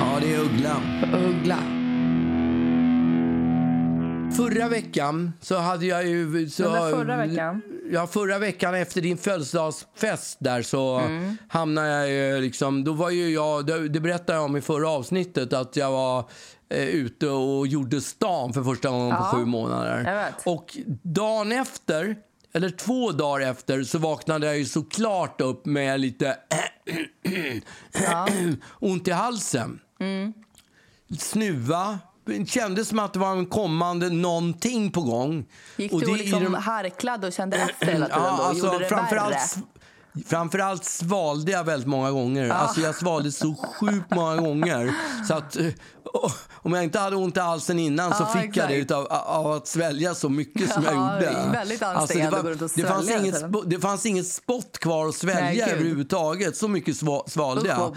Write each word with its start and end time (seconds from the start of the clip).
Ja, 0.00 0.18
det 0.20 0.34
är 0.34 0.40
Uggla. 0.40 0.76
Uggla. 1.28 1.58
Förra 4.36 4.68
veckan 4.68 5.32
så 5.40 5.56
hade 5.58 5.86
jag 5.86 6.06
ju... 6.06 6.48
Så, 6.50 6.62
där 6.62 6.90
förra 6.90 7.16
veckan? 7.16 7.62
Ja, 7.92 8.06
förra 8.06 8.38
veckan 8.38 8.74
efter 8.74 9.00
din 9.00 9.18
födelsedagsfest 9.18 10.36
där 10.40 10.62
så 10.62 10.98
Mm. 10.98 11.36
hamnade 11.48 11.88
jag 11.88 12.10
ju 12.10 12.40
liksom... 12.40 12.84
Då 12.84 12.92
var 12.92 13.10
ju 13.10 13.28
jag... 13.28 13.66
Det, 13.66 14.00
berättade 14.00 14.38
jag 14.38 14.44
om 14.44 14.56
i 14.56 14.60
förra 14.60 14.88
avsnittet 14.90 15.52
att 15.52 15.76
jag 15.76 15.90
var 15.90 16.24
eh, 16.70 16.84
ute 16.88 17.28
och 17.28 17.66
gjorde 17.66 18.00
stan 18.00 18.52
för 18.52 18.62
första 18.62 18.88
gången 18.88 19.08
Ja, 19.08 19.16
på 19.32 19.36
sju 19.38 19.44
månader. 19.44 20.24
Och 20.44 20.76
dagen 21.02 21.52
efter, 21.52 22.16
eller 22.52 22.70
två 22.70 23.12
dagar 23.12 23.46
efter, 23.50 23.82
så 23.84 23.98
vaknade 23.98 24.46
jag 24.46 24.58
ju 24.58 24.64
såklart 24.64 25.40
upp 25.40 25.66
med 25.66 26.00
lite 26.00 26.36
ont 28.80 29.08
i 29.08 29.10
halsen. 29.10 29.80
Mm. 30.00 30.32
Snuva. 31.18 31.98
Det 32.26 32.46
kändes 32.50 32.88
som 32.88 32.98
att 32.98 33.12
det 33.12 33.18
var 33.18 33.32
en 33.32 33.46
kommande 33.46 34.10
någonting 34.10 34.90
på 34.90 35.00
gång. 35.02 35.46
Gick 35.76 35.92
Och 35.92 36.00
du 36.00 36.06
och 36.10 36.16
liksom 36.16 36.44
de- 36.44 36.54
harklade 36.54 37.26
och 37.26 37.32
kände 37.32 37.56
efter 37.56 37.86
hela 37.86 38.06
tiden 38.06 38.22
då? 38.22 38.28
Och 38.28 38.46
alltså, 38.46 38.66
gjorde 38.66 38.78
det 38.78 38.88
framförallt, 38.88 39.34
värre? 39.34 40.22
framförallt 40.26 40.84
svalde 40.84 41.52
jag 41.52 41.64
väldigt 41.64 41.88
många 41.88 42.10
gånger. 42.10 42.48
Alltså, 42.50 42.80
jag 42.80 42.94
svalde 42.94 43.32
så 43.32 43.54
sjukt 43.54 44.10
många 44.14 44.36
gånger. 44.36 44.94
Så 45.28 45.34
att, 45.34 45.56
eh, 45.56 45.66
om 46.52 46.72
jag 46.72 46.84
inte 46.84 46.98
hade 46.98 47.16
ont 47.16 47.36
i 47.36 47.40
halsen 47.40 47.78
innan 47.78 48.14
så 48.14 48.26
fick 48.26 48.56
jag 48.56 48.68
det 48.68 48.74
exakt. 48.74 48.90
utav, 48.90 49.06
av 49.10 49.52
att 49.52 49.66
svälja 49.66 50.14
så 50.14 50.28
mycket 50.28 50.72
som 50.72 50.82
jag 50.84 50.94
Ja, 50.94 51.14
gjorde. 51.14 51.48
väldigt 51.52 51.82
Alltså, 51.82 52.18
det, 52.18 52.30
var, 52.30 52.42
det, 52.76 52.86
fanns 52.88 53.10
inget, 53.10 53.34
spo- 53.42 53.64
det 53.66 53.80
fanns 53.80 54.06
inget 54.06 54.26
spott 54.26 54.78
kvar 54.78 55.08
att 55.08 55.14
svälja 55.14 55.66
Nej, 55.66 55.72
överhuvudtaget. 55.72 56.56
Så 56.56 56.68
mycket 56.68 56.96
sva, 56.96 57.22
svalde 57.26 57.68
jag. 57.68 57.96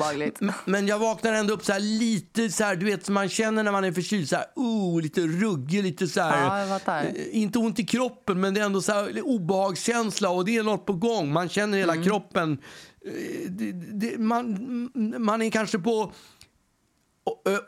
Men- 0.66 0.88
jag 0.88 1.00
vaknar 1.00 1.34
ändå 1.34 1.54
upp 1.54 1.66
så 1.66 1.72
här 1.74 1.80
lite 1.80 2.50
så 2.50 2.64
här, 2.64 2.76
du 2.76 2.86
vet 2.86 3.06
som 3.06 3.14
man 3.14 3.30
känner 3.30 3.64
när 3.64 3.72
man 3.72 3.84
är 3.84 3.92
förkyld, 3.92 4.30
så 4.30 4.36
här, 4.36 4.46
oh, 4.56 5.02
lite 5.02 5.22
ruggig, 5.22 5.84
lite 5.84 6.08
så 6.08 6.22
här. 6.22 6.68
Ja, 6.86 7.02
eh, 7.06 7.14
inte 7.32 7.60
ont 7.60 7.80
i 7.80 7.86
kroppen, 7.86 8.40
men 8.42 8.54
det 8.54 8.62
är 8.62 8.66
ändå 8.66 8.82
så 8.82 8.92
här 8.92 9.22
obehagskänsla 9.28 10.30
och 10.30 10.46
det 10.46 10.58
är 10.58 10.64
något 10.64 10.86
på 10.86 10.94
gång. 10.94 11.32
Man 11.34 11.50
känner 11.50 11.78
hela 11.78 11.94
Mm. 11.94 12.06
kroppen. 12.06 12.58
eh, 13.06 13.50
Det, 13.50 13.72
det, 13.72 14.18
man, 14.18 14.90
man 15.20 15.42
är 15.42 15.50
kanske 15.50 15.80
på 15.80 16.12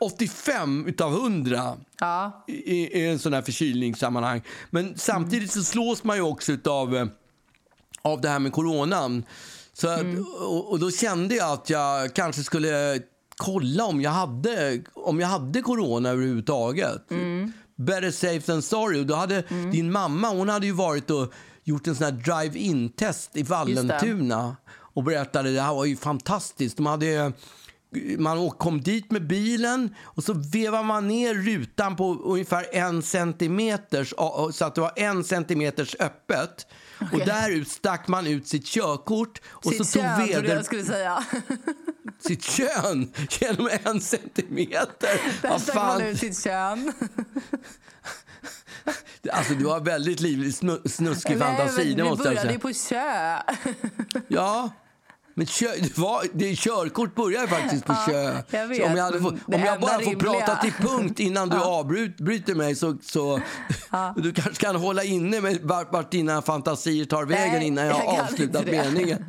85 0.00 0.86
utav 0.86 1.12
100 1.12 1.76
Ja. 2.00 2.44
i, 2.48 2.98
i 3.00 3.08
en 3.08 3.18
sån 3.18 3.32
här 3.32 3.42
förkylningssammanhang. 3.42 4.42
Men 4.70 4.98
samtidigt 4.98 5.50
så 5.52 5.62
slås 5.62 6.04
man 6.04 6.16
ju 6.16 6.22
också 6.22 6.52
utav 6.52 6.96
eh, 6.96 7.06
av 8.02 8.20
det 8.20 8.28
här 8.28 8.38
med 8.38 8.52
coronan. 8.52 9.24
Så 9.72 9.88
att, 9.88 10.00
och, 10.40 10.70
och 10.70 10.78
då 10.78 10.90
kände 10.90 11.34
jag 11.34 11.50
att 11.52 11.70
jag 11.70 12.14
kanske 12.14 12.42
skulle 12.42 13.00
kolla 13.36 13.84
om 13.84 14.00
jag 14.00 14.10
hade, 14.10 14.82
om 14.94 15.20
jag 15.20 15.28
hade 15.28 15.62
corona 15.62 16.08
överhuvudtaget. 16.08 17.02
Better 17.76 18.10
safe 18.10 18.40
than 18.40 18.62
sorry. 18.62 19.00
Och 19.00 19.06
då 19.06 19.14
hade 19.14 19.42
din 19.72 19.92
mamma 19.92 20.28
hon 20.28 20.48
hade 20.48 20.66
ju 20.66 20.72
varit 20.72 21.10
och 21.10 21.32
gjort 21.64 21.86
en 21.86 21.94
sån 21.94 22.04
här 22.04 22.12
drive-in-test 22.12 23.30
i 23.36 23.42
Vallentuna 23.42 24.56
och 24.94 25.02
berättade 25.04 25.52
det 25.54 25.60
här 25.60 25.74
var 25.74 25.84
ju 25.84 25.96
fantastiskt. 25.96 26.76
De 26.76 26.86
hade 26.86 27.32
man 28.18 28.50
kom 28.50 28.82
dit 28.82 29.10
med 29.10 29.26
bilen 29.26 29.94
och 30.02 30.24
så 30.24 30.32
vevar 30.32 30.82
man 30.82 31.08
ner 31.08 31.34
rutan 31.34 31.96
på 31.96 32.14
ungefär 32.14 32.66
en 32.72 33.02
centimeter 33.02 34.04
så 34.52 34.64
att 34.64 34.74
det 34.74 34.80
var 34.80 34.92
en 34.96 35.24
centimeters 35.24 35.96
öppet. 36.00 36.66
Och 37.12 37.18
där 37.18 37.64
stack 37.64 38.08
man 38.08 38.26
ut 38.26 38.48
sitt 38.48 38.66
körkort 38.66 39.40
och 39.48 39.72
Sitt 39.72 39.86
så 39.86 39.98
tog 39.98 40.02
kön, 40.02 40.26
veder 40.26 40.54
jag 40.54 40.64
skulle 40.64 40.84
säga. 40.84 41.24
sitt 42.18 42.44
kön 42.44 43.12
genom 43.40 43.68
en 43.84 44.00
centimeter. 44.00 45.20
Där 45.42 45.58
stack 45.58 45.74
man 45.74 46.02
ut 46.02 46.18
sitt 46.18 46.44
kön. 46.44 46.92
Alltså, 49.32 49.54
du 49.54 49.66
har 49.66 49.80
väldigt 49.80 50.20
livlig, 50.20 50.54
snu, 50.54 50.82
snuskig 50.84 51.38
Nej, 51.38 51.56
fantasi, 51.56 51.88
men 51.88 51.96
det 51.96 52.04
måste 52.04 52.28
jag 52.28 52.34
började 52.34 52.40
säga. 52.40 52.52
ju 52.52 52.58
på 52.58 52.72
kö. 52.88 54.22
Ja. 54.28 54.70
Men 55.34 55.46
kö, 55.46 55.66
det 55.80 55.98
var, 55.98 56.24
det, 56.34 56.56
körkort 56.56 57.14
börjar 57.14 57.46
faktiskt 57.46 57.84
på 57.84 57.94
kö. 58.06 58.42
jag 58.50 58.66
vet, 58.66 58.78
Så 58.78 58.86
om 58.86 58.96
jag, 58.96 59.12
det 59.12 59.56
om 59.56 59.62
jag 59.62 59.80
bara 59.80 60.00
får 60.00 60.14
prata 60.14 60.56
till 60.56 60.72
punkt 60.72 61.20
innan 61.20 61.48
du 61.48 61.56
avbryter 61.62 62.54
mig 62.54 62.74
så, 62.74 62.96
så 63.02 63.40
du 64.16 64.32
kanske 64.32 64.66
kan 64.66 64.76
hålla 64.76 65.04
inne 65.04 65.40
med 65.40 65.58
vart, 65.62 65.92
vart 65.92 66.10
dina 66.10 66.42
fantasier 66.42 67.04
tar 67.04 67.24
vägen 67.24 67.58
Nej, 67.58 67.66
innan 67.66 67.86
jag 67.86 67.98
jag 67.98 68.20
avslutat 68.20 68.66
meningen. 68.66 69.24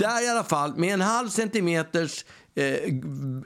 Där 0.00 0.26
i 0.26 0.28
alla 0.28 0.44
fall, 0.44 0.76
med 0.76 0.94
en 0.94 1.00
halv 1.00 1.28
centimeters 1.28 2.24
eh, 2.54 2.64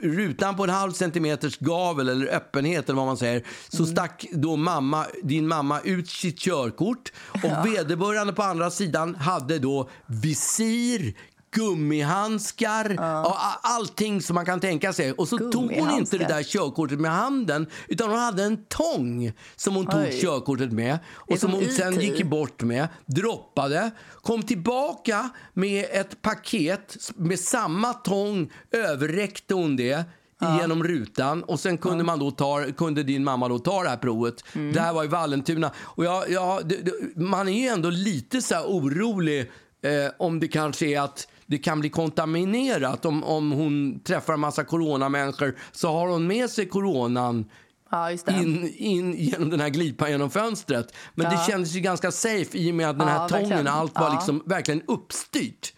rutan 0.02 0.56
på 0.56 0.64
en 0.64 0.70
halv 0.70 0.92
centimeters 0.92 1.58
gavel 1.58 2.08
eller 2.08 2.26
öppenhet 2.26 2.84
eller 2.88 2.96
vad 2.96 3.06
man 3.06 3.16
säger 3.16 3.42
så 3.68 3.82
Mm. 3.82 3.96
stack 3.96 4.26
då 4.32 4.56
mamma, 4.56 5.06
din 5.22 5.48
mamma 5.48 5.80
ut 5.80 6.08
sitt 6.10 6.38
körkort 6.38 7.12
och 7.44 7.66
vederbörande 7.66 8.32
på 8.32 8.42
andra 8.42 8.70
sidan 8.70 9.14
hade 9.14 9.58
då 9.58 9.88
visir 10.06 11.14
gummihandskar 11.56 12.92
och 13.26 13.36
allting 13.62 14.22
som 14.22 14.34
man 14.34 14.44
kan 14.44 14.60
tänka 14.60 14.92
sig. 14.92 15.12
Och 15.12 15.28
så 15.28 15.38
tog 15.38 15.72
hon 15.72 15.90
inte 15.90 16.18
det 16.18 16.24
där 16.24 16.42
körkortet 16.42 17.00
med 17.00 17.10
handen 17.10 17.66
utan 17.88 18.10
hon 18.10 18.18
hade 18.18 18.42
en 18.42 18.64
tång 18.64 19.32
som 19.56 19.74
hon 19.74 19.86
tog 19.86 20.00
Oj. 20.00 20.20
körkortet 20.20 20.72
med 20.72 20.98
och 21.14 21.38
som 21.38 21.52
hon 21.52 21.64
sen 21.64 22.00
gick 22.00 22.24
bort 22.24 22.62
med, 22.62 22.88
droppade, 23.06 23.90
kom 24.22 24.42
tillbaka 24.42 25.28
med 25.52 25.86
ett 25.90 26.22
paket 26.22 26.96
med 27.16 27.40
samma 27.40 27.92
tång, 27.92 28.52
överräckte 28.70 29.54
hon 29.54 29.76
det 29.76 30.04
genom 30.40 30.84
rutan 30.84 31.42
och 31.42 31.60
sen 31.60 31.78
kunde, 31.78 32.04
man 32.04 32.18
då 32.18 32.30
ta, 32.30 32.64
kunde 32.76 33.02
din 33.02 33.24
mamma 33.24 33.48
då 33.48 33.58
ta 33.58 33.82
det 33.82 33.88
här 33.88 33.96
provet. 33.96 34.44
Mm. 34.54 34.72
Det 34.72 34.80
här 34.80 34.92
var 34.92 35.04
i 35.04 35.08
Vallentuna. 35.08 35.70
Och 35.78 36.04
jag, 36.04 36.30
jag, 36.30 36.68
det, 36.68 36.76
det, 36.76 37.20
man 37.20 37.48
är 37.48 37.62
ju 37.62 37.68
ändå 37.68 37.90
lite 37.90 38.42
så 38.42 38.64
orolig 38.64 39.50
eh, 39.82 40.12
om 40.18 40.40
det 40.40 40.48
kanske 40.48 40.86
är 40.86 41.00
att 41.00 41.28
det 41.46 41.58
kan 41.58 41.80
bli 41.80 41.88
kontaminerat. 41.90 43.04
Om, 43.04 43.24
om 43.24 43.50
hon 43.52 44.00
träffar 44.00 44.32
en 44.34 44.40
massa 44.40 44.64
coronamänniskor 44.64 45.56
så 45.72 45.92
har 45.92 46.08
hon 46.08 46.26
med 46.26 46.50
sig 46.50 46.66
coronan 46.68 47.44
Ja, 47.90 48.10
in, 48.10 48.74
in 48.76 49.12
genom 49.14 49.50
den 49.50 49.60
här 49.60 49.68
glipan 49.68 50.10
genom 50.10 50.30
fönstret. 50.30 50.94
Men 51.14 51.30
det 51.30 51.44
kändes 51.50 51.72
ju 51.72 51.80
ganska 51.80 52.10
safe 52.12 52.58
i 52.58 52.70
och 52.70 52.74
med 52.74 52.90
att 52.90 52.98
den 52.98 53.08
Ja, 53.08 53.14
här 53.14 53.28
tången, 53.28 53.42
verkligen. 53.48 53.66
allt 53.68 53.94
var 53.94 54.06
Ja. 54.06 54.14
liksom 54.14 54.42
verkligen 54.46 54.82
uppstyrt. 54.86 55.72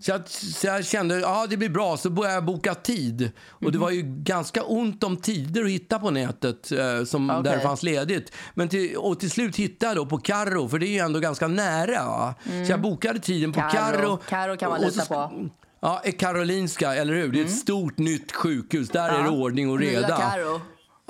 Så, 0.00 0.10
jag, 0.10 0.28
så 0.28 0.66
jag 0.66 0.84
kände, 0.84 1.20
ja 1.20 1.46
det 1.50 1.56
blir 1.56 1.68
bra, 1.68 1.96
så 1.96 2.10
började 2.10 2.34
jag 2.34 2.44
boka 2.44 2.74
tid. 2.74 3.30
Och 3.48 3.72
det 3.72 3.78
var 3.78 3.90
ju 3.90 4.02
ganska 4.02 4.62
ont 4.62 5.04
om 5.04 5.16
tider 5.16 5.64
att 5.64 5.70
hitta 5.70 5.98
på 5.98 6.10
nätet, 6.10 6.72
eh, 6.72 7.04
som, 7.04 7.26
där 7.26 7.40
Okej. 7.40 7.52
det 7.52 7.60
fanns 7.60 7.82
ledigt. 7.82 8.32
Men 8.54 8.68
till, 8.68 8.96
och 8.96 9.20
till 9.20 9.30
slut 9.30 9.56
hittade 9.56 9.90
jag 9.90 9.96
då 9.96 10.06
på 10.06 10.18
Carro, 10.18 10.68
för 10.68 10.78
det 10.78 10.86
är 10.86 10.92
ju 10.92 10.98
ändå 10.98 11.20
ganska 11.20 11.48
nära. 11.48 12.04
Va? 12.04 12.34
Så 12.44 12.72
jag 12.72 12.80
bokade 12.80 13.18
tiden 13.18 13.52
på 13.52 13.60
Carro. 13.60 14.18
Carro. 14.28 14.56
Kan 14.56 14.70
man 14.70 14.80
lita 14.80 15.04
på. 15.04 15.48
Ja, 15.80 16.02
Karolinska, 16.18 16.94
eller 16.94 17.14
hur? 17.14 17.32
Det 17.32 17.40
är 17.40 17.44
ett 17.44 17.58
stort 17.58 17.98
nytt 17.98 18.32
sjukhus. 18.32 18.88
Där 18.88 19.08
är 19.08 19.22
det 19.22 19.28
ordning 19.28 19.70
och 19.70 19.78
reda. 19.78 20.34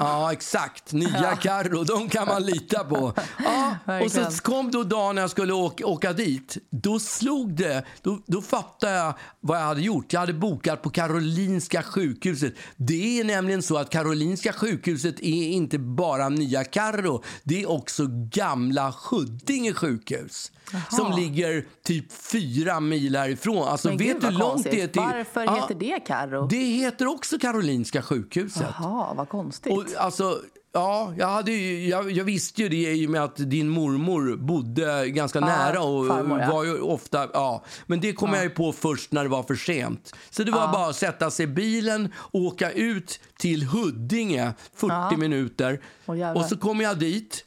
Ja, 0.00 0.32
exakt. 0.32 0.92
Nya 0.92 1.36
Carro, 1.36 1.84
de 1.84 2.08
kan 2.08 2.28
man 2.28 2.46
lita 2.46 2.84
på. 2.84 3.14
Ja, 3.44 4.00
och 4.04 4.12
så 4.12 4.42
kom 4.42 4.70
då 4.70 4.84
dagen 4.84 5.14
när 5.14 5.22
jag 5.22 5.30
skulle 5.30 5.52
åka, 5.52 5.86
åka 5.86 6.12
dit. 6.12 6.56
Då 6.70 6.98
slog 7.00 7.54
det. 7.54 7.84
Då, 8.02 8.18
då 8.26 8.42
fattade 8.42 8.92
jag 8.92 9.14
vad 9.40 9.58
jag 9.58 9.64
hade 9.64 9.80
gjort. 9.80 10.12
Jag 10.12 10.20
hade 10.20 10.32
bokat 10.32 10.82
på 10.82 10.90
Karolinska 10.90 11.82
sjukhuset. 11.82 12.54
Det 12.76 13.20
är 13.20 13.24
nämligen 13.24 13.62
så 13.62 13.76
att 13.76 13.90
Karolinska 13.90 14.52
sjukhuset 14.52 15.20
är 15.20 15.48
inte 15.48 15.78
bara 15.78 16.28
Nya 16.28 16.64
Carro. 16.64 17.22
Det 17.42 17.62
är 17.62 17.70
också 17.70 18.06
gamla 18.10 18.94
Huddinge 19.10 19.72
sjukhus. 19.72 20.52
Som 20.90 21.12
ligger 21.12 21.64
typ 21.84 22.12
fyra 22.12 22.80
mil 22.80 23.16
härifrån. 23.16 23.68
Alltså, 23.68 23.88
Men 23.88 23.96
vet 23.96 24.06
gud 24.06 24.20
du 24.20 24.26
hur 24.26 24.32
långt 24.32 24.52
konstigt. 24.52 24.72
det 24.72 24.82
är 24.82 24.88
till... 24.88 25.02
Varför 25.02 25.44
Ja, 25.44 25.54
heter 25.54 25.74
det 25.74 26.00
Karo? 26.06 26.46
Det 26.46 26.56
heter 26.56 27.06
också 27.06 27.38
Karolinska 27.38 28.02
sjukhuset. 28.02 28.66
Jaha, 28.78 29.14
vad 29.14 29.28
konstigt. 29.28 29.72
Och, 29.72 29.84
alltså, 29.98 30.40
ja, 30.72 31.14
jag, 31.16 31.26
hade 31.26 31.52
ju, 31.52 31.88
jag, 31.88 32.10
jag 32.10 32.24
visste 32.24 32.62
ju 32.62 32.68
det 32.68 32.92
i 32.92 33.06
och 33.06 33.10
med 33.10 33.24
att 33.24 33.36
din 33.36 33.68
mormor 33.68 34.36
bodde 34.36 35.08
ganska 35.08 35.40
nära. 35.40 35.82
och 35.82 36.08
farmor, 36.08 36.40
ja. 36.40 36.52
var 36.52 36.64
ju 36.64 36.80
ofta, 36.80 37.28
ja. 37.32 37.64
Men 37.86 38.00
det 38.00 38.12
kom 38.12 38.34
jag 38.34 38.42
ju 38.42 38.50
på 38.50 38.72
först 38.72 39.12
när 39.12 39.22
det 39.22 39.28
var 39.28 39.42
för 39.42 39.54
sent. 39.54 40.14
Så 40.30 40.42
det 40.42 40.50
var 40.50 40.72
bara 40.72 40.90
att 40.90 40.96
sätta 40.96 41.30
sig 41.30 41.44
i 41.44 41.46
bilen 41.46 42.12
och 42.16 42.40
åka 42.40 42.72
ut 42.72 43.20
till 43.38 43.64
Huddinge 43.64 44.52
40 44.74 45.16
minuter. 45.16 45.80
Jävlar. 46.06 46.34
och 46.34 46.44
så 46.44 46.56
kom 46.56 46.80
jag 46.80 46.98
dit. 46.98 47.44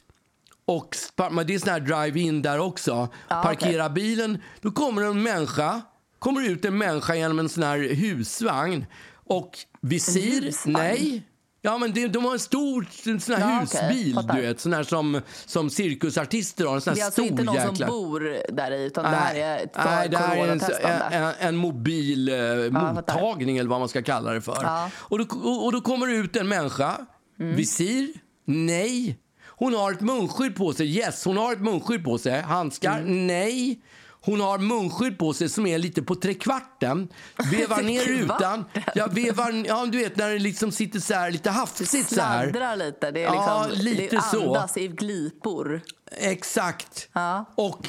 Och 0.66 0.96
men 1.30 1.46
det 1.46 1.54
är 1.54 1.58
sån 1.58 1.68
här 1.68 1.80
drive-in 1.80 2.42
där 2.42 2.58
också. 2.58 3.08
Parkera 3.28 3.88
bilen. 3.88 4.38
Då 4.60 4.70
kommer 4.70 5.02
en 5.02 5.22
människa. 5.22 5.82
Kommer 6.18 6.48
ut 6.48 6.64
en 6.64 6.78
människa 6.78 7.14
genom 7.14 7.38
en 7.38 7.48
sån 7.48 7.62
här 7.62 7.78
husvagn. 7.78 8.86
Och 9.26 9.58
visir? 9.80 10.42
husvagn? 10.42 10.72
Nej. 10.72 11.22
Ja, 11.66 11.78
men 11.78 11.92
det, 11.92 12.08
de 12.08 12.24
har 12.24 12.32
en 12.32 12.38
stor 12.38 12.86
en 13.06 13.20
sån 13.20 13.34
här 13.34 13.50
Ja, 13.50 13.60
husbil, 13.60 14.14
Fattar. 14.14 14.34
du 14.34 14.42
vet. 14.42 14.60
Sån 14.60 14.72
här 14.72 14.82
som, 14.82 15.20
som 15.46 15.70
cirkusartister 15.70 16.64
har. 16.64 16.74
En 16.74 16.80
sån 16.80 16.90
här 16.90 16.96
det 16.96 17.02
är 17.02 17.06
alltså 17.06 17.22
inte 17.22 17.42
någon 17.42 17.54
jäkla... 17.54 17.74
som 17.74 17.86
bor 17.86 18.38
där 18.52 18.70
i, 18.70 18.84
utan 18.84 19.04
det 19.04 19.10
här 19.10 19.34
är 19.34 19.58
ett 19.58 19.76
Nej, 19.84 20.08
det 20.08 20.16
här 20.16 20.36
är 20.36 21.12
en, 21.12 21.22
en, 21.22 21.34
en 21.40 21.56
mobil 21.56 22.28
eh, 22.28 22.34
fattar. 22.72 22.94
mottagning 22.94 23.58
eller 23.58 23.70
vad 23.70 23.78
man 23.78 23.88
ska 23.88 24.02
kalla 24.02 24.32
det 24.32 24.40
för. 24.40 24.58
Ja. 24.62 24.90
Och, 24.94 25.18
då, 25.18 25.24
och, 25.24 25.64
och 25.64 25.72
då 25.72 25.80
kommer 25.80 26.06
det 26.06 26.12
ut 26.12 26.36
en 26.36 26.48
människa. 26.48 26.96
Mm. 27.40 27.56
Visir? 27.56 28.08
Nej. 28.44 29.18
Hon 29.56 29.74
har 29.74 29.92
ett 29.92 30.00
munskydd 30.00 30.56
på 30.56 30.72
sig. 30.72 30.96
Yes, 30.96 31.24
hon 31.24 31.36
har 31.36 31.52
ett 31.52 31.60
munskydd 31.60 32.04
på 32.04 32.18
sig. 32.18 32.40
Handskar? 32.42 32.98
Mm. 32.98 33.26
Nej. 33.26 33.80
Hon 34.20 34.40
har 34.40 34.58
munskydd 34.58 35.18
på 35.18 35.32
sig 35.32 35.48
som 35.48 35.66
är 35.66 35.78
lite 35.78 36.02
på 36.02 36.14
trekvarten. 36.14 37.08
Vevar 37.50 37.82
ner 37.82 38.04
rutan. 38.04 38.64
Ja, 38.94 39.06
vevar, 39.06 39.64
ja, 39.66 39.86
du 39.86 39.98
vet 39.98 40.16
när 40.16 40.30
det 40.30 40.38
liksom 40.38 40.72
sitter 40.72 41.00
så 41.00 41.14
här 41.14 41.30
lite 41.30 41.50
hafsigt 41.50 42.08
så 42.14 42.20
här. 42.20 42.42
Sladdrar 42.50 42.76
lite. 42.76 43.10
Det 43.10 43.20
är 43.20 43.24
Ja, 43.24 43.66
liksom, 43.68 43.84
lite 43.84 44.16
det 44.16 44.22
så. 44.22 44.46
andas 44.46 44.76
i 44.76 44.88
glipor. 44.88 45.82
Exakt. 46.18 47.08
Ja. 47.12 47.44
Och 47.54 47.88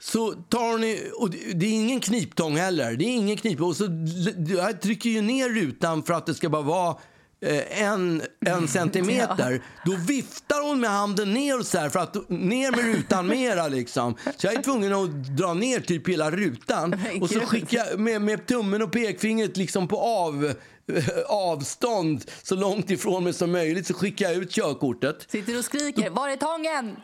så 0.00 0.32
tar 0.32 0.72
hon 0.72 0.96
och 1.20 1.30
det 1.30 1.38
det 1.54 1.66
är 1.66 1.72
ingen 1.72 2.00
kniptång 2.00 2.56
heller. 2.56 2.92
Det 2.96 3.04
är 3.04 3.16
ingen 3.16 3.36
knip. 3.36 3.60
Och 3.60 3.76
så 3.76 3.84
jag 4.48 4.80
trycker 4.80 5.10
ju 5.10 5.20
ner 5.20 5.48
rutan 5.48 6.02
för 6.02 6.14
att 6.14 6.26
det 6.26 6.34
ska 6.34 6.48
bara 6.48 6.62
vara 6.62 6.96
en, 7.70 8.22
en 8.46 8.68
centimeter. 8.68 9.62
Då 9.84 9.96
viftar 9.96 10.68
hon 10.68 10.80
med 10.80 10.90
handen 10.90 11.32
ner 11.34 11.62
så 11.62 11.78
här 11.78 11.88
för 11.88 11.98
att 12.00 12.30
ner 12.30 12.70
med 12.70 12.84
rutan 12.84 13.26
mera 13.26 13.68
liksom. 13.68 14.16
Så 14.36 14.46
jag 14.46 14.54
är 14.54 14.62
tvungen 14.62 14.92
att 14.94 15.36
dra 15.36 15.54
ner 15.54 15.80
typ 15.80 16.08
hela 16.08 16.30
rutan. 16.30 16.90
Men 16.90 17.22
Och 17.22 17.30
så 17.30 17.40
jag 17.68 17.98
med, 18.00 18.22
med 18.22 18.46
tummen 18.46 18.82
och 18.82 18.92
pekfingret 18.92 19.56
liksom 19.56 19.88
på 19.88 20.00
av, 20.00 20.52
avstånd 21.28 22.24
så 22.42 22.54
långt 22.54 22.90
ifrån 22.90 23.24
mig 23.24 23.32
som 23.32 23.52
möjligt 23.52 23.86
så 23.86 23.94
skickar 23.94 24.26
jag 24.28 24.36
ut 24.36 24.50
körkortet. 24.52 25.26
Sitter 25.30 25.52
du 25.52 25.58
och 25.58 25.64
skriker 25.64 26.10
“Var 26.10 26.28
är 26.28 26.36
tången? 26.36 26.96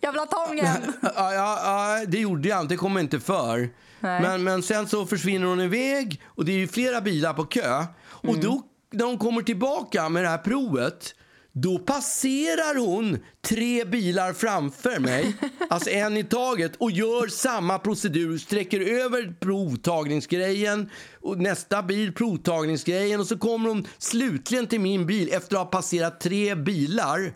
Jag 0.00 0.12
vill 0.12 0.18
ha 0.18 0.26
tången!” 0.26 0.66
Ja, 1.02 1.32
ja, 1.34 1.60
ja, 1.64 2.04
det 2.06 2.18
gjorde 2.18 2.48
jag 2.48 2.60
inte. 2.60 2.74
Det 2.74 2.78
kom 2.78 2.92
jag 2.96 3.04
inte 3.04 3.20
för. 3.20 3.58
Nej. 4.00 4.22
Men, 4.22 4.44
men 4.44 4.62
sen 4.62 4.86
så 4.88 5.06
försvinner 5.06 5.46
hon 5.46 5.60
iväg 5.60 6.22
och 6.26 6.44
det 6.44 6.52
är 6.52 6.56
ju 6.56 6.68
flera 6.68 7.00
bilar 7.00 7.34
på 7.34 7.44
kö. 7.44 7.84
Och 8.08 8.28
Mm. 8.28 8.40
då, 8.40 8.62
när 8.90 9.04
hon 9.04 9.18
kommer 9.18 9.42
tillbaka 9.42 10.08
med 10.08 10.24
det 10.24 10.28
här 10.28 10.38
provet 10.38 11.14
då 11.62 11.78
passerar 11.78 12.78
hon 12.78 13.18
tre 13.48 13.84
bilar 13.84 14.32
framför 14.32 15.00
mig, 15.00 15.36
alltså 15.70 15.90
en 15.90 16.16
i 16.16 16.24
taget, 16.24 16.76
och 16.76 16.90
gör 16.90 17.26
samma 17.26 17.78
procedur. 17.78 18.38
Sträcker 18.38 18.80
över 18.80 19.34
provtagningsgrejen, 19.40 20.90
och 21.20 21.38
nästa 21.38 21.82
bil 21.82 22.12
provtagningsgrejen 22.12 23.20
och 23.20 23.26
så 23.26 23.38
kommer 23.38 23.68
hon 23.68 23.86
slutligen 23.98 24.66
till 24.66 24.80
min 24.80 25.06
bil 25.06 25.28
efter 25.32 25.56
att 25.56 25.62
ha 25.62 25.70
passerat 25.70 26.20
tre 26.20 26.54
bilar 26.54 27.32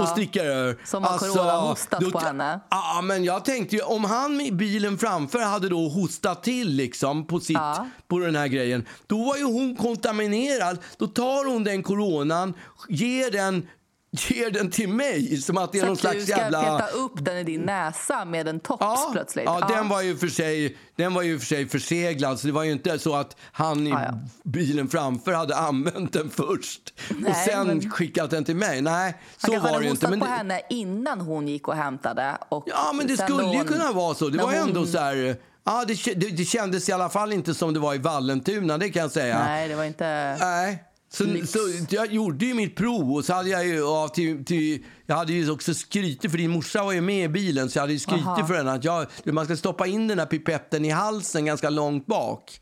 och 0.00 0.08
stickar 0.08 0.44
över. 0.44 0.76
Som 0.84 1.02
har 1.04 1.18
corona 1.18 1.52
hostat 1.52 2.00
då- 2.00 2.10
på 2.10 2.18
henne. 2.18 2.60
Ja, 2.70 3.00
men 3.04 3.24
jag 3.24 3.44
tänkte 3.44 3.76
ju 3.76 3.82
om 3.82 4.04
han 4.04 4.40
i 4.40 4.52
bilen 4.52 4.98
framför 4.98 5.38
hade 5.38 5.68
då 5.68 5.88
hostat 5.88 6.42
till 6.42 6.68
liksom 6.68 7.26
på, 7.26 7.40
sitt, 7.40 7.56
Ja. 7.56 7.86
på 8.08 8.18
den 8.18 8.36
här 8.36 8.46
grejen. 8.48 8.86
Då 9.06 9.24
var 9.24 9.36
ju 9.36 9.44
hon 9.44 9.76
kontaminerad. 9.76 10.78
Då 10.98 11.06
tar 11.06 11.48
hon 11.52 11.64
den 11.64 11.82
coronan, 11.82 12.54
ger 12.88 13.30
den, 13.30 13.66
ger 14.14 14.50
den 14.50 14.70
till 14.70 14.88
mig 14.88 15.36
som 15.36 15.58
att 15.58 15.72
det 15.72 15.78
är 15.78 15.80
Så 15.80 15.86
någon 15.86 15.92
att 15.92 15.98
du 15.98 16.00
slags 16.00 16.24
ska 16.26 16.36
jävla... 16.38 16.62
peta 16.62 16.86
upp 16.88 17.12
den 17.24 17.36
i 17.36 17.44
din 17.44 17.60
näsa 17.60 18.24
med 18.24 18.48
en 18.48 18.60
tops 18.60 18.80
Ja, 18.80 19.08
plötsligt. 19.12 19.44
ja, 19.44 19.66
den 19.68 19.88
var 19.88 20.02
ju 20.02 20.16
för 20.16 20.26
sig, 20.28 20.76
den 20.96 21.14
var 21.14 21.22
ju 21.22 21.38
för 21.38 21.46
sig 21.46 21.68
förseglad 21.68 22.40
så 22.40 22.46
det 22.46 22.52
var 22.52 22.62
ju 22.64 22.72
inte 22.72 22.98
så 22.98 23.14
att 23.14 23.36
han 23.52 23.86
i 23.86 23.90
Ja, 23.90 24.02
ja. 24.04 24.14
bilen 24.44 24.88
framför 24.88 25.32
hade 25.32 25.56
använt 25.56 26.12
den 26.12 26.30
först 26.30 26.94
och 27.10 27.16
Nej, 27.20 27.44
sen 27.48 27.66
men- 27.66 27.90
skickat 27.90 28.30
den 28.30 28.44
till 28.44 28.56
mig. 28.56 28.82
Nej, 28.82 29.12
Han 29.12 29.12
så 29.38 29.52
kanske 29.52 29.72
var 29.72 29.78
det 29.78 29.84
ju 29.84 29.90
inte. 29.90 30.08
Men 30.08 30.20
på 30.20 30.26
henne 30.26 30.60
innan 30.70 31.20
hon 31.20 31.48
gick 31.48 31.68
och 31.68 31.74
hämtade. 31.76 32.38
Och 32.48 32.64
Ja, 32.66 32.92
men 32.94 33.06
det 33.06 33.16
skulle 33.16 33.42
då 33.42 33.52
ju 33.52 33.58
hon- 33.58 33.66
kunna 33.66 33.92
vara 33.92 34.14
så. 34.14 34.28
Det 34.28 34.36
när 34.36 34.44
var 34.44 34.52
hon- 34.52 34.68
ändå 34.68 34.86
så 34.86 34.98
här... 34.98 35.36
Ja, 35.64 35.84
det, 35.88 35.94
det, 36.14 36.30
det 36.36 36.44
kändes 36.44 36.88
i 36.88 36.92
alla 36.92 37.08
fall 37.08 37.32
inte 37.32 37.54
som 37.54 37.74
det 37.74 37.80
var 37.80 37.94
i 37.94 37.98
Vallentuna, 37.98 38.78
det 38.78 38.90
kan 38.90 39.02
jag 39.02 39.10
säga. 39.10 39.38
Nej, 39.44 39.68
det 39.68 39.74
var 39.74 39.84
inte... 39.84 40.36
Nej. 40.40 40.84
Så, 41.12 41.24
så 41.46 41.58
jag 41.88 42.12
gjorde 42.12 42.44
ju 42.44 42.54
mitt 42.54 42.76
prov 42.76 43.12
och 43.12 43.24
så 43.24 43.32
hade 43.32 43.48
jag 43.48 43.66
ju 43.66 43.74
ja, 43.74 44.08
till, 44.08 44.44
till, 44.44 44.84
jag 45.06 45.16
hade 45.16 45.32
ju 45.32 45.50
också 45.50 45.74
skrytit 45.74 46.30
för 46.30 46.38
din 46.38 46.50
morsa 46.50 46.84
var 46.84 46.92
ju 46.92 47.00
med 47.00 47.24
i 47.24 47.28
bilen 47.28 47.70
så 47.70 47.78
jag 47.78 47.82
hade 47.82 47.92
ju 47.92 47.98
skrytit 47.98 48.26
Aha. 48.26 48.46
för 48.46 48.54
henne 48.54 48.72
att 48.72 48.84
jag, 48.84 49.06
man 49.24 49.44
ska 49.44 49.56
stoppa 49.56 49.86
in 49.86 50.08
den 50.08 50.18
här 50.18 50.26
pipetten 50.26 50.84
i 50.84 50.90
halsen 50.90 51.44
ganska 51.44 51.70
långt 51.70 52.06
bak. 52.06 52.60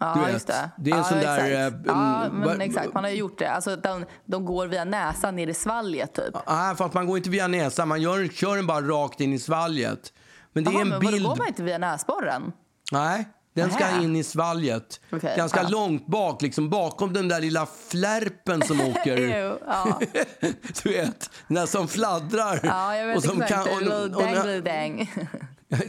Ja, 0.00 0.14
Du 0.14 0.20
vet, 0.20 0.32
just 0.32 0.46
det. 0.46 0.70
det 0.78 0.90
är 0.90 0.94
en 0.94 0.98
ja, 0.98 1.04
sån 1.08 1.18
där, 1.18 1.38
Exakt. 1.38 1.86
eh, 1.86 1.92
ja, 1.92 2.24
mm, 2.24 2.40
men 2.40 2.60
exakt. 2.60 2.94
Man 2.94 3.04
har 3.04 3.10
ju 3.10 3.16
gjort 3.16 3.38
det. 3.38 3.50
Alltså, 3.50 3.76
de, 3.76 4.04
de 4.24 4.44
går 4.44 4.66
via 4.66 4.84
näsan 4.84 5.36
ner 5.36 5.46
i 5.46 5.54
svalget, 5.54 6.14
typ. 6.14 6.34
Nej, 6.48 6.76
för 6.76 6.84
att 6.84 6.94
man 6.94 7.06
går 7.06 7.16
inte 7.16 7.30
via 7.30 7.46
näsan, 7.46 7.88
man 7.88 8.02
gör, 8.02 8.28
kör 8.28 8.56
den 8.56 8.66
bara 8.66 8.80
rakt 8.80 9.20
in 9.20 9.32
i 9.32 9.38
svalget. 9.38 10.12
Men 10.52 10.64
det 10.64 10.70
Jaha, 10.70 10.80
är 10.80 10.82
en 10.82 10.88
men 10.88 10.98
vadå, 10.98 11.10
bild... 11.12 11.26
går 11.26 11.36
man 11.36 11.48
inte 11.48 11.62
via 11.62 11.78
näsborren? 11.78 12.52
Nej, 12.92 13.28
den 13.54 13.70
ska 13.70 14.00
in 14.02 14.16
i 14.16 14.24
svalget. 14.24 15.00
Okej, 15.12 15.34
Ganska 15.36 15.62
ja. 15.62 15.68
långt 15.68 16.06
bak, 16.06 16.42
liksom 16.42 16.70
bakom 16.70 17.12
den 17.12 17.28
där 17.28 17.40
lilla 17.40 17.66
flärpen 17.88 18.62
som 18.62 18.80
åker. 18.90 19.16
Jo, 19.46 19.58
ja. 19.66 20.00
du 20.82 20.90
vet, 20.90 21.30
den 21.48 21.54
där 21.54 21.66
som 21.66 21.88
fladdrar. 21.88 22.60
ja, 22.62 22.96
jag 22.96 23.06
vet 23.06 23.16
och 23.16 23.22
som 23.24 23.42
exakt. 23.42 23.68
kan- 23.68 23.88
och- 23.92 24.16
och- 24.16 24.62
dang, 24.62 25.10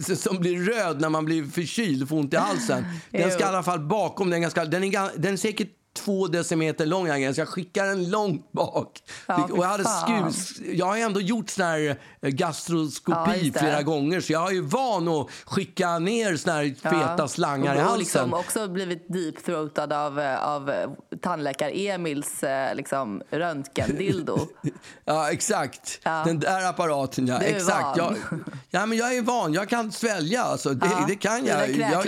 som 0.18 0.40
blir 0.40 0.60
röd 0.74 1.02
när 1.02 1.10
man 1.10 1.26
blir 1.26 1.44
förkyld 1.44 2.04
och 2.04 2.10
får 2.10 2.18
ont 2.20 2.34
i 2.34 2.38
halsen. 2.38 2.86
Den 3.12 3.32
ska 3.32 3.40
i 3.40 3.44
alla 3.44 3.64
fall 3.64 3.80
bakom. 3.80 4.30
Den, 4.30 4.42
ganska, 4.42 4.66
den, 4.66 4.84
är, 4.84 5.10
den 5.20 5.34
är 5.34 5.38
säkert 5.38 5.70
två 5.94 6.28
decimeter 6.28 6.86
lång. 6.86 7.06
grejen, 7.08 7.36
Så 7.36 7.42
jag 7.42 7.48
skickar 7.48 7.86
den 7.86 8.10
långt 8.10 8.52
bak. 8.52 9.00
Ja, 9.28 9.48
och 9.52 9.58
jag, 9.58 9.68
hade 9.68 9.84
skur, 9.86 10.34
jag 10.76 10.86
har 10.86 10.98
ändå 10.98 11.22
gjort 11.22 11.50
sån 11.50 11.66
här 11.66 11.80
eh, 11.90 11.96
Ja, 12.20 12.30
gastroskopi 12.30 13.50
det. 13.50 13.60
flera 13.60 13.82
gånger. 13.82 14.22
Så 14.22 14.34
jag 14.34 14.50
är 14.50 14.54
ju 14.54 14.62
van 14.62 15.08
att 15.08 15.28
skicka 15.46 16.00
ner 16.00 16.36
såna 16.38 16.54
här 16.56 16.76
feta 16.90 17.28
slangar 17.28 17.76
i 17.76 17.80
halsen. 17.80 18.00
liksom 18.00 18.34
också 18.34 18.68
blivit 18.68 19.08
deep-throatad 19.10 19.94
av, 19.94 20.20
eh, 20.20 20.44
av 20.48 20.70
eh, 20.70 20.90
tandläkar-Emils 21.22 22.44
liksom, 22.76 23.22
röntgendildo. 23.32 24.40
Ja, 25.06 25.32
exakt. 25.32 26.00
Ja. 26.04 26.24
Den 26.26 26.40
där 26.40 26.70
apparaten, 26.70 27.28
ja. 27.28 27.40
Du 27.40 27.46
är 27.46 27.56
exakt. 27.56 27.84
van. 27.84 27.98
Jag, 27.98 28.16
ja, 28.70 28.86
men 28.86 28.98
jag 28.98 29.16
är 29.18 29.22
van. 29.22 29.54
Jag 29.54 29.70
kan 29.70 29.92
svälja. 29.92 30.44
Alltså. 30.44 30.70
Det, 30.70 30.86
Ja. 30.92 31.06
det 31.08 31.16
kan 31.16 31.42
Dina 31.44 31.68
jag. 31.68 31.70
jag, 31.70 32.06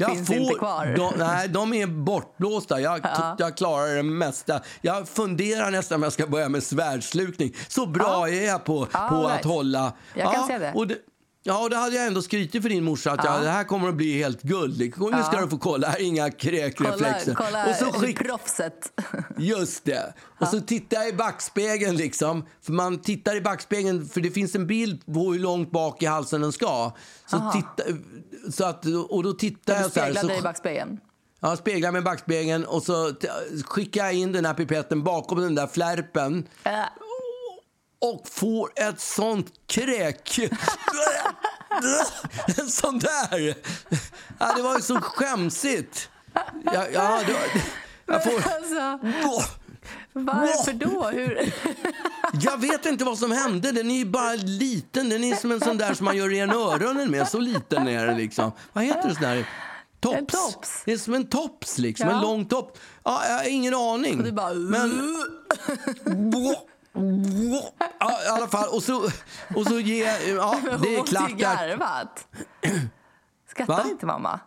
jag, 0.00 0.10
finns 0.10 0.30
inte 0.30 0.54
kvar. 0.54 0.94
De, 0.96 1.12
nej, 1.18 1.48
de 1.48 1.74
är 1.74 1.86
bortblåsta. 1.86 2.80
Jag, 2.80 3.02
Ja. 3.18 3.36
jag 3.38 3.56
klarar 3.56 3.94
det 3.96 4.02
mesta. 4.02 4.60
Jag 4.80 5.08
funderar 5.08 5.70
nästan 5.70 5.96
om 5.96 6.02
jag 6.02 6.12
ska 6.12 6.26
börja 6.26 6.48
med 6.48 6.62
svärdslukning. 6.62 7.54
Så 7.68 7.86
bra 7.86 8.28
är 8.28 8.46
jag 8.46 8.64
på, 8.64 8.88
Ja, 8.92 9.06
på 9.08 9.22
right. 9.22 9.40
att 9.40 9.44
hålla... 9.44 9.92
Jag 10.14 10.32
kan 10.32 10.40
ja, 10.40 10.46
se 10.48 10.58
det. 10.58 10.72
Och 10.74 10.86
det 10.86 10.96
Ja, 11.48 11.62
och 11.62 11.70
det 11.70 11.76
hade 11.76 11.96
jag 11.96 12.06
ändå 12.06 12.22
skrytit 12.22 12.62
för 12.62 12.68
din 12.68 12.84
morsa 12.84 13.12
att 13.12 13.24
jag, 13.24 13.42
det 13.42 13.48
här 13.48 13.64
kommer 13.64 13.88
att 13.88 13.94
bli 13.94 14.18
helt 14.18 14.42
guld. 14.42 14.78
Nu 14.78 15.22
ska 15.22 15.40
du 15.40 15.48
få 15.48 15.58
kolla, 15.58 15.88
här 15.88 15.98
är 16.00 16.04
inga 16.04 16.22
Kolla, 16.30 16.38
kräkreflexer. 16.38 17.34
kolla 17.34 17.66
och 17.66 17.74
så 17.74 17.84
skick, 17.84 18.18
proffset. 18.18 19.02
Just 19.38 19.84
det. 19.84 20.14
Och 20.40 20.48
så 20.48 20.60
tittar 20.60 20.96
jag 20.96 21.08
i 21.08 21.12
backspegeln 21.12 21.96
liksom. 21.96 22.46
För 22.62 22.72
man 22.72 22.98
tittar 23.02 23.36
i 23.36 23.40
backspegeln 23.40 24.08
för 24.08 24.20
det 24.20 24.30
finns 24.30 24.54
en 24.54 24.66
bild 24.66 25.06
på 25.14 25.32
hur 25.32 25.38
långt 25.38 25.70
bak 25.70 26.02
i 26.02 26.06
halsen 26.06 26.40
den 26.40 26.52
ska. 26.52 26.92
Så, 27.26 27.52
titta, 27.52 27.82
så 28.52 28.64
att, 28.64 28.84
och 29.08 29.22
då 29.22 29.32
tittar 29.32 29.74
Du 29.74 29.80
jag 29.80 29.92
så 29.92 30.00
här. 30.00 30.06
speglar 30.06 30.22
Så, 30.22 30.28
dig 30.28 30.38
i 30.38 30.42
backspegeln. 30.42 31.00
Jag 31.40 31.58
speglar 31.58 31.92
med 31.92 32.04
backspegeln 32.04 32.64
och 32.64 32.82
så 32.82 33.14
skickar 33.66 34.04
jag 34.04 34.14
in 34.14 34.32
den 34.32 34.44
här 34.44 34.54
pipetten 34.54 35.02
bakom 35.04 35.40
den 35.40 35.54
där 35.54 35.66
flärpen 35.66 36.48
Äh, 36.64 36.72
och 37.98 38.28
får 38.28 38.70
ett 38.76 39.00
sånt 39.00 39.46
kräk. 39.66 40.38
en 42.58 42.68
sån 42.70 42.98
där. 42.98 43.54
Ja, 44.38 44.52
det 44.56 44.62
var 44.62 44.76
ju 44.76 44.82
så 44.82 45.00
skämsigt. 45.00 46.08
Ja, 46.64 46.86
ja, 46.92 47.20
det, 47.26 47.32
var- 47.32 47.62
jag 48.14 48.24
får... 48.24 48.32
alltså, 48.52 48.98
varför 50.12 50.72
då? 50.72 51.02
Hur? 51.08 51.52
Jag 52.40 52.60
vet 52.60 52.86
inte 52.86 53.04
vad 53.04 53.18
som 53.18 53.32
hände. 53.32 53.72
Den 53.72 53.90
är 53.90 53.94
ju 53.96 54.04
bara 54.04 54.32
liten. 54.34 55.08
Den 55.08 55.24
är 55.24 55.36
som 55.36 55.52
en 55.52 55.60
sån 55.60 55.78
där 55.78 55.94
som 55.94 56.04
man 56.04 56.16
gör 56.16 56.28
ren 56.28 56.50
öronen 56.50 57.10
med. 57.10 57.28
Så 57.28 57.38
liten 57.38 57.88
är 57.88 58.06
den 58.06 58.16
liksom. 58.16 58.52
Vad 58.72 58.84
heter 58.84 59.08
det 59.08 59.14
sån 59.14 59.22
där? 59.22 59.46
Tops. 60.00 60.16
En 60.16 60.26
tops. 60.26 60.82
Det 60.84 60.92
är 60.92 60.98
som 60.98 61.14
en 61.14 61.26
tops 61.26 61.78
liksom. 61.78 62.08
Ja. 62.08 62.14
En 62.14 62.20
lång 62.20 62.44
topp. 62.44 62.78
Ja, 63.04 63.26
jag 63.28 63.36
har 63.36 63.48
ingen 63.48 63.74
aning. 63.74 64.22
Du 64.22 64.32
bara... 64.32 64.54
Men... 64.54 65.16
Ja, 67.98 68.24
i 68.24 68.28
alla 68.28 68.48
fall. 68.48 68.68
Och 68.68 68.82
så, 68.82 69.10
och 69.54 69.66
så 69.66 69.80
ger... 69.80 70.34
Ja, 70.36 70.58
det 70.64 70.70
hon 70.70 70.86
är 70.86 70.98
måste 70.98 71.16
klart 71.16 71.30
ju 71.30 71.34
att... 71.34 71.40
garvat. 71.40 72.28
Skrattar 73.50 73.76
Va? 73.76 73.84
inte 73.90 74.06
mamma? 74.06 74.40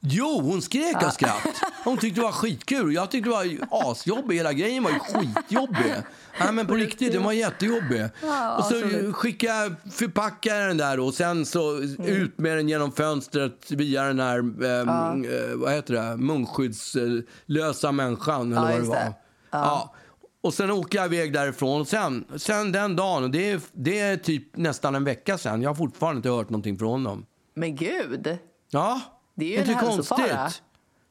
Jo, 0.00 0.40
hon 0.42 0.62
skrek 0.62 1.02
av 1.02 1.10
skratt. 1.10 1.62
Hon 1.84 1.96
tyckte 1.98 2.20
det 2.20 2.24
var 2.24 2.32
skitkul. 2.32 2.94
Jag 2.94 3.10
tyckte 3.10 3.30
det 3.30 3.34
var 3.34 3.46
asjobbig. 3.90 4.36
Hela 4.36 4.52
grejen 4.52 4.82
var 4.82 4.90
ju 4.90 4.98
skitjobbig. 4.98 5.94
Nej, 6.40 6.52
men 6.52 6.66
på 6.66 6.74
riktigt, 6.74 7.12
den 7.12 7.22
var 7.22 7.32
jättejobbig. 7.32 8.02
och 8.04 8.64
så 8.64 8.76
asroligt. 8.76 9.14
skickade, 9.16 9.74
förpackade 9.92 10.58
jag 10.60 10.68
den 10.70 10.76
där 10.76 11.00
och 11.00 11.14
sen 11.14 11.46
så 11.46 11.78
ut 12.04 12.38
med 12.38 12.56
den 12.56 12.68
genom 12.68 12.92
fönstret 12.92 13.70
via 13.70 14.02
den 14.04 14.20
här, 14.20 14.38
ehm, 14.38 15.24
eh, 15.24 15.54
vad 15.56 15.72
heter 15.72 15.94
det, 15.94 16.16
munskyddslösa 16.16 17.92
människan 17.92 18.52
eller 18.52 18.70
Ja, 18.70 18.72
vad 18.72 18.80
det 18.82 18.88
var. 18.88 18.96
det. 18.96 19.12
Ja. 19.50 19.94
Och 20.40 20.54
sen 20.54 20.70
åker 20.70 20.98
jag 20.98 21.14
iväg 21.14 21.32
därifrån. 21.32 21.86
Sen, 21.86 22.24
sen 22.36 22.72
den 22.72 22.96
dagen, 22.96 23.24
och 23.24 23.30
det 23.30 23.50
är, 23.50 23.60
det 23.72 23.98
är 24.00 24.16
typ 24.16 24.56
nästan 24.56 24.94
en 24.94 25.04
vecka 25.04 25.38
sen, 25.38 25.62
jag 25.62 25.70
har 25.70 25.74
fortfarande 25.74 26.16
inte 26.16 26.28
hört 26.28 26.50
någonting 26.50 26.78
från 26.78 27.04
dem. 27.04 27.26
Men 27.54 27.76
gud, 27.76 28.38
Ja, 28.70 29.00
Det 29.38 29.44
är 29.44 29.48
ju 29.52 29.58
inte 29.58 29.72
en 29.72 29.78
hälsofara. 29.78 30.38
konstigt. 30.38 30.62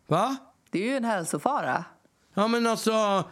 Va? 0.07 0.35
det 0.71 0.79
är 0.79 0.85
ju 0.91 0.97
en 0.97 1.03
hälsofara. 1.05 1.85
Ja, 2.33 2.47
men 2.47 2.67
alltså... 2.67 3.23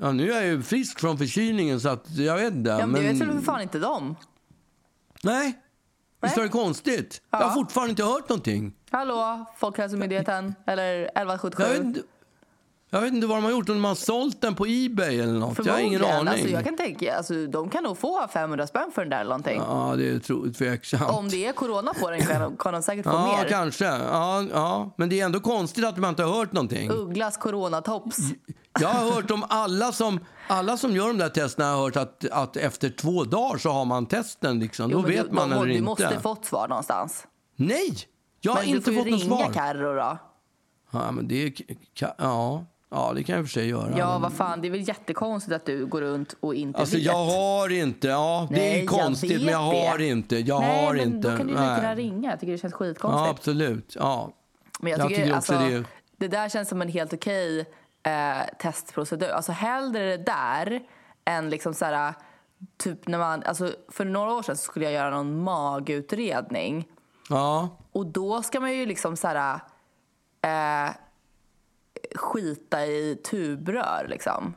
Ja, 0.00 0.12
nu 0.12 0.32
är 0.32 0.36
jag 0.36 0.46
ju 0.46 0.62
frisk 0.62 1.00
från 1.00 1.18
förkylningen 1.18 1.80
så 1.80 1.88
att 1.88 2.10
jag 2.10 2.36
vet 2.36 2.54
inte. 2.54 2.70
Ja, 2.70 2.78
men 2.78 2.90
men... 2.90 3.02
det 3.02 3.12
vet 3.12 3.20
väl 3.20 3.36
för 3.38 3.44
fan 3.44 3.60
inte 3.62 3.78
de? 3.78 4.16
Nej, 5.22 5.58
visst 6.22 6.36
var 6.36 6.44
det 6.44 6.48
konstigt? 6.50 7.22
Jag 7.30 7.40
Ja. 7.42 7.46
har 7.46 7.54
fortfarande 7.54 7.90
inte 7.90 8.04
hört 8.04 8.28
någonting. 8.28 8.74
Hallå, 8.90 9.44
Folkhälsomyndigheten 9.56 10.54
eller 10.66 10.94
1177? 11.02 11.94
Jag 12.90 13.00
vet 13.00 13.06
inte, 13.06 13.16
inte 13.16 13.26
vad 13.26 13.36
de 13.36 13.44
har 13.44 13.50
gjort, 13.50 13.68
om 13.68 13.74
de 13.74 13.84
har 13.84 13.94
sålt 13.94 14.40
den 14.40 14.54
på 14.54 14.66
Ebay 14.68 15.20
eller 15.20 15.32
något. 15.32 15.66
Jag 15.66 15.72
har 15.72 15.80
ingen 15.80 16.04
aning. 16.04 16.28
Alltså, 16.28 16.48
jag 16.48 16.64
kan 16.64 16.76
tänka, 16.76 17.16
alltså, 17.16 17.46
de 17.46 17.70
kan 17.70 17.82
nog 17.84 17.98
få 17.98 18.28
500 18.28 18.66
spänn 18.66 18.90
för 18.94 19.02
den 19.02 19.10
där 19.10 19.18
eller 19.20 19.28
någonting. 19.28 19.60
Ja, 19.66 19.94
det 19.96 20.08
är 20.10 20.18
tro- 20.18 20.52
tveksamt. 20.52 21.10
Om 21.10 21.28
det 21.28 21.46
är 21.46 21.52
corona 21.52 21.94
på 21.94 22.10
den 22.10 22.20
kan, 22.20 22.56
kan 22.56 22.72
de 22.72 22.82
säkert 22.82 23.04
få 23.04 23.10
Ja, 23.10 23.36
mer. 23.42 23.48
kanske. 23.48 23.84
Ja, 23.84 24.42
ja. 24.52 24.94
Men 24.96 25.08
det 25.08 25.20
är 25.20 25.24
ändå 25.24 25.40
konstigt 25.40 25.84
att 25.84 25.96
man 25.96 26.10
inte 26.10 26.22
har 26.22 26.34
hört 26.34 26.52
någonting. 26.52 26.90
Ugglas 26.90 27.36
coronatops. 27.36 28.16
Jag 28.80 28.88
har 28.88 29.12
hört 29.12 29.30
om 29.30 29.44
alla 29.48 29.92
som, 29.92 30.20
alla 30.48 30.76
som 30.76 30.96
gör 30.96 31.06
de 31.06 31.18
där 31.18 31.28
testerna 31.28 31.70
har 31.70 31.78
hört 31.82 31.96
att, 31.96 32.24
att 32.30 32.56
efter 32.56 32.90
två 32.90 33.24
dagar 33.24 33.58
så 33.58 33.70
har 33.70 33.84
man 33.84 34.06
testen. 34.06 34.58
Liksom. 34.60 34.90
Då 34.90 34.96
Jo, 34.98 35.02
men 35.02 35.10
vet 35.10 35.26
du, 35.28 35.34
man 35.34 35.50
de, 35.50 35.56
eller 35.56 35.66
Du 35.66 35.72
inte. 35.72 35.84
måste 35.84 36.20
fått 36.20 36.44
svar 36.44 36.68
någonstans. 36.68 37.26
Nej, 37.56 37.96
jag 38.40 38.52
har 38.52 38.60
men 38.60 38.70
du 38.70 38.76
inte 38.76 38.84
får 38.84 38.94
ju 38.94 38.98
fått 39.00 39.10
något 39.10 39.20
ringa 39.20 39.36
svar. 39.44 39.52
Carro 39.52 39.94
då. 39.94 40.18
Ja, 40.90 41.10
men 41.12 41.28
det 41.28 41.42
är, 41.46 41.52
ja, 42.18 42.64
ja, 42.90 43.12
det 43.14 43.22
kan 43.22 43.36
jag 43.36 43.44
för 43.44 43.50
sig 43.52 43.68
göra. 43.68 43.98
Ja, 43.98 44.18
vad 44.18 44.32
fan, 44.32 44.60
det 44.60 44.68
är 44.68 44.70
väl 44.70 44.88
jättekonstigt 44.88 45.52
att 45.56 45.66
du 45.66 45.86
går 45.86 46.00
runt 46.00 46.34
och 46.40 46.54
inte 46.54 46.78
Alltså 46.78 46.96
vet. 46.96 47.04
jag 47.04 47.24
har 47.24 47.72
inte, 47.72 48.08
ja 48.08 48.46
det 48.50 48.56
Nej, 48.56 48.72
är 48.74 48.78
jag 48.78 48.88
konstigt 48.88 49.30
vet 49.30 49.42
men 49.42 49.52
jag 49.52 49.58
har 49.58 49.98
det. 49.98 50.06
inte. 50.06 50.36
Jag 50.38 50.60
Nej, 50.60 50.86
har 50.86 50.94
men 50.94 51.02
inte. 51.02 51.30
då 51.30 51.36
kan 51.36 51.46
du 51.46 51.52
lika 51.52 51.64
gärna 51.64 51.94
ringa. 51.94 52.30
Jag 52.30 52.40
tycker 52.40 52.52
det 52.52 52.58
känns 52.58 52.72
Ja 52.72 52.78
skitkonstigt. 52.78 53.30
absolut, 53.38 53.96
ja. 53.98 54.32
Men 54.80 54.90
jag 54.92 55.00
Jag 55.00 55.08
tycker, 55.08 55.22
tycker 55.22 55.34
alltså, 55.36 55.52
det 55.52 55.84
det... 56.16 56.24
är- 56.26 56.28
där 56.30 56.48
känns 56.48 56.68
som 56.68 56.82
en 56.82 56.88
helt 56.88 57.12
okej 57.12 57.60
eh, 58.02 58.56
testprocedur. 58.58 59.28
Alltså 59.30 59.52
hellre 59.52 60.16
det 60.16 60.24
där 60.24 60.80
än 61.24 61.50
liksom 61.50 61.74
så 61.74 61.84
här, 61.84 62.14
typ 62.76 63.08
när 63.08 63.18
man, 63.18 63.42
alltså 63.42 63.72
för 63.88 64.04
några 64.04 64.32
år 64.32 64.42
sedan 64.42 64.56
skulle 64.56 64.84
jag 64.84 64.94
göra 64.94 65.10
någon 65.10 65.42
magutredning. 65.42 66.88
Ja, 67.30 67.68
Och 67.92 68.06
då 68.06 68.42
ska 68.42 68.60
man 68.60 68.72
ju 68.72 68.86
liksom 68.86 69.16
så 69.16 69.28
här, 69.28 69.60
eh, 70.42 70.90
skita 72.14 72.86
i 72.86 73.16
tubrör 73.24 74.06
liksom. 74.08 74.54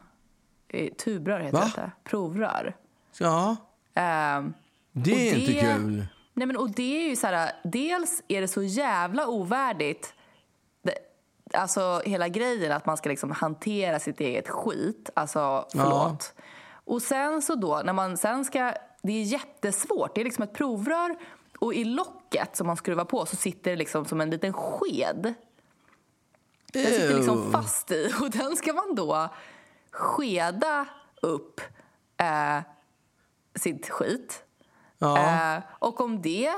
Tubrör 1.03 1.39
heter 1.39 1.57
Va? 1.57 1.71
det. 1.75 1.91
Provrör. 2.03 2.75
ja. 3.19 3.55
Ehm, 3.93 4.53
det 4.91 5.29
är 5.29 5.35
inte 5.35 5.53
kul. 5.53 6.05
Nej, 6.33 6.47
men, 6.47 6.57
och 6.57 6.69
det 6.69 7.05
är 7.05 7.09
ju 7.09 7.15
så 7.15 7.27
här, 7.27 7.51
dels 7.63 8.23
är 8.27 8.41
det 8.41 8.47
så 8.47 8.63
jävla 8.63 9.27
ovärdigt 9.27 10.13
det, 10.81 10.93
Alltså 11.53 12.01
hela 12.05 12.27
grejen 12.27 12.71
att 12.71 12.85
man 12.85 12.97
ska 12.97 13.09
liksom 13.09 13.31
hantera 13.31 13.99
sitt 13.99 14.19
eget 14.19 14.49
skit. 14.49 15.09
Alltså 15.13 15.65
förlåt. 15.71 16.33
Och 16.85 17.01
sen 17.01 17.41
så 17.41 17.55
då 17.55 17.81
när 17.85 17.93
man 17.93 18.17
sen 18.17 18.45
ska, 18.45 18.73
det 19.01 19.13
är 19.13 19.23
jättesvårt. 19.23 20.15
Det 20.15 20.21
är 20.21 20.25
liksom 20.25 20.43
ett 20.43 20.53
provrör 20.53 21.15
och 21.59 21.73
i 21.73 21.83
locket 21.83 22.55
som 22.55 22.67
man 22.67 22.77
skruvar 22.77 23.05
på 23.05 23.25
så 23.25 23.35
sitter 23.35 23.71
det 23.71 23.77
liksom 23.77 24.05
som 24.05 24.21
en 24.21 24.29
liten 24.29 24.53
sked. 24.53 25.33
Den 26.71 26.85
sitter 26.85 27.15
liksom 27.15 27.51
fast 27.51 27.91
i 27.91 28.13
och 28.21 28.29
den 28.29 28.55
ska 28.55 28.73
man 28.73 28.95
då 28.95 29.29
skeda 29.91 30.85
upp 31.21 31.61
eh, 32.17 32.59
sitt 33.55 33.89
skit. 33.89 34.43
Ja. 34.97 35.17
Eh, 35.17 35.63
och 35.79 36.01
om 36.01 36.21
det 36.21 36.53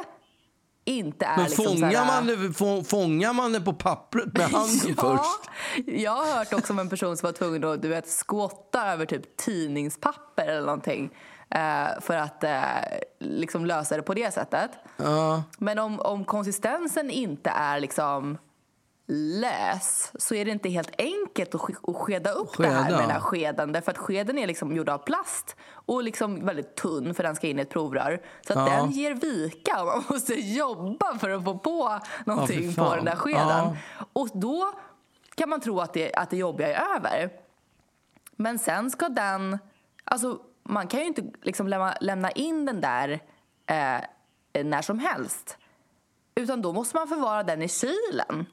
inte 0.85 1.25
är 1.25 1.35
Men 1.35 1.45
liksom 1.45 1.65
fångar, 1.65 1.91
så 1.91 1.97
här, 1.97 2.05
man 2.05 2.27
det, 2.27 2.53
få, 2.53 2.83
fångar 2.83 3.33
man 3.33 3.53
det 3.53 3.61
på 3.61 3.73
pappret 3.73 4.37
med 4.37 4.41
handen 4.51 4.95
först? 4.95 5.49
Jag 5.85 6.11
har 6.11 6.37
hört 6.37 6.53
också 6.53 6.73
om 6.73 6.79
en 6.79 6.89
person 6.89 7.17
som 7.17 7.27
var 7.27 7.33
tvungen 7.33 7.63
att 7.63 7.81
du 7.81 7.87
vet, 7.87 8.09
skotta 8.09 8.91
över 8.91 9.05
typ 9.05 9.37
tidningspapper 9.37 10.45
eller 10.45 10.65
någonting 10.65 11.15
eh, 11.49 11.87
för 12.01 12.15
att 12.15 12.43
eh, 12.43 12.63
liksom 13.19 13.65
lösa 13.65 13.97
det 13.97 14.03
på 14.03 14.13
det 14.13 14.33
sättet. 14.33 14.71
Ja. 14.97 15.43
Men 15.57 15.79
om, 15.79 15.99
om 15.99 16.25
konsistensen 16.25 17.09
inte 17.09 17.49
är 17.49 17.79
liksom 17.79 18.37
lös 19.07 20.11
så 20.15 20.35
är 20.35 20.45
det 20.45 20.51
inte 20.51 20.69
helt 20.69 20.91
enkelt 20.97 21.55
att 21.55 21.89
att 21.89 21.95
skeda 21.95 22.31
upp 22.31 22.57
det 22.57 22.67
här 22.67 22.83
Skeda. 22.83 22.95
med 22.97 23.03
den 23.03 23.11
här 23.11 23.19
skeden. 23.19 23.71
Därför 23.71 23.91
att 23.91 23.97
skeden 23.97 24.37
är 24.37 24.47
liksom 24.47 24.75
gjord 24.75 24.89
av 24.89 24.97
plast 24.97 25.55
och 25.69 26.03
liksom 26.03 26.45
väldigt 26.45 26.75
tunn 26.75 27.13
för 27.13 27.23
den 27.23 27.35
ska 27.35 27.47
in 27.47 27.59
i 27.59 27.61
ett 27.61 27.69
provrör. 27.69 28.21
Så 28.47 28.53
att 28.59 28.69
Ja. 28.69 28.75
den 28.75 28.91
ger 28.91 29.13
vika 29.13 29.81
och 29.81 29.87
man 29.87 30.03
måste 30.09 30.33
jobba 30.33 31.17
för 31.19 31.29
att 31.29 31.43
få 31.43 31.57
på 31.57 31.99
någonting 32.25 32.69
fy 32.69 32.75
på 32.75 32.95
den 32.95 33.05
där 33.05 33.15
skeden. 33.15 33.47
Ja. 33.47 33.75
Och 34.13 34.29
då 34.33 34.73
kan 35.35 35.49
man 35.49 35.61
tro 35.61 35.79
att 35.79 35.93
det, 35.93 36.13
att 36.13 36.29
det 36.29 36.37
jobbiga 36.37 36.67
är 36.77 36.95
över. 36.95 37.29
Men 38.35 38.59
sen 38.59 38.91
ska 38.91 39.09
den... 39.09 39.59
Alltså, 40.03 40.39
man 40.63 40.87
kan 40.87 40.99
ju 40.99 41.05
inte 41.05 41.23
liksom 41.41 41.67
lämna, 41.67 41.97
lämna 42.01 42.31
in 42.31 42.65
den 42.65 42.81
där 42.81 43.09
eh, 43.65 44.63
när 44.63 44.81
som 44.81 44.99
helst. 44.99 45.57
Utan 46.35 46.61
då 46.61 46.73
måste 46.73 46.97
man 46.97 47.07
förvara 47.07 47.43
den 47.43 47.61
i 47.61 47.69
kylen. 47.69 48.45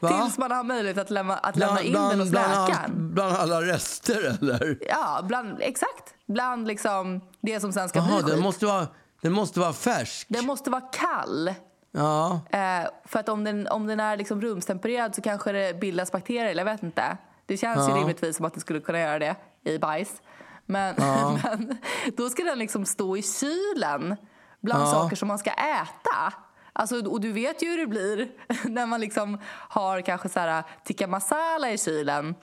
Va? 0.00 0.08
Tills 0.08 0.38
man 0.38 0.50
har 0.50 0.64
möjlighet 0.64 0.98
att 0.98 1.10
lämna, 1.10 1.36
att 1.36 1.56
lämna 1.56 1.82
in 1.82 1.92
den 1.92 2.20
hos 2.20 2.30
bland, 2.30 2.50
läkaren. 2.50 2.84
all, 2.84 2.90
bland 2.92 3.36
alla 3.36 3.62
rester 3.62 4.24
eller? 4.42 4.78
Ja, 4.88 5.20
bland, 5.22 5.56
exakt. 5.60 6.14
Bland 6.26 6.66
liksom 6.68 7.20
det 7.40 7.60
som 7.60 7.72
sen 7.72 7.88
ska 7.88 7.98
Jaha, 7.98 8.22
bli 8.22 8.32
den 8.32 8.40
måste, 8.42 8.66
vara, 8.66 8.86
den 9.22 9.32
måste 9.32 9.60
vara 9.60 9.72
färsk. 9.72 10.26
Den 10.30 10.46
måste 10.46 10.70
vara 10.70 10.80
kall. 10.80 11.54
Ja. 11.92 12.40
Eh, 12.50 12.88
för 13.04 13.18
att 13.20 13.28
om 13.28 13.44
den, 13.44 13.68
om 13.68 13.86
den 13.86 14.00
är 14.00 14.16
liksom 14.16 14.40
rumstempererad 14.40 15.14
så 15.14 15.22
kanske 15.22 15.52
det 15.52 15.80
bildas 15.80 16.12
bakterier, 16.12 16.46
eller 16.46 16.64
jag 16.66 16.72
vet 16.72 16.82
inte. 16.82 17.16
Det 17.46 17.56
känns 17.56 17.88
ju 17.88 17.92
rimligtvis 17.94 18.36
som 18.36 18.44
att 18.46 18.54
det 18.54 18.60
skulle 18.60 18.80
kunna 18.80 19.00
göra 19.00 19.18
det 19.18 19.36
i 19.64 19.78
bajs. 19.78 20.22
Men, 20.66 20.94
men 21.42 21.78
då 22.16 22.30
ska 22.30 22.44
den 22.44 22.58
liksom 22.58 22.84
stå 22.84 23.16
i 23.16 23.22
kylen 23.22 24.16
bland 24.60 24.82
Ja. 24.82 24.86
saker 24.92 25.16
som 25.16 25.28
man 25.28 25.38
ska 25.38 25.50
äta. 25.50 26.32
Alltså, 26.72 27.06
och 27.08 27.20
du 27.20 27.32
vet 27.32 27.62
ju 27.62 27.68
hur 27.68 27.78
det 27.78 27.86
blir 27.86 28.28
när 28.64 28.86
man 28.86 29.00
liksom 29.00 29.38
har 29.46 30.00
kanske 30.00 30.28
så 30.28 30.40
här 30.40 30.62
tikka 30.84 31.06
masala 31.06 31.70
i 31.70 31.78
kylen. 31.78 32.34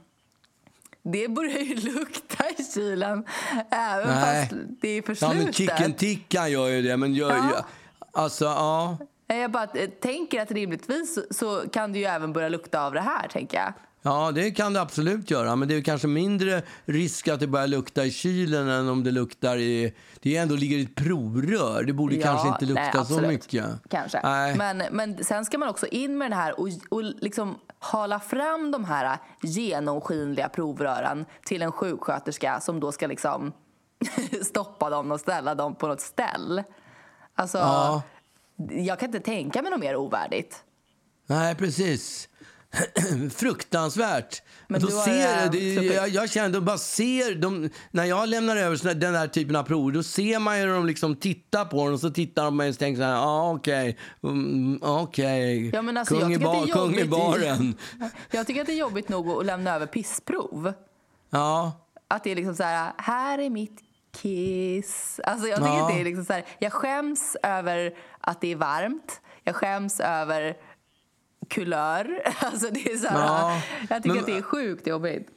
Det 1.03 1.27
börjar 1.27 1.59
ju 1.59 1.75
lukta 1.93 2.49
i 2.49 2.63
kylen 2.73 3.25
även 3.71 4.07
Nej. 4.07 4.49
fast 4.49 4.61
det 4.81 4.89
är 4.89 4.95
ja, 4.95 5.03
förslutet. 5.05 5.37
men 5.43 5.53
chicken 5.53 5.93
tikka 5.93 6.47
gör 6.47 6.67
ju 6.67 6.81
det. 6.81 6.97
Men 6.97 7.13
gör, 7.13 7.29
Ja. 7.31 7.51
ja. 7.53 7.65
Alltså, 8.11 8.45
ja. 8.45 8.97
Jag 9.27 9.51
bara 9.51 9.63
eh, 9.73 9.89
tänker 9.89 10.41
att 10.41 10.51
rimligtvis 10.51 11.15
så, 11.15 11.21
så 11.33 11.69
kan 11.69 11.93
det 11.93 11.99
ju 11.99 12.05
även 12.05 12.33
börja 12.33 12.49
lukta 12.49 12.81
av 12.85 12.93
det 12.93 13.01
här, 13.01 13.27
tänker 13.27 13.57
jag. 13.57 13.73
Ja, 14.07 14.31
det 14.31 14.51
kan 14.51 14.73
det 14.73 14.81
absolut 14.81 15.31
göra. 15.31 15.55
Men 15.55 15.67
det 15.67 15.75
är 15.75 15.81
kanske 15.81 16.07
mindre 16.07 16.61
risk 16.85 17.27
att 17.27 17.39
det 17.39 17.47
börjar 17.47 17.67
lukta 17.67 18.05
i 18.05 18.11
kylen 18.11 18.69
än 18.69 18.89
om 18.89 19.03
det 19.03 19.11
luktar 19.11 19.57
i... 19.57 19.93
Det 20.19 20.37
är 20.37 20.41
ändå 20.41 20.55
ligger 20.55 20.77
i 20.77 20.83
ett 20.83 20.95
provrör. 20.95 21.83
Det 21.83 21.93
borde 21.93 22.15
kanske 22.15 22.47
inte 22.47 22.65
lukta 22.65 22.97
nej, 22.97 23.05
så 23.05 23.21
mycket. 23.21 23.65
Kanske. 23.89 24.19
Nej. 24.23 24.55
Men, 24.57 24.83
men 24.91 25.23
sen 25.23 25.45
ska 25.45 25.57
man 25.57 25.69
också 25.69 25.87
in 25.87 26.17
med 26.17 26.31
den 26.31 26.39
här 26.39 26.59
och, 26.59 26.69
och 26.89 27.03
liksom 27.03 27.55
hala 27.79 28.19
fram 28.19 28.71
de 28.71 28.85
här 28.85 29.17
genomskinliga 29.41 30.49
provrören 30.49 31.25
till 31.45 31.61
en 31.61 31.71
sjuksköterska 31.71 32.59
som 32.59 32.79
då 32.79 32.91
ska 32.91 33.07
liksom 33.07 33.53
stoppa 34.43 34.89
dem 34.89 35.11
och 35.11 35.19
ställa 35.19 35.55
dem 35.55 35.75
på 35.75 35.87
något 35.87 36.01
ställ. 36.01 36.63
Alltså, 37.35 37.57
Ja. 37.57 38.01
jag 38.69 38.99
kan 38.99 39.09
inte 39.09 39.19
tänka 39.19 39.61
mig 39.61 39.71
något 39.71 39.79
mer 39.79 39.95
ovärdigt. 39.95 40.63
Nej, 41.27 41.55
precis. 41.55 42.29
Fruktansvärt. 43.35 44.41
Men 44.67 44.81
har, 44.81 44.89
ser, 44.89 45.49
det, 45.51 45.73
jag, 45.93 46.09
jag 46.09 46.29
känner, 46.29 46.49
de 46.49 46.65
bara 46.65 46.77
ser, 46.77 47.35
de, 47.35 47.69
när 47.91 48.05
jag 48.05 48.29
lämnar 48.29 48.57
över 48.57 48.75
såna, 48.75 48.93
den 48.93 49.15
här 49.15 49.27
typen 49.27 49.55
av 49.55 49.63
prov, 49.63 49.91
då 49.91 50.03
ser 50.03 50.39
man 50.39 50.59
ju 50.59 50.65
hur 50.65 50.73
de 50.73 50.85
liksom 50.85 51.15
tittar 51.15 51.65
på 51.65 51.83
den 51.85 51.93
och 51.93 51.99
så 51.99 52.09
tittar 52.09 52.43
de 52.43 52.51
på 52.51 52.55
mig 52.55 52.69
och 52.69 52.79
tänker 52.79 53.01
så 53.01 53.05
här, 53.05 53.15
ah, 53.15 53.51
okej, 53.53 53.97
mm, 54.23 54.79
okej, 54.83 55.69
Ja, 55.73 55.79
alltså, 55.99 56.19
kung, 56.19 56.67
kung 56.67 56.95
i 56.95 57.05
baren. 57.05 57.75
Jag 58.31 58.47
tycker 58.47 58.61
att 58.61 58.67
det 58.67 58.73
är 58.73 58.77
jobbigt 58.77 59.09
nog 59.09 59.29
att 59.29 59.45
lämna 59.45 59.75
över 59.75 59.85
pissprov. 59.85 60.73
Ja, 61.29 61.71
Att 62.07 62.23
det 62.23 62.31
är 62.31 62.35
liksom 62.35 62.55
så 62.55 62.63
här, 62.63 62.91
här 62.97 63.39
är 63.39 63.49
mitt 63.49 63.79
kiss. 64.21 65.19
Alltså 65.23 65.47
jag 65.47 65.57
tycker 65.57 65.71
Ja. 65.71 65.87
att 65.87 65.93
det 65.93 65.99
är 65.99 66.03
liksom 66.05 66.25
så 66.25 66.33
här, 66.33 66.45
jag 66.59 66.73
skäms 66.73 67.37
över 67.43 67.93
att 68.21 68.41
det 68.41 68.51
är 68.51 68.55
varmt. 68.55 69.21
Jag 69.43 69.55
skäms 69.55 69.99
över 69.99 70.57
kulör. 71.49 72.21
Alltså 72.39 72.67
det 72.71 72.91
är 72.91 72.97
så 72.97 73.07
här, 73.07 73.19
Ja. 73.27 73.61
jag 73.89 74.03
tycker 74.03 74.09
Men- 74.15 74.19
att 74.19 74.25
det 74.25 74.37
är 74.37 74.41
sjukt 74.41 74.87
jobbigt. 74.87 75.27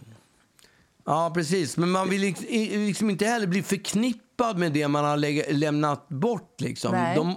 ja, 1.04 1.30
precis. 1.34 1.76
Men 1.76 1.90
man 1.90 2.08
vill 2.10 2.20
liksom, 2.20 2.46
liksom 2.86 3.10
inte 3.10 3.26
heller 3.26 3.46
bli 3.46 3.62
förknippad 3.62 4.58
med 4.58 4.72
det 4.72 4.88
man 4.88 5.04
har 5.04 5.16
lägga, 5.16 5.44
lämnat 5.50 6.08
bort. 6.08 6.60
Liksom. 6.60 6.92
Nej. 6.92 7.16
De, 7.16 7.34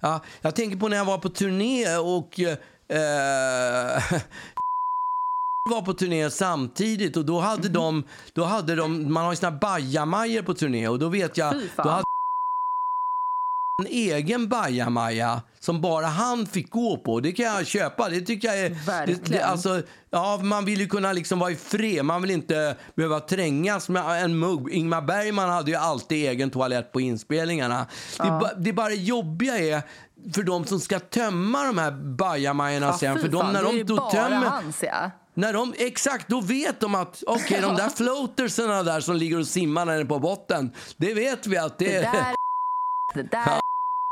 ja, 0.00 0.20
jag 0.40 0.54
tänker 0.54 0.76
på 0.76 0.88
när 0.88 0.96
jag 0.96 1.04
var 1.04 1.18
på 1.18 1.28
turné 1.28 1.96
och 1.96 2.40
eh, 2.40 4.02
var 5.70 5.82
på 5.82 5.94
turné 5.94 6.30
samtidigt 6.30 7.16
och 7.16 7.24
då 7.24 7.34
Mhm. 7.40 7.44
hade 7.48 7.68
de, 7.68 8.04
då 8.32 8.44
hade 8.44 8.74
de 8.74 9.12
man 9.12 9.24
har 9.24 9.32
ju 9.32 9.36
såna 9.36 9.52
bajamajor 9.58 10.42
på 10.42 10.54
turné 10.54 10.88
och 10.88 10.98
då 10.98 11.08
vet 11.08 11.36
jag, 11.36 11.54
då 11.76 11.88
hade 11.88 12.04
en 13.78 13.86
egen 13.86 14.48
bajamaja 14.48 15.42
som 15.60 15.80
bara 15.80 16.06
han 16.06 16.46
fick 16.46 16.70
gå 16.70 16.96
på. 16.96 17.20
Det 17.20 17.32
kan 17.32 17.46
jag 17.46 17.66
köpa. 17.66 18.08
Det 18.08 18.20
tycker 18.20 18.48
jag 18.48 18.58
är... 18.58 19.06
Det, 19.06 19.24
det, 19.24 19.42
alltså, 19.42 19.82
ja, 20.10 20.40
man 20.42 20.64
vill 20.64 20.80
ju 20.80 20.86
kunna 20.86 21.12
liksom 21.12 21.38
vara 21.38 21.50
i 21.50 21.56
fred. 21.56 22.04
Man 22.04 22.22
vill 22.22 22.30
inte 22.30 22.76
behöva 22.94 23.20
trängas 23.20 23.88
med 23.88 24.24
en 24.24 24.38
mugg. 24.38 24.70
Ingmar 24.72 25.02
Bergman 25.02 25.48
hade 25.48 25.70
ju 25.70 25.76
alltid 25.76 26.28
egen 26.28 26.50
toalett 26.50 26.92
på 26.92 27.00
inspelningarna. 27.00 27.86
Det, 28.16 28.22
är 28.22 28.40
ba, 28.40 28.50
det 28.56 28.70
är 28.70 28.74
bara 28.74 28.88
det 28.88 28.94
jobbiga 28.94 29.58
är 29.58 29.82
för 30.34 30.42
de 30.42 30.64
som 30.64 30.80
ska 30.80 30.98
tömma 30.98 31.64
de 31.64 31.78
här 31.78 31.90
bajamajorna 31.90 32.86
Ja, 32.86 32.98
sen. 32.98 33.18
För 33.18 33.28
de, 33.28 33.40
fan, 33.40 33.52
när 33.52 33.60
är 33.60 33.64
de 33.64 33.76
det 33.78 33.84
då 33.84 33.96
bara 33.96 34.10
tömmer... 34.10 34.46
hans 34.46 34.82
ja. 34.82 35.10
När 35.34 35.52
de, 35.52 35.74
exakt, 35.78 36.28
då 36.28 36.40
vet 36.40 36.80
de 36.80 36.94
att 36.94 37.22
okej, 37.26 37.60
de 37.60 37.76
där 37.76 37.88
floatersarna 37.96 38.82
där 38.82 39.00
som 39.00 39.16
ligger 39.16 39.38
och 39.38 39.46
simmar 39.46 39.84
nere 39.84 40.04
på 40.04 40.18
botten, 40.18 40.72
det 40.96 41.14
vet 41.14 41.46
vi 41.46 41.56
att 41.56 41.78
det, 41.78 41.84
Det 41.84 42.00
där, 42.00 42.34
det 43.14 43.22
där, 43.22 43.60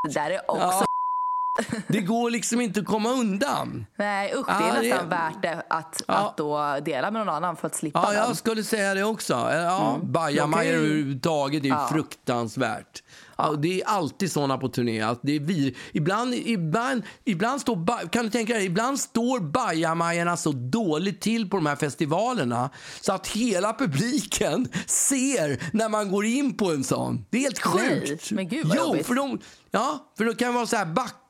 det 0.08 0.14
där 0.14 0.30
är 0.30 0.50
också... 0.50 0.62
Ja. 0.62 0.86
det 1.88 2.00
går 2.00 2.30
liksom 2.30 2.60
inte 2.60 2.80
att 2.80 2.86
komma 2.86 3.08
undan. 3.10 3.86
Nej 3.98 4.32
usch, 4.36 4.46
det 4.46 4.52
Ja, 4.52 4.76
är 4.76 4.82
det- 4.82 4.88
nästan 4.88 5.08
värt 5.08 5.42
det 5.42 5.62
att, 5.70 6.02
Ja. 6.08 6.14
att 6.14 6.36
då 6.36 6.76
dela 6.84 7.10
med 7.10 7.26
någon 7.26 7.34
annan 7.34 7.56
för 7.56 7.66
att 7.66 7.74
slippa 7.74 7.98
Ja, 8.02 8.10
den. 8.10 8.14
jag 8.28 8.36
skulle 8.36 8.64
säga 8.64 8.94
det 8.94 9.04
också. 9.04 9.32
Ja, 9.34 9.94
Mm. 9.94 10.12
Bajamajor 10.12 10.72
ju- 10.72 10.78
överhuvudtaget 10.78 11.62
är 11.64 11.68
ju 11.68 11.76
fruktansvärt. 11.90 13.02
Det 13.58 13.80
är 13.80 13.86
alltid 13.86 14.32
såna 14.32 14.58
på 14.58 14.68
turné. 14.68 15.00
Att 15.00 15.20
det 15.22 15.36
är 15.36 15.40
vi. 15.40 15.74
Ibland, 15.92 16.34
ibland, 16.34 17.02
ibland 17.24 17.60
står, 17.60 18.08
kan 18.08 18.24
du 18.24 18.30
tänka 18.30 18.54
dig, 18.54 18.64
ibland 18.64 19.00
står 19.00 19.40
bajamajorna 19.40 20.36
så 20.36 20.52
dåligt 20.52 21.20
till 21.20 21.50
på 21.50 21.56
de 21.56 21.66
här 21.66 21.76
festivalerna 21.76 22.70
så 23.00 23.12
att 23.12 23.26
hela 23.26 23.72
publiken 23.72 24.68
ser 24.86 25.76
när 25.76 25.88
man 25.88 26.10
går 26.10 26.24
in 26.24 26.56
på 26.56 26.70
en 26.70 26.84
sån. 26.84 27.24
Det 27.30 27.38
är 27.38 27.42
helt 27.42 27.74
Nej, 27.74 28.00
sjukt. 28.06 28.30
men 28.32 28.48
gud 28.48 28.66
vad 28.66 28.76
jo, 28.76 28.82
jobbigt. 28.86 29.06
för 29.06 29.14
de, 29.14 29.38
ja, 29.70 30.12
för 30.18 30.24
det 30.24 30.34
kan 30.34 30.54
vara 30.54 30.66
så 30.66 30.76
här 30.76 30.86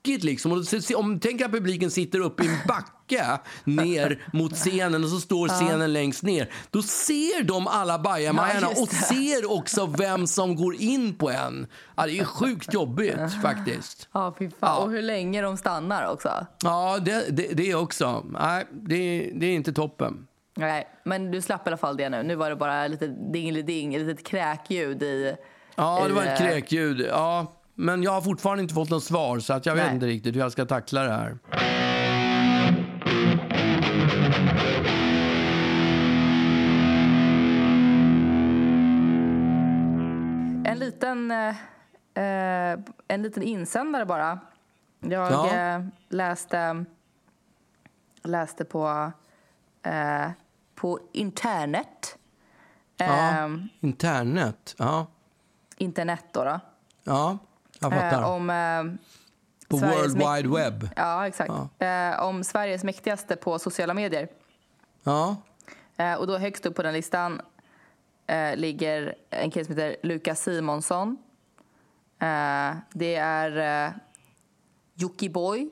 backigt 0.07 0.25
liksom. 0.25 0.53
Och 0.53 0.59
om, 0.97 1.21
tänk 1.21 1.41
att 1.41 1.53
publiken 1.53 1.91
sitter 1.91 2.21
uppe 2.21 2.45
i 2.45 2.47
en 2.47 2.59
backe 2.69 3.41
ner 3.65 4.23
mot 4.33 4.53
scenen 4.53 5.05
och 5.05 5.11
så 5.11 5.21
står 5.21 5.49
scenen 5.49 5.93
längst 5.93 6.23
ner. 6.23 6.51
Då 6.71 6.83
ser 6.83 7.45
de 7.45 7.67
alla 7.67 7.99
bajamajorna 7.99 8.69
Ja, 8.75 8.83
och 8.83 8.89
ser 8.89 9.53
också 9.53 9.87
vem 9.87 10.27
som 10.27 10.57
går 10.57 10.75
in 10.75 11.15
på 11.15 11.31
en. 11.31 11.67
Ja, 11.97 12.07
det 12.07 12.19
är 12.19 12.25
sjukt 12.25 12.75
jobbigt 12.75 13.43
faktiskt. 13.43 14.09
Ja, 14.13 14.35
fy 14.39 14.51
fan. 14.51 14.57
Ja. 14.61 14.77
Och 14.77 14.91
hur 14.91 15.03
länge 15.03 15.43
de 15.43 15.57
stannar 15.57 16.13
också. 16.13 16.47
Ja, 16.63 16.99
det, 16.99 17.37
det, 17.37 17.49
det 17.53 17.75
också. 17.75 18.27
Nej, 18.31 18.67
det, 18.71 19.31
det 19.35 19.47
är 19.47 19.55
inte 19.55 19.73
toppen. 19.73 20.27
Nej, 20.57 20.89
men 21.05 21.31
du 21.31 21.43
slapp 21.43 21.67
i 21.67 21.71
alla 21.71 21.77
fall 21.77 21.97
det 21.97 22.09
nu. 22.09 22.23
Nu 22.23 22.35
var 22.35 22.51
det 22.51 22.57
bara 22.57 22.87
lite 22.89 23.07
dingeliding, 23.07 23.95
ett 23.95 24.07
litet 24.07 24.27
kräkljud 24.27 25.03
i... 25.03 25.37
Ja, 25.77 26.05
det 26.09 26.15
var 26.15 26.23
ett 26.23 26.41
eh, 26.41 26.47
kräkljud. 26.47 27.01
Ja, 27.01 27.56
men 27.79 28.03
jag 28.03 28.11
har 28.13 28.21
fortfarande 28.23 28.63
inte 28.63 28.75
fått 28.75 28.91
något 28.91 29.05
svar 29.05 29.39
så 29.39 29.53
att 29.53 29.67
jag 29.67 29.75
vet 29.75 29.85
Nej. 29.85 29.95
inte 29.95 30.07
riktigt 30.07 30.35
hur 30.35 30.41
jag 30.41 30.53
ska 30.53 30.65
tackla 30.65 31.03
det 31.03 31.13
här. 31.13 31.39
En 40.65 40.79
liten, 40.79 41.31
eh, 41.31 41.49
eh, 42.25 42.79
en 43.09 43.23
liten 43.23 43.43
insändare 43.43 44.07
bara. 44.07 44.39
Jag 45.01 45.33
Ja. 45.33 45.55
eh, 45.55 45.85
läste, 46.09 46.85
läste 48.23 48.65
på, 48.65 49.13
eh, 49.83 50.31
på 50.75 50.99
internet. 51.13 52.19
Ja, 52.97 53.07
Eh, 53.07 53.49
internet. 53.81 54.75
Ja, 54.79 55.07
internet 55.77 56.25
då. 56.33 56.45
då. 56.45 56.61
ja. 57.05 57.39
Eh, 57.83 58.31
om, 58.31 58.51
eh, 58.51 58.85
På 59.69 59.79
Sveriges 59.79 60.15
World 60.15 60.17
Wide 60.37 60.57
Web. 60.57 60.89
Ja, 60.97 61.27
exakt. 61.27 61.53
Eh, 61.79 62.23
om 62.23 62.45
Sveriges 62.45 62.85
mäktigaste 62.85 63.37
på 63.37 63.59
sociala 63.59 63.95
medier. 63.95 64.29
Ja, 65.05 65.37
Eh, 65.99 66.15
och 66.15 66.27
då 66.27 66.39
högst 66.39 66.67
upp 66.67 66.75
på 66.77 66.83
den 66.83 66.93
listan 66.93 67.41
eh, 68.27 68.57
ligger 68.57 69.15
en 69.31 69.51
kille 69.51 69.65
som 69.65 69.75
heter 69.77 69.97
Lukas 70.07 70.41
Simonsson. 70.41 71.17
Eh, 72.21 72.77
det 72.93 73.15
är 73.15 73.87
eh, 73.87 73.93
Jockiboi. 74.95 75.71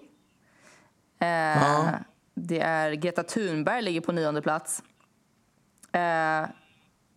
Eh, 1.19 1.89
Det 2.35 2.61
är 2.61 2.93
Greta 2.93 3.23
Thunberg 3.23 3.83
ligger 3.83 4.01
på 4.01 4.13
nionde 4.13 4.43
plats. 4.43 4.83
Eh, 5.93 6.47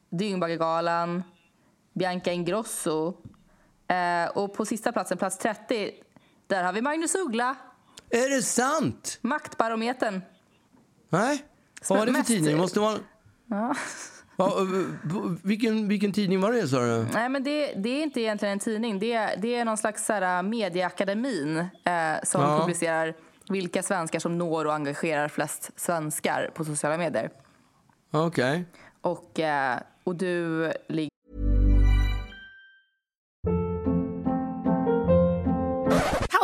Dyngbaggegalan. 0.10 1.23
Bianca 1.93 2.32
Ingrosso. 2.32 3.13
Eh, 3.88 4.30
och 4.38 4.54
på 4.54 4.65
sista 4.65 4.91
platsen, 4.91 5.17
plats 5.17 5.38
30, 5.38 5.91
där 6.47 6.63
har 6.63 6.73
vi 6.73 6.82
Magnus 6.82 7.15
Uggla. 7.15 7.56
är 8.10 8.36
det 8.36 8.41
sant? 8.41 9.17
Maktbarometern. 9.21 10.21
Nej? 11.10 11.43
Vad 11.89 12.00
var 12.00 12.06
det 12.06 12.13
för 12.13 12.23
tidning? 12.23 12.58
Måste 12.58 12.80
vara... 12.80 12.97
Ja. 13.45 13.76
Eh, 14.39 14.45
vilken, 15.43 15.88
vilken 15.88 16.12
tidning 16.13 16.41
var 16.41 16.52
det, 16.52 16.67
sa 16.67 16.80
du? 16.80 17.06
Nej, 17.13 17.30
men 17.30 17.43
det, 17.43 17.73
det 17.73 17.89
är 17.89 18.04
inte 18.04 18.21
egentligen 18.21 18.54
en 18.54 18.60
tidning. 18.60 19.00
Det 19.00 19.36
det 19.41 19.56
är 19.56 19.65
någon 19.65 19.78
slags 19.78 20.06
så 20.06 20.13
här, 20.13 20.43
medieakademin 20.43 21.58
eh, 21.58 21.65
som 22.23 22.41
Ja. 22.41 22.60
publicerar 22.60 23.13
vilka 23.50 23.84
svenskar 23.84 24.19
som 24.19 24.38
når 24.38 24.65
och 24.65 24.73
engagerar 24.73 25.28
flest 25.28 25.71
svenskar 25.76 26.52
på 26.54 26.65
sociala 26.65 26.97
medier. 26.97 27.30
Okej. 28.12 28.65
Och, 29.02 29.39
eh, 29.39 29.80
och 30.04 30.15
du 30.15 30.71
ligger 30.89 31.10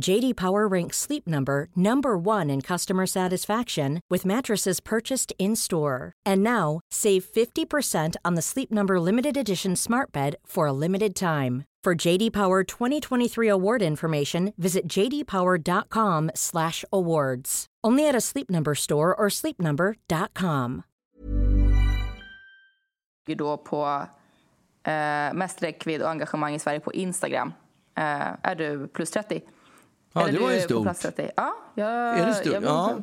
JD 0.00 0.36
Power 0.36 0.66
ranks 0.66 0.96
Sleep 0.98 1.24
Number 1.26 1.68
number 1.76 2.18
1 2.18 2.50
in 2.50 2.60
customer 2.60 3.06
satisfaction 3.06 4.00
with 4.10 4.26
mattresses 4.26 4.80
purchased 4.80 5.32
in-store. 5.38 6.12
And 6.26 6.42
now, 6.42 6.80
save 6.90 7.24
50% 7.24 8.16
on 8.24 8.34
the 8.34 8.42
Sleep 8.42 8.72
Number 8.72 8.98
limited 9.00 9.36
edition 9.36 9.76
Smart 9.76 10.10
Bed 10.12 10.34
for 10.44 10.66
a 10.66 10.72
limited 10.72 11.14
time. 11.14 11.62
For 11.84 11.94
JD 11.94 12.32
Power 12.32 12.64
2023 12.64 13.48
award 13.48 13.82
information, 13.82 14.52
visit 14.56 14.88
jdpower.com/awards. 14.88 17.66
Only 17.84 18.08
at 18.08 18.14
a 18.14 18.20
Sleep 18.20 18.50
Number 18.50 18.74
store 18.74 19.14
or 19.14 19.28
sleepnumber.com. 19.28 20.82
ju 23.26 23.34
då 23.34 23.56
på 23.56 24.06
eh, 24.84 25.32
mest 25.34 25.62
räckvidd 25.62 26.02
och 26.02 26.10
engagemang 26.10 26.54
i 26.54 26.58
Sverige 26.58 26.80
på 26.80 26.92
Instagram. 26.92 27.52
Eh, 27.96 28.32
är 28.42 28.54
du 28.54 28.88
plus 28.88 29.10
30? 29.10 29.42
Ja, 30.16 30.20
Eller 30.28 30.32
det 30.38 30.44
var 30.44 30.52
ju 30.52 30.60
stort. 30.60 30.82
plats 30.82 31.00
30? 31.00 31.30
Ja, 31.36 31.54
jag, 31.74 31.88
Är 32.18 32.26
det 32.26 32.34
stort? 32.34 32.52
Jag, 32.52 32.62
Ja. 32.64 32.96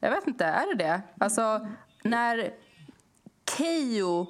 jag 0.00 0.10
vet 0.10 0.26
inte, 0.26 0.44
är 0.44 0.76
det 0.76 0.84
det? 0.84 1.02
Alltså, 1.20 1.66
när 2.04 2.50
Keyyo 3.56 4.26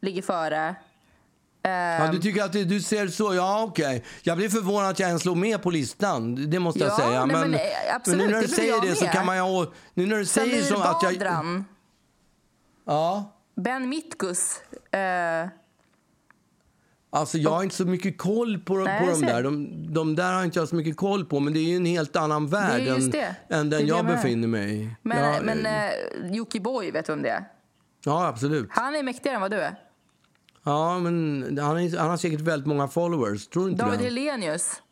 ligger 0.00 0.22
före 0.22 0.74
Ja, 1.64 2.08
du 2.12 2.18
tycker 2.18 2.42
att 2.44 2.52
det, 2.52 2.64
du 2.64 2.80
ser 2.80 3.08
så? 3.08 3.34
Ja, 3.34 3.62
okej. 3.68 4.04
Jag 4.22 4.36
blir 4.36 4.48
förvånad 4.48 4.90
att 4.90 4.98
jag 4.98 5.06
ens 5.08 5.22
slog 5.22 5.36
med 5.36 5.62
på 5.62 5.70
listan. 5.70 6.50
Det 6.50 6.58
måste 6.58 6.80
jag 6.80 6.88
Ja, 6.90 6.96
säga. 6.96 7.24
nej, 7.26 7.36
men, 7.36 7.50
men, 7.50 7.60
absolut, 7.96 8.18
nu 8.18 8.26
när 8.26 8.32
det 8.34 8.40
du 8.40 8.46
blir 8.46 8.56
säger 8.56 8.72
jag 8.72 8.82
det 8.82 8.94
så 8.94 9.04
med. 9.04 9.12
kan 9.14 9.26
man 9.26 9.36
ju... 9.36 9.66
Nu 9.94 10.06
när 10.06 10.16
du 10.16 10.24
säger 10.26 10.62
Samir 10.62 10.76
så 10.76 10.82
att 10.82 11.02
jag... 11.02 11.12
Badran, 11.18 11.64
Ja. 12.84 13.32
Ben 13.54 13.88
Mitkus. 13.88 14.60
Eh, 14.92 15.48
Alltså 17.14 17.38
jag 17.38 17.50
har 17.50 17.62
inte 17.62 17.74
så 17.74 17.84
mycket 17.84 18.18
koll 18.18 18.58
på, 18.58 18.74
Nej, 18.74 19.00
på 19.00 19.06
jag 19.06 19.20
de 19.20 19.26
där. 19.26 19.42
De, 19.42 19.68
de 19.94 20.16
där 20.16 20.32
har 20.32 20.44
inte 20.44 20.58
jag 20.58 20.68
så 20.68 20.76
mycket 20.76 20.96
koll 20.96 21.24
på. 21.24 21.40
Men 21.40 21.52
det 21.52 21.58
är 21.58 21.68
ju 21.68 21.76
en 21.76 21.84
helt 21.84 22.16
annan 22.16 22.46
värld 22.46 22.80
än, 22.88 23.12
än 23.48 23.70
den 23.70 23.86
jag 23.86 23.98
jag 23.98 24.06
befinner 24.06 24.48
mig 24.48 24.82
i. 24.82 24.90
men 25.02 25.18
ja, 25.34 25.40
men 25.42 25.66
eh, 25.66 25.86
eh, 25.86 25.92
Jockiboi, 26.30 26.90
vet 26.90 27.06
du 27.06 27.12
vem 27.12 27.22
det 27.22 27.28
är? 27.28 27.44
ja, 28.04 28.26
absolut. 28.26 28.68
Han 28.70 28.94
är 28.94 29.02
mäktigare 29.02 29.34
än 29.36 29.40
vad 29.42 29.50
du 29.50 29.56
är. 29.60 29.74
Ja, 30.64 30.98
men 30.98 31.58
han, 31.62 31.78
är, 31.78 31.98
han 31.98 32.10
har 32.10 32.16
säkert 32.16 32.40
väldigt 32.40 32.66
många 32.66 32.88
followers. 32.88 33.48
Tror 33.48 33.70
inte 33.70 33.84
David 33.84 33.98
det? 33.98 34.04
Helenius, 34.04 34.82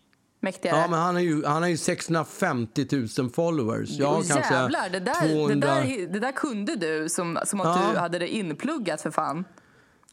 mäktigare. 0.41 0.77
Ja, 0.77 0.87
men 0.91 0.99
han 0.99 1.15
har 1.15 1.23
ju, 1.23 1.45
han 1.45 1.63
har 1.63 1.69
ju 1.69 1.77
650 1.77 2.87
000 3.19 3.31
followers. 3.31 3.91
Jag 3.91 4.25
kanske 4.29 4.55
jävlar, 4.55 4.89
det 4.91 5.01
där, 5.01 5.29
200... 5.35 5.75
det, 5.75 5.81
där, 5.83 6.07
det 6.07 6.21
där 6.21 6.33
kunde 6.33 6.77
du 6.77 7.09
som, 7.09 7.39
som 7.45 7.61
att 7.61 7.67
Ja. 7.67 7.91
du 7.93 7.99
hade 7.99 8.19
det 8.19 8.29
inpluggat 8.29 9.01
för 9.03 9.11
fan. 9.11 9.45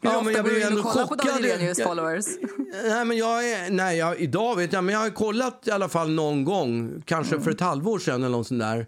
Hur 0.02 0.10
Ja, 0.10 0.18
ofta 0.18 0.24
men 0.26 0.34
jag 0.34 0.44
går 0.46 0.52
du 0.52 0.62
in 0.62 0.68
ändå 0.68 0.82
och 0.82 0.88
kollar 0.88 1.08
på 1.08 1.16
David 1.16 1.74
Jag- 1.78 1.84
followers? 1.88 2.26
Nej, 2.88 3.06
men 3.06 3.18
jag 3.18 3.50
är, 3.52 3.72
nej 3.72 3.98
jag, 3.98 4.20
idag 4.20 4.56
vet 4.56 4.74
jag, 4.74 4.84
men 4.84 4.94
jag 4.94 5.00
har 5.02 5.10
kollat 5.10 5.64
i 5.68 5.72
alla 5.72 5.90
fall 5.90 6.12
någon 6.12 6.44
gång, 6.46 7.02
kanske 7.06 7.34
Mm. 7.36 7.44
för 7.44 7.52
ett 7.52 7.62
halvår 7.62 8.00
sedan 8.00 8.16
eller 8.24 8.30
något 8.38 8.48
sånt 8.48 8.60
där. 8.60 8.88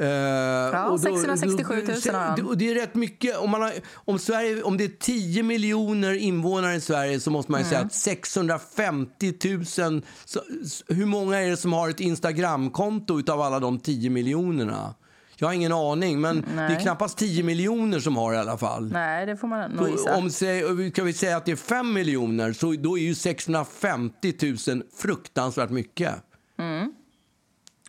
Eh, 0.00 0.84
och 0.92 1.00
667 1.00 1.74
000 2.06 2.14
har 2.14 2.20
han. 2.20 2.46
Och 2.46 2.58
det 2.58 2.70
är 2.70 2.74
rätt 2.74 2.94
mycket. 2.94 3.38
Om, 3.38 3.50
man 3.50 3.62
har, 3.62 3.72
om, 3.94 4.18
Sverige, 4.18 4.62
om 4.62 4.76
det 4.76 4.84
är 4.84 4.88
10 5.00 5.42
miljoner 5.42 6.12
invånare 6.14 6.74
i 6.74 6.80
Sverige 6.80 7.20
så 7.20 7.30
måste 7.30 7.52
man 7.52 7.60
ju 7.60 7.66
säga 7.66 7.78
Mm. 7.78 7.86
att 7.86 7.94
650 7.94 9.34
000... 9.44 10.02
Så, 10.24 10.40
hur 10.88 11.06
många 11.06 11.38
är 11.38 11.50
det 11.50 11.56
som 11.56 11.72
har 11.72 11.88
ett 11.88 12.00
Instagramkonto 12.00 13.18
utav 13.18 13.40
alla 13.40 13.60
de 13.60 13.78
10 13.80 14.10
miljonerna? 14.10 14.94
Jag 15.40 15.48
har 15.48 15.52
ingen 15.54 15.72
aning, 15.72 16.20
men 16.20 16.40
det 16.40 16.62
är 16.62 16.68
Nej. 16.68 16.80
knappast 16.82 17.18
10 17.18 17.42
miljoner 17.42 18.00
som 18.00 18.16
har 18.16 18.34
i 18.34 18.36
alla 18.36 18.58
fall. 18.58 18.92
Nej, 18.92 19.26
det 19.26 19.36
får 19.36 19.48
man 19.48 19.70
nog 19.70 19.88
gissa. 19.88 20.16
om 20.16 20.30
ska 20.30 21.02
vi 21.04 21.12
säga 21.12 21.36
att 21.36 21.44
det 21.44 21.52
är 21.52 21.56
5 21.56 21.92
miljoner 21.92 22.52
så 22.52 22.72
då 22.72 22.98
är 22.98 23.02
ju 23.02 23.14
650 23.14 24.34
000 24.68 24.82
fruktansvärt 24.96 25.70
mycket. 25.70 26.14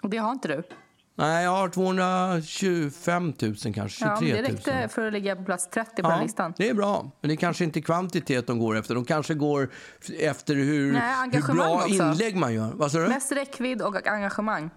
Och 0.02 0.10
det 0.10 0.18
har 0.18 0.32
inte 0.32 0.48
du. 0.48 0.64
Nej, 1.16 1.44
jag 1.44 1.52
har 1.52 1.70
225 1.70 3.34
000 3.42 3.56
kanske, 3.74 3.90
23 3.90 4.08
Ja, 4.08 4.20
000. 4.22 4.30
det 4.30 4.42
räckte 4.42 4.88
för 4.88 5.08
att 5.08 5.14
ligga 5.14 5.36
på 5.36 5.44
plats 5.44 5.70
30 5.70 6.02
på 6.02 6.10
den 6.10 6.20
listan. 6.24 6.54
det 6.58 6.70
är 6.70 6.74
bra. 6.74 7.12
Men 7.22 7.30
det 7.30 7.38
kanske 7.38 7.64
inte 7.64 7.80
är 7.80 7.82
kvantitet 7.82 8.48
de 8.48 8.60
går 8.60 8.78
efter. 8.78 8.96
De 8.96 9.06
kanske 9.06 9.34
går 9.34 9.70
efter 10.20 10.56
hur, 10.56 10.94
Nej, 10.94 11.30
hur 11.32 11.54
bra 11.54 11.76
också. 11.76 11.90
inlägg 11.90 12.36
man 12.36 12.54
gör. 12.54 12.72
Vad? 12.76 12.96
Mest 13.10 13.32
räckvidd 13.32 13.82
och 13.82 14.08
engagemang. 14.08 14.70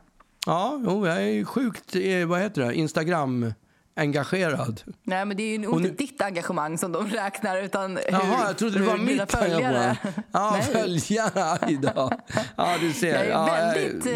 Ja, 0.47 0.81
jo, 0.85 1.07
jag 1.07 1.23
är 1.23 1.45
sjukt, 1.45 1.97
eh, 1.97 2.27
vad 2.27 2.41
heter 2.41 2.63
det, 2.63 2.75
Instagram-engagerad. 2.75 4.83
Nej, 5.03 5.25
men 5.25 5.37
det 5.37 5.43
är 5.43 5.49
ju 5.49 5.55
inte 5.55 5.69
nu- 5.79 5.91
ditt 5.91 6.23
engagemang 6.23 6.79
som 6.79 6.93
de 6.93 7.07
räknar, 7.09 7.63
utan 7.63 7.97
hur, 7.97 8.05
Jaha, 8.13 8.47
jag 8.47 8.59
trodde 8.59 8.79
det 8.79 8.85
var 8.87 8.97
mitt 8.97 9.33
följare... 9.33 9.97
Ja, 10.33 10.51
Nej. 10.53 10.63
följarna 10.63 11.59
idag. 11.69 12.13
Ja, 12.57 12.75
du 12.81 12.93
ser. 12.93 13.09
Jag 13.15 13.25
är 13.27 13.31
ja, 13.31 13.59
jag- 13.59 13.75
väldigt 13.75 14.07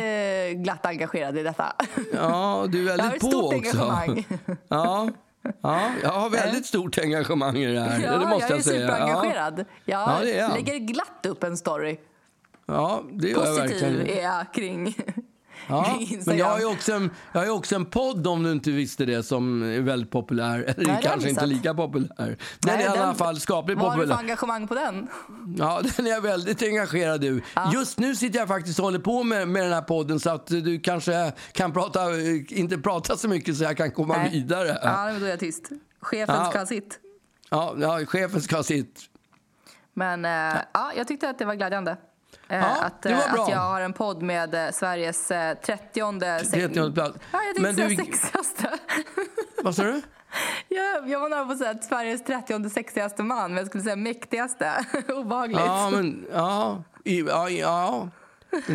eh, 0.57 0.63
glatt 0.63 0.87
engagerad 0.87 1.39
i 1.39 1.43
detta. 1.43 1.73
Ja, 2.13 2.67
du 2.69 2.91
är 2.91 2.97
Jag 2.97 2.99
har 2.99 2.99
väldigt 2.99 3.15
ett 3.15 3.21
på 3.21 3.27
stort 3.29 3.55
också. 3.55 3.83
engagemang. 3.83 4.25
Ja, 4.69 5.09
ja, 5.63 5.91
jag 6.03 6.11
har 6.13 6.31
väldigt 6.31 6.67
stort 6.67 6.99
engagemang 6.99 7.57
i 7.57 7.67
det 7.73 7.81
här. 7.81 8.01
Ja, 8.05 8.17
det 8.19 8.27
måste 8.27 8.45
jag 8.45 8.51
är 8.51 8.55
jag, 8.57 8.65
säga. 8.65 8.87
superengagerad. 8.89 9.65
Jag 9.85 10.01
Ja, 10.01 10.19
det 10.23 10.33
är 10.33 10.39
jag. 10.41 10.53
lägger 10.53 10.79
glatt 10.79 11.27
upp 11.27 11.45
en 11.45 11.57
story. 11.57 11.97
Ja, 12.69 12.75
ja, 12.75 13.03
det 13.13 13.29
gör 13.29 13.47
jag 13.47 13.57
Positiv 13.57 13.81
verkligen. 13.97 14.19
är 14.19 14.23
jag 14.23 14.53
kring, 14.55 14.97
Ja, 15.69 15.99
men 16.27 16.37
jag 16.39 16.47
har, 16.47 16.59
ju 16.59 16.65
också 16.65 16.93
en, 16.93 17.11
jag 17.33 17.41
har 17.41 17.49
också 17.51 17.75
en 17.75 17.87
podd, 17.87 18.27
om 18.27 18.43
du 18.43 18.53
inte 18.53 18.71
visste 18.71 19.05
det, 19.05 19.23
som 19.23 19.63
är 19.63 19.81
väldigt 19.81 20.11
populär. 20.11 20.59
Eller 20.59 20.89
jag 20.89 21.03
kanske 21.03 21.31
inte 21.31 21.47
lika 21.47 21.75
populär. 21.75 22.09
Den 22.17 22.37
Nej, 22.67 22.75
är 22.85 22.97
i 22.97 22.99
alla 22.99 23.15
fall 23.15 23.41
skapligt 23.41 23.81
Vad 23.81 23.89
har 23.91 23.97
du 23.97 24.03
för 24.03 24.07
populär. 24.07 24.23
engagemang 24.23 24.69
på 24.69 24.75
den? 24.75 25.09
Ja, 25.59 25.83
den 25.97 26.07
är 26.07 26.11
jag 26.11 26.21
väldigt 26.21 26.63
engagerad 26.63 27.25
i. 27.25 27.43
Just 27.75 27.99
nu 27.99 28.17
sitter 28.17 28.39
jag 28.39 28.49
faktiskt 28.49 28.79
och 28.79 28.85
håller 28.85 28.99
på 28.99 29.23
med, 29.23 29.49
med 29.49 29.63
den 29.63 29.73
här 29.73 29.83
podden 29.83 30.21
så 30.21 30.31
att 30.31 30.47
du 30.47 30.81
kanske 30.81 31.33
kan 31.53 31.73
prata, 31.73 32.01
inte 32.49 32.79
prata 32.79 33.17
så 33.17 33.29
mycket 33.29 33.57
så 33.57 33.65
jag 33.65 33.77
kan 33.77 33.91
komma 33.91 34.17
Nej. 34.17 34.31
vidare. 34.33 34.79
Ja, 34.83 35.05
men 35.05 35.21
då 35.21 35.27
är 35.27 35.31
jag 35.31 35.41
tyst. 35.41 35.71
Chefen 36.01 36.35
Ja. 36.39 36.51
ska 36.51 36.59
ha 36.59 36.67
sitt. 36.67 36.99
Ja, 37.51 37.75
ja, 37.81 38.01
chefen 38.07 38.43
ska 38.43 38.57
ha 38.57 38.63
sitt. 38.63 39.01
Men 39.95 40.25
eh, 40.25 40.61
ja, 40.75 40.93
jag 40.97 41.09
tyckte 41.09 41.29
att 41.31 41.39
det 41.39 41.45
var 41.45 41.55
glädjande. 41.55 41.97
Eh, 42.49 42.59
Ja, 42.59 42.65
att, 42.81 43.07
eh, 43.07 43.19
att 43.35 43.49
jag 43.51 43.59
har 43.59 43.81
en 43.81 43.93
podd 43.93 44.23
med 44.23 44.55
eh, 44.55 44.71
Sveriges 44.73 45.31
eh, 45.31 45.55
30 45.59 46.21
30 46.51 46.93
plats. 46.93 47.19
Ja, 47.33 47.39
jag 47.43 47.57
tänkte 47.57 47.75
säga 47.75 47.89
du- 47.89 47.97
sexigaste. 47.97 48.69
Vad 49.63 49.75
sa 49.75 49.83
du? 49.83 50.03
jag, 50.69 51.09
jag 51.11 51.21
var 51.21 51.29
nära 51.29 51.45
på 51.45 51.53
att 51.53 51.59
säga 51.59 51.71
att 51.71 51.85
Sveriges 51.85 52.25
30 52.25 52.71
sexigaste 52.71 53.23
man, 53.23 53.51
men 53.51 53.57
jag 53.59 53.67
skulle 53.67 53.85
säga 53.85 53.97
mäktigaste. 53.97 54.87
Obehagligt. 55.09 55.61
Ja, 55.61 55.91
men 55.91 56.27
ja. 56.33 56.83
Ja, 57.05 57.49
ja. 57.51 58.09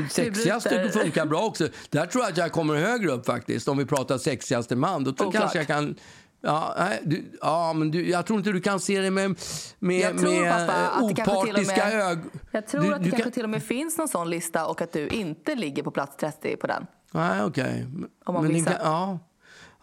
Sexigaste 0.09 0.89
funkar 0.89 1.25
bra 1.25 1.41
också. 1.41 1.67
Där 1.89 2.05
tror 2.05 2.23
jag 2.23 2.31
att 2.31 2.37
jag 2.37 2.51
kommer 2.51 2.75
högre 2.75 3.11
upp 3.11 3.25
faktiskt. 3.25 3.67
Om 3.67 3.77
vi 3.77 3.85
pratar 3.85 4.17
sexigaste 4.17 4.75
man. 4.75 5.03
Då 5.03 5.11
Oklart. 5.11 5.33
kanske 5.33 5.57
jag 5.57 5.67
kan... 5.67 5.95
Ja, 6.43 6.75
nej, 6.77 6.99
du, 7.03 7.31
ja 7.41 7.73
men 7.73 7.91
du, 7.91 8.09
jag 8.09 8.25
tror 8.25 8.39
inte 8.39 8.51
du 8.51 8.61
kan 8.61 8.79
se 8.79 8.99
det 9.01 9.11
med, 9.11 9.35
med, 9.79 9.99
Jag 9.99 10.17
tror, 10.19 10.41
med 10.41 10.67
pappa, 10.67 11.01
opartiska 11.01 11.91
ögon. 11.91 12.29
Jag 12.51 12.67
tror 12.67 12.81
du, 12.83 12.93
att 12.93 13.03
det 13.03 13.09
kanske 13.09 13.23
kan- 13.23 13.31
till 13.31 13.43
och 13.43 13.49
med 13.49 13.63
finns 13.63 13.97
någon 13.97 14.07
sån 14.07 14.29
lista 14.29 14.67
och 14.67 14.81
att 14.81 14.93
du 14.93 15.07
inte 15.07 15.55
ligger 15.55 15.83
på 15.83 15.91
plats 15.91 16.17
30 16.17 16.55
på 16.55 16.67
den. 16.67 16.85
Nej, 17.11 17.43
okej. 17.43 17.87
Men 18.25 18.63
kan- 18.65 18.73
Ja. 18.83 19.19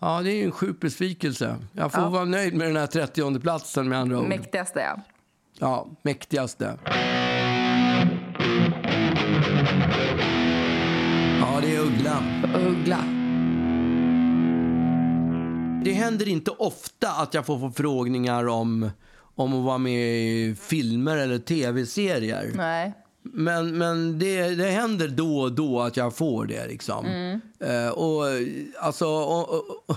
ja, 0.01 0.21
det 0.23 0.31
är 0.31 0.45
en 0.45 0.51
sjuk 0.53 0.81
besvikelse. 0.81 1.57
Jag 1.73 1.93
får 1.93 2.03
Ja. 2.03 2.09
vara 2.09 2.25
nöjd 2.25 2.55
med 2.55 2.67
den 2.69 2.77
här 2.77 2.87
30 2.87 3.41
platsen 3.41 3.89
med 3.89 3.99
andra 3.99 4.19
ord. 4.21 4.29
Mäktigaste, 4.29 4.81
ja. 4.81 5.01
Ja, 5.59 5.87
mäktigaste. 6.03 6.79
Ja, 11.41 11.59
det 11.63 11.77
är 11.77 11.81
Uggla. 11.81 12.23
Uggla. 12.69 12.99
Det 15.89 15.95
händer 15.95 16.29
inte 16.29 16.51
ofta 16.51 17.09
att 17.09 17.35
jag 17.35 17.47
får 17.47 17.59
förfrågningar 17.59 18.49
om, 18.49 18.91
om 19.35 19.55
att 19.55 19.65
vara 19.65 19.79
med 19.79 20.19
i 20.19 20.57
filmer 20.61 21.17
eller 21.17 21.39
tv-serier. 21.39 22.53
Nej. 22.55 22.93
Men, 23.23 23.79
men 23.79 24.19
det, 24.19 24.55
det 24.55 24.71
händer 24.71 25.09
då 25.09 25.41
och 25.41 25.53
då 25.53 25.81
att 25.81 25.97
jag 25.97 26.17
får 26.17 26.47
det. 26.47 26.67
Liksom. 26.67 27.07
Eh, 27.61 27.89
och, 27.89 28.25
alltså, 28.81 29.07
och, 29.07 29.51
och, 29.91 29.97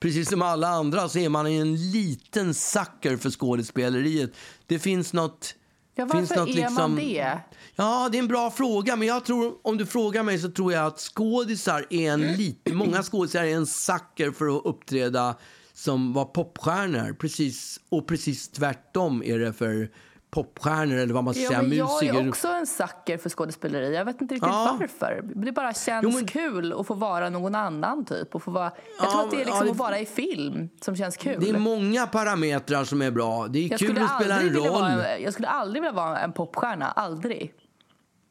precis 0.00 0.28
som 0.28 0.42
alla 0.42 0.68
andra 0.68 1.08
så 1.08 1.18
är 1.18 1.28
man 1.28 1.46
en 1.46 1.90
liten 1.90 2.54
sucker 2.54 3.16
för 3.16 3.30
skådespeleriet. 3.30 4.30
Det 4.66 4.78
finns 4.78 5.12
något... 5.12 5.54
Ja, 5.94 6.08
finns 6.08 6.30
varför 6.30 6.46
något 6.46 6.56
är 6.56 6.70
man 6.70 6.96
liksom- 6.96 6.96
det? 6.96 7.38
Ja, 7.80 8.08
det 8.12 8.18
är 8.18 8.22
en 8.22 8.28
bra 8.28 8.50
fråga. 8.50 8.96
Men 8.96 9.08
jag 9.08 9.24
tror, 9.24 9.54
om 9.62 9.76
du 9.78 9.86
frågar 9.86 10.22
mig 10.22 10.38
så 10.38 10.50
tror 10.50 10.72
jag 10.72 10.86
att 10.86 10.98
skådisar 10.98 11.86
är 11.90 12.10
en 12.12 12.20
lite, 12.32 12.72
många 12.74 13.02
skådisar 13.02 13.44
är 13.44 13.54
en 13.54 13.66
sucker 13.66 14.30
för 14.30 14.56
att 14.56 14.66
uppträda 14.66 15.34
som 15.72 16.12
var 16.12 16.24
popstjärnor. 16.24 17.12
Precis, 17.12 17.80
och 17.88 18.06
precis 18.06 18.48
tvärtom 18.48 19.22
är 19.24 19.38
det 19.38 19.52
för 19.52 19.90
popstjärnor 20.30 20.96
eller 20.96 21.14
vad 21.14 21.24
man 21.24 21.34
ska 21.34 21.42
Ja, 21.42 21.48
säga, 21.48 21.62
men 21.62 21.76
jag 21.76 21.88
musiker. 21.92 22.14
är 22.24 22.28
också 22.28 22.48
en 22.48 22.66
sucker 22.66 23.18
för 23.18 23.30
skådespeleri. 23.30 23.94
Jag 23.94 24.04
vet 24.04 24.20
inte 24.20 24.34
riktigt 24.34 24.48
Ja. 24.52 24.76
varför. 24.80 25.22
Det 25.44 25.52
bara 25.52 25.74
känns 25.74 26.04
Jo, 26.04 26.10
men- 26.10 26.26
kul 26.26 26.72
att 26.72 26.86
få 26.86 26.94
vara 26.94 27.30
någon 27.30 27.54
annan 27.54 28.04
typ. 28.04 28.34
Och 28.34 28.42
få 28.42 28.50
vara... 28.50 28.64
Jag 28.98 29.06
Ja, 29.06 29.10
tror 29.10 29.24
att 29.24 29.30
det 29.30 29.36
är 29.36 29.38
liksom 29.38 29.56
ja, 29.58 29.64
det- 29.64 29.70
att 29.70 29.76
vara 29.76 29.98
i 29.98 30.06
film 30.06 30.68
som 30.80 30.96
känns 30.96 31.16
kul. 31.16 31.36
Det 31.40 31.48
är 31.50 31.58
många 31.58 32.06
parametrar 32.06 32.84
som 32.84 33.02
är 33.02 33.10
bra. 33.10 33.46
Det 33.46 33.58
är 33.58 33.70
jag, 33.70 33.80
kul 33.80 33.98
att 34.02 34.20
spela 34.20 34.40
en 34.40 34.50
roll. 34.54 34.82
en, 34.84 35.22
jag 35.22 35.32
skulle 35.32 35.48
aldrig 35.48 35.82
vilja 35.82 35.92
vara 35.96 36.18
en 36.18 36.32
popstjärna. 36.32 36.86
Aldrig. 36.86 37.52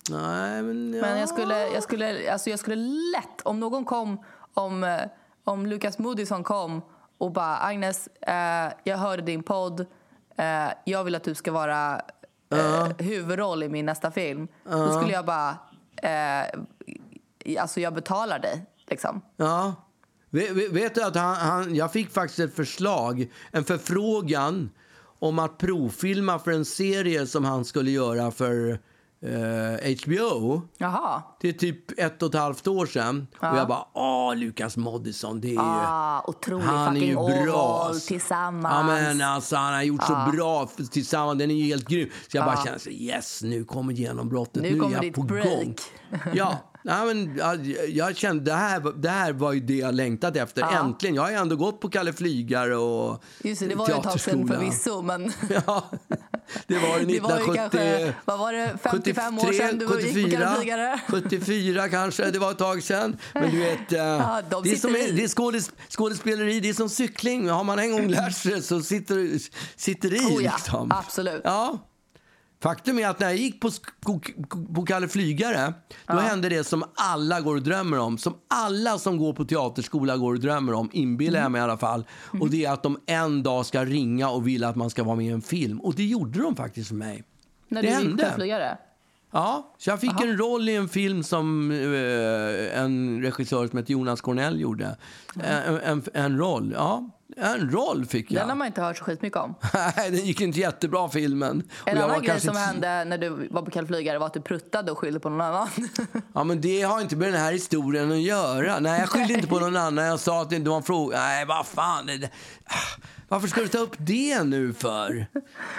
Nej, 0.10 0.64
men, 0.64 0.94
ja. 0.94 1.02
Men 1.02 1.20
jag 1.20 1.30
skulle, 1.30 1.68
jag 1.68 1.84
skulle, 1.84 2.32
alltså 2.32 2.50
jag 2.50 2.60
skulle 2.60 2.76
lätt, 3.16 3.42
om 3.44 3.60
någon 3.60 3.86
kom, 3.86 4.24
om, 4.54 4.84
eh, 4.84 5.02
om 5.44 5.66
Lukas 5.66 5.98
Moodysson 6.00 6.44
kom 6.44 6.82
och 7.18 7.32
bara 7.32 7.58
Agnes, 7.58 8.08
eh, 8.22 8.72
jag 8.84 8.98
hörde 8.98 9.22
din 9.22 9.44
podd, 9.44 9.80
eh, 10.38 10.68
jag 10.86 11.04
vill 11.04 11.16
att 11.16 11.24
du 11.24 11.36
ska 11.36 11.52
vara 11.52 12.02
eh, 12.54 12.88
huvudroll 13.00 13.64
i 13.64 13.70
min 13.70 13.86
nästa 13.86 14.12
film. 14.12 14.48
Då 14.70 14.92
skulle 15.00 15.14
jag 15.14 15.26
bara, 15.26 15.58
eh, 16.04 17.60
alltså 17.62 17.80
jag 17.80 17.94
betalar 17.94 18.40
dig 18.40 18.66
liksom. 18.88 19.22
Ja. 19.38 19.76
Vet, 20.30 20.52
vet- 20.52 20.72
vet 20.72 20.96
du 20.96 21.04
att 21.04 21.16
han, 21.16 21.36
han, 21.36 21.76
jag 21.76 21.92
fick 21.92 22.12
faktiskt 22.14 22.40
ett 22.40 22.56
förslag, 22.56 23.28
en 23.52 23.64
förfrågan 23.64 24.70
om 25.20 25.40
att 25.40 25.58
provfilma 25.58 26.40
för 26.40 26.52
en 26.52 26.66
serie 26.66 27.28
som 27.28 27.46
han 27.46 27.66
skulle 27.66 27.92
göra 27.92 28.32
för 28.32 28.80
eh, 29.22 29.96
HBO. 30.04 30.62
Jaha. 30.78 31.24
Det 31.42 31.50
är 31.50 31.54
typ 31.54 32.00
ett 32.00 32.24
och 32.24 32.30
ett 32.36 32.40
halvt 32.42 32.68
år 32.68 32.86
sedan. 32.86 33.28
Och 33.40 33.46
jag 33.58 33.68
bara, 33.68 33.86
åh, 33.94 34.36
Lukas 34.36 34.78
Moodysson, 34.78 35.42
det 35.42 35.56
är. 35.56 35.60
Ah, 35.60 36.24
otrolig 36.28 36.64
han 36.66 36.98
är 36.98 37.02
ju 37.02 37.16
bra. 37.46 37.92
tillsammans. 38.08 38.74
Ja, 38.74 38.84
men 38.84 39.22
alltså, 39.22 39.56
han 39.56 39.74
har 39.74 39.84
gjort 39.84 40.04
så 40.04 40.28
bra 40.34 40.70
tillsammans. 40.92 41.40
Den 41.40 41.52
är 41.52 41.56
ju 41.56 41.64
helt 41.64 41.88
grym. 41.88 42.10
Så 42.32 42.38
jag 42.38 42.46
bara 42.46 42.64
känner 42.64 42.78
så, 42.78 42.90
yes, 42.90 43.44
nu 43.44 43.64
kommer 43.64 43.94
genombrottet. 43.94 44.64
Nu 44.64 44.72
Nu, 44.72 44.80
kommer 44.80 44.92
är 44.92 44.96
jag 44.96 45.04
ditt 45.04 45.16
på 45.16 45.22
break. 45.22 45.46
gång. 45.46 45.76
Ja, 46.34 46.58
ja 46.84 47.06
men, 47.06 47.40
jag, 47.90 48.18
kände 48.18 48.44
det 48.44 48.54
här, 48.54 48.94
det 49.02 49.10
här 49.10 49.34
var 49.34 49.54
ju 49.54 49.60
det 49.60 49.76
jag 49.76 49.96
längtat 49.96 50.36
efter. 50.36 50.64
Äntligen. 50.80 51.16
Jag 51.16 51.24
har 51.24 51.30
ju 51.30 51.36
ändå 51.36 51.56
gått 51.56 51.82
på 51.82 51.90
Kalle 51.90 52.14
Flygare 52.14 52.76
och 52.76 53.24
Just 53.44 53.62
det, 53.62 53.68
det 53.68 53.76
var 53.76 53.88
ju 53.88 53.94
ett 53.94 54.04
tag 54.04 54.20
sedan 54.20 54.34
teaterskola. 54.48 54.60
förvisso, 54.60 55.02
men 55.02 55.32
Ja, 55.68 55.84
det 56.68 56.78
var 56.78 57.00
ju 57.00 57.06
det 57.06 57.20
var 57.20 57.32
1970... 57.32 57.56
kanske, 57.56 58.14
vad 58.26 58.40
var 58.40 58.54
det, 58.54 58.78
55 58.84 59.40
år 59.40 59.52
sedan 59.54 59.78
du 59.78 59.86
gick 60.02 60.38
på 60.38 60.56
Flygare? 60.62 61.00
74 61.08 61.90
kanske, 61.90 62.32
det 62.32 62.40
var 62.40 62.52
ett 62.52 62.58
tag 62.58 62.84
sedan. 62.84 63.18
Men 63.34 63.52
du 63.52 63.60
vet, 63.60 63.92
eh, 63.92 63.98
Ja, 63.98 64.42
de 64.50 64.64
det 64.64 64.72
är, 64.72 64.76
som, 64.76 64.96
i. 64.96 65.12
det 65.12 65.24
är 65.24 65.28
skådes, 65.28 65.72
skådespeleri, 65.90 66.60
det 66.60 66.70
är 66.70 66.74
som 66.74 66.90
cykling. 66.90 67.50
Har 67.50 67.64
man 67.64 67.80
en 67.80 67.92
gång 67.92 68.08
lärt 68.08 68.36
sig 68.36 68.62
så 68.62 68.82
sitter, 68.82 69.40
sitter 69.76 70.10
det 70.10 70.18
i. 70.18 70.20
Oh 70.20 70.44
ja, 70.44 70.52
liksom. 70.58 70.92
absolut. 70.92 71.42
Ja. 71.44 71.80
Faktum 72.62 73.00
är 73.00 73.08
att 73.08 73.20
när 73.20 73.28
jag 73.28 73.36
gick 73.38 73.60
på, 73.60 73.70
på 74.76 74.86
Kalle 74.86 75.08
Flygare, 75.08 75.74
då 76.08 76.14
hände 76.14 76.50
det 76.50 76.64
som 76.64 76.84
alla 76.96 77.42
går 77.42 77.56
och 77.56 77.62
drömmer 77.62 78.00
om. 78.00 78.18
Som 78.18 78.34
alla 78.48 78.98
som 78.98 79.18
går 79.18 79.34
på 79.34 79.46
teaterskola 79.46 80.18
går 80.18 80.34
och 80.34 80.40
drömmer 80.40 80.74
om, 80.74 80.90
inbillar 80.94 81.40
Mm. 81.40 81.44
jag 81.44 81.52
mig 81.52 81.60
i 81.60 81.64
alla 81.64 81.78
fall. 81.78 82.06
Och 82.42 82.50
det 82.50 82.66
är 82.66 82.72
att 82.72 82.84
de 82.84 83.00
en 83.06 83.44
dag 83.44 83.66
ska 83.66 83.86
ringa 83.86 84.30
och 84.30 84.48
vill 84.48 84.64
att 84.64 84.76
man 84.76 84.90
ska 84.90 85.04
vara 85.04 85.16
med 85.16 85.26
i 85.26 85.30
en 85.30 85.42
film. 85.42 85.82
Och 85.82 85.96
det 85.96 86.04
gjorde 86.06 86.42
de 86.42 86.56
faktiskt 86.56 86.88
för 86.88 86.96
mig. 86.96 87.24
när 87.68 87.82
det 87.82 87.88
du 87.88 87.94
gick 87.94 88.04
på 88.04 88.08
hände. 88.08 88.34
Flygare? 88.36 88.78
Ja, 89.32 89.74
så 89.78 89.90
jag 89.90 90.02
fick 90.02 90.22
en 90.22 90.38
roll 90.38 90.70
i 90.70 90.76
en 90.76 90.90
film 90.90 91.24
som 91.24 91.72
eh, 91.72 92.80
en 92.82 93.22
regissör 93.22 93.68
som 93.68 93.78
heter 93.80 93.92
Jonas 93.92 94.22
Cornell 94.22 94.60
gjorde. 94.62 94.98
En, 95.44 95.80
en, 95.80 96.04
en 96.14 96.38
roll, 96.38 96.72
ja. 96.76 97.10
En 97.38 97.72
roll 97.72 98.06
fick 98.06 98.30
Den 98.30 98.38
har 98.42 98.48
jag. 98.48 98.58
man 98.58 98.68
inte 98.68 98.82
hört 98.82 98.98
så 98.98 99.04
skitmycket 99.04 99.40
om. 99.40 99.56
Nej, 99.74 100.12
den 100.12 100.26
gick 100.26 100.42
inte 100.42 100.60
jättebra 100.60 101.10
filmen. 101.10 101.64
En 101.86 101.96
jag 101.98 102.04
annan 102.04 102.22
grej 102.24 102.40
som 102.42 102.50
inte- 102.50 102.60
hände 102.60 103.06
när 103.06 103.18
du 103.18 103.48
var 103.52 103.62
på 103.62 103.72
Kalle 103.72 103.88
Flygare 103.88 104.18
var 104.20 104.26
att 104.28 104.34
du 104.34 104.42
pruttade 104.42 104.92
och 104.92 104.98
skyllde 104.98 105.20
på 105.20 105.30
någon 105.30 105.42
annan. 105.42 105.68
Ja, 106.34 106.44
men 106.44 106.62
det 106.62 106.82
har 106.82 107.02
inte 107.02 107.16
med 107.16 107.34
den 107.34 107.42
här 107.42 107.52
historien 107.52 108.12
att 108.12 108.22
göra. 108.22 108.80
Nej, 108.80 109.00
jag 109.00 109.10
skyllde 109.10 109.34
inte 109.34 109.48
på 109.48 109.60
någon 109.60 109.76
annan. 109.78 110.06
Jag 110.06 110.20
sa 110.20 110.42
att 110.42 110.50
det 110.50 110.56
inte 110.56 110.70
var 110.70 110.78
en 110.78 110.84
fråga. 110.84 111.18
Nej, 111.20 111.46
vad 111.46 111.68
fan. 111.68 112.06
Det, 112.06 112.18
det- 112.18 112.30
ah, 112.66 113.02
varför 113.28 113.48
ska 113.48 113.62
du 113.62 113.68
ta 113.68 113.78
upp 113.78 113.96
det 113.98 114.44
nu 114.44 114.74
för? 114.74 115.28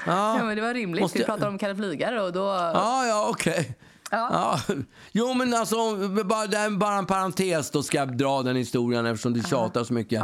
ja, 0.07 0.45
men 0.45 0.57
det 0.57 0.63
var 0.63 0.75
rimligt. 0.75 1.03
Måste 1.03 1.19
Vi 1.19 1.23
jag- 1.23 1.27
pratade 1.27 1.49
om 1.49 1.59
Kalle 1.59 1.77
Flygare 1.77 2.23
och 2.23 2.33
då... 2.33 2.41
Ja, 2.75 3.07
ja, 3.07 3.27
okej. 3.31 3.77
Ja. 4.11 4.61
Ja. 4.69 4.75
Jo, 5.13 5.35
men 5.35 5.55
alltså, 5.55 5.77
bara, 6.25 6.43
är 6.45 6.71
bara 6.71 6.95
en 6.95 7.07
parentes 7.07 7.71
då 7.71 7.83
ska 7.83 7.99
jag 7.99 8.17
dra 8.17 8.43
den 8.43 8.57
historien 8.57 9.07
eftersom 9.07 9.33
du 9.33 9.43
tjatar 9.43 9.85
så 9.85 9.93
mycket. 9.93 10.23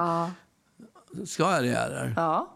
Ska 1.27 1.53
jag 1.55 1.63
det 1.65 1.77
eller? 1.77 2.13
Ja. 2.17 2.51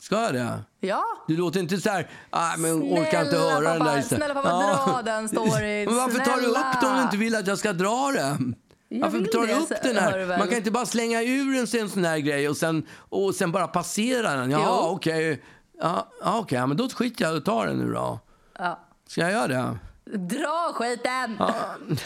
Ska 0.00 0.22
jag 0.22 0.34
det? 0.34 0.58
Ja. 0.80 1.04
Du 1.28 1.36
låter 1.36 1.60
inte 1.60 1.76
så 1.80 1.90
här, 1.90 2.10
nej 2.32 2.58
men 2.58 2.72
orkar 2.82 3.20
inte 3.24 3.30
Snälla 3.36 3.50
höra 3.52 3.68
den 3.70 3.78
pappa, 3.78 3.94
där. 3.94 4.02
snälla 4.02 4.34
pappa, 4.34 4.48
dra 4.86 5.02
den 5.02 5.28
storyn. 5.28 5.84
Men 5.86 5.96
varför 5.96 6.18
tar 6.18 6.36
du 6.36 6.42
Snälla. 6.42 6.58
upp 6.72 6.80
det 6.80 6.86
om 6.86 6.96
du 6.96 7.02
inte 7.02 7.16
vill 7.16 7.34
att 7.36 7.46
jag 7.46 7.58
ska 7.58 7.72
dra 7.72 8.12
den? 8.14 8.54
Jag 8.88 9.00
Varför 9.00 9.24
tar 9.24 9.46
du 9.46 9.52
upp 9.52 9.68
så- 9.68 9.74
den 9.82 9.96
här? 9.96 10.26
Man 10.38 10.48
kan 10.48 10.56
inte 10.58 10.70
bara 10.70 10.86
slänga 10.86 11.22
ur 11.22 11.56
en 11.58 11.66
sån- 11.66 11.88
sån 11.90 12.04
här 12.04 12.18
grej 12.18 12.48
och 12.48 12.56
sen, 12.56 12.86
och 13.08 13.34
sen 13.34 13.52
bara 13.52 13.68
passera 13.68 14.34
den. 14.34 14.50
Ja, 14.50 14.88
okej. 14.90 15.42
Ja, 15.80 16.08
ja, 16.20 16.46
ja, 16.48 16.66
men 16.66 16.76
då 16.76 16.88
skiter 16.88 17.24
jag 17.24 17.36
och 17.36 17.44
tar 17.44 17.66
den 17.66 17.78
nu 17.78 17.92
då. 17.92 18.20
Ja. 18.58 18.80
Ska 19.08 19.20
jag 19.20 19.32
göra 19.32 19.46
det? 19.48 19.78
Dra 20.18 20.72
skiten! 20.74 21.38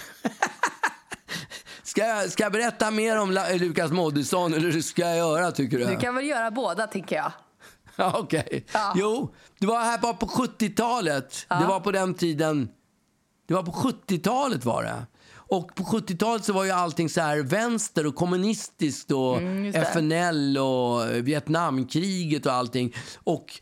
Ska 1.90 2.06
jag, 2.06 2.30
ska 2.30 2.42
jag 2.42 2.52
berätta 2.52 2.90
mer 2.90 3.18
om 3.18 3.38
Lukas 3.58 3.90
Moodysson 3.90 4.54
eller 4.54 4.80
ska 4.80 5.02
jag 5.02 5.16
göra 5.16 5.52
tycker 5.52 5.78
du? 5.78 5.84
Du 5.84 5.96
kan 5.96 6.14
väl 6.14 6.26
göra 6.26 6.50
båda, 6.50 6.86
tycker 6.86 7.16
jag. 7.16 7.32
Ja, 7.96 8.14
okej. 8.18 8.66
Ja. 8.72 8.92
Jo, 8.96 9.34
det 9.58 9.66
var 9.66 9.80
här 9.80 9.98
bara 9.98 10.12
på 10.14 10.26
70-talet. 10.26 11.46
Det 11.48 11.66
var 11.68 11.80
på 11.80 11.92
den 11.92 12.14
tiden. 12.14 12.68
Det 13.48 13.54
var 13.54 13.62
på 13.62 13.72
70-talet 13.72 14.64
var 14.64 14.82
det. 14.82 15.06
Och 15.32 15.74
på 15.74 15.82
70-talet 15.82 16.44
så 16.44 16.52
var 16.52 16.64
ju 16.64 16.70
allting 16.70 17.08
så 17.08 17.20
här 17.20 17.38
vänster 17.42 18.06
och 18.06 18.14
kommunistiskt 18.14 19.10
och 19.10 19.36
Mm. 19.38 19.74
FNL 19.74 20.58
och 20.58 21.26
Vietnamkriget 21.28 22.46
och 22.46 22.52
allting. 22.52 22.94
Och 23.24 23.60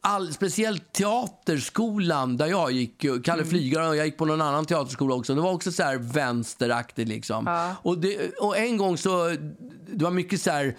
all, 0.00 0.32
speciellt 0.32 0.92
teaterskolan 0.92 2.36
där 2.36 2.46
jag 2.46 2.72
gick, 2.72 3.04
Mm. 3.04 3.22
Kalle 3.22 3.44
Flygare 3.44 3.88
och 3.88 3.96
jag 3.96 4.06
gick 4.06 4.18
på 4.18 4.24
någon 4.24 4.40
annan 4.40 4.64
teaterskola 4.64 5.14
också. 5.14 5.34
Det 5.34 5.40
var 5.40 5.52
också 5.52 5.72
så 5.72 5.82
här 5.82 5.96
vänsteraktigt 5.98 7.08
liksom. 7.08 7.68
Och, 7.82 7.98
det, 7.98 8.38
och 8.40 8.58
en 8.58 8.76
gång 8.76 8.98
så, 8.98 9.28
det 9.92 10.04
var 10.04 10.10
mycket 10.10 10.40
så 10.40 10.50
här 10.50 10.76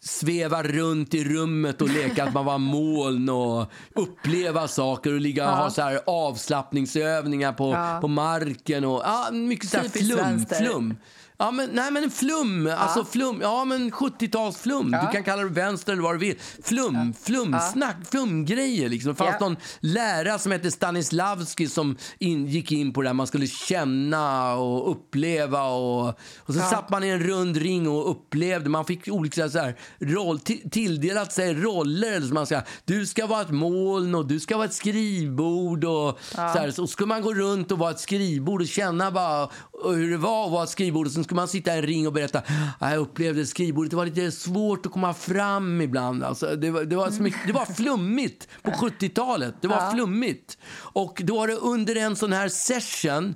sväva 0.00 0.62
runt 0.62 1.14
i 1.14 1.24
rummet 1.24 1.82
och 1.82 1.88
leka 1.88 2.24
att 2.24 2.34
man 2.34 2.44
var 2.44 2.58
moln 2.98 3.28
och 3.28 3.72
uppleva 3.94 4.68
saker 4.68 5.12
och 5.14 5.20
ligga 5.20 5.50
och 5.50 5.56
ha 5.56 5.70
så 5.70 5.82
här 5.82 6.00
avslappningsövningar 6.06 7.52
på, 7.52 7.98
på 8.00 8.08
marken 8.08 8.84
och 8.84 9.02
ja, 9.04 9.28
mycket 9.32 9.70
så 9.70 9.76
här 9.76 9.84
Typiskt 9.84 10.06
flum, 10.06 10.18
vänster. 10.18 10.56
flum. 10.56 10.94
Ja, 11.38 11.50
men, 11.50 11.70
nej, 11.72 11.90
men 11.90 12.10
flum. 12.10 12.70
Alltså 12.78 13.04
flum. 13.04 13.38
Ja, 13.42 13.64
men 13.64 13.90
70-talsflum. 13.92 15.06
Du 15.06 15.12
kan 15.12 15.24
kalla 15.24 15.42
det 15.42 15.48
vänster 15.48 15.92
eller 15.92 16.02
vad 16.02 16.14
du 16.14 16.18
vill. 16.18 16.36
Flum, 16.62 17.14
flumsnack, 17.22 17.96
flumgrejer 18.10 18.88
liksom. 18.88 19.12
Det 19.12 19.16
fanns 19.18 19.36
Ja. 19.40 19.46
någon 19.48 19.56
lärare 19.80 20.38
som 20.38 20.52
hette 20.52 20.70
Stanislavski 20.70 21.68
som 21.68 21.96
in, 22.18 22.46
gick 22.46 22.72
in 22.72 22.92
på 22.92 23.02
det 23.02 23.08
här. 23.08 23.14
Man 23.14 23.26
skulle 23.26 23.46
känna 23.46 24.54
och 24.54 24.90
uppleva 24.90 25.62
och, 25.64 26.08
och 26.38 26.54
så 26.54 26.60
satt 26.60 26.90
man 26.90 27.04
i 27.04 27.08
en 27.08 27.20
rund 27.20 27.56
ring 27.56 27.88
och 27.88 28.10
upplevde. 28.10 28.68
Man 28.70 28.84
fick 28.84 29.08
olika 29.08 29.48
så 29.48 29.58
här, 29.58 29.78
roll, 30.00 30.38
ti- 30.38 30.70
tilldelat 30.70 31.32
sig 31.32 31.54
roller. 31.54 32.12
Eller 32.12 32.26
som 32.26 32.34
man 32.34 32.46
ska, 32.46 32.60
du 32.84 33.06
ska 33.06 33.26
vara 33.26 33.42
ett 33.42 33.50
moln 33.50 34.14
och 34.14 34.26
du 34.26 34.40
ska 34.40 34.56
vara 34.56 34.66
ett 34.66 34.74
skrivbord. 34.74 35.84
Och, 35.84 36.18
så, 36.34 36.40
här, 36.40 36.70
så 36.70 36.86
skulle 36.86 37.06
man 37.06 37.22
gå 37.22 37.34
runt 37.34 37.72
och 37.72 37.78
vara 37.78 37.90
ett 37.90 38.00
skrivbord 38.00 38.60
och 38.60 38.68
känna 38.68 39.10
bara 39.10 39.48
hur 39.84 40.10
det 40.10 40.16
var 40.16 40.44
att 40.46 40.52
vara 40.52 40.64
ett 40.64 40.70
skrivbord. 40.70 41.06
Och 41.06 41.12
sen 41.12 41.24
skulle 41.24 41.36
man 41.36 41.48
sitta 41.48 41.74
i 41.74 41.78
en 41.78 41.82
ring 41.82 42.06
och 42.06 42.12
berätta 42.12 42.42
"Ah, 42.78 42.90
jag 42.90 42.98
upplevde 42.98 43.46
skrivbordet. 43.46 43.90
Det 43.90 43.96
var 43.96 44.06
lite 44.06 44.32
svårt 44.32 44.86
att 44.86 44.92
komma 44.92 45.14
fram 45.14 45.80
ibland. 45.80 46.24
Alltså, 46.24 46.56
det, 46.56 46.70
var, 46.70 46.84
det, 46.84 46.96
var 46.96 47.20
mycket, 47.20 47.40
det 47.46 47.52
var 47.52 47.64
flummigt 47.66 48.48
på 48.62 48.70
70-talet. 48.70 49.54
Det 49.60 49.68
var 49.68 49.90
flummigt. 49.92 50.58
Och 50.76 51.20
då 51.24 51.36
var 51.36 51.46
det 51.48 51.54
under 51.54 51.96
en 51.96 52.16
sån 52.16 52.32
här 52.32 52.48
session 52.48 53.34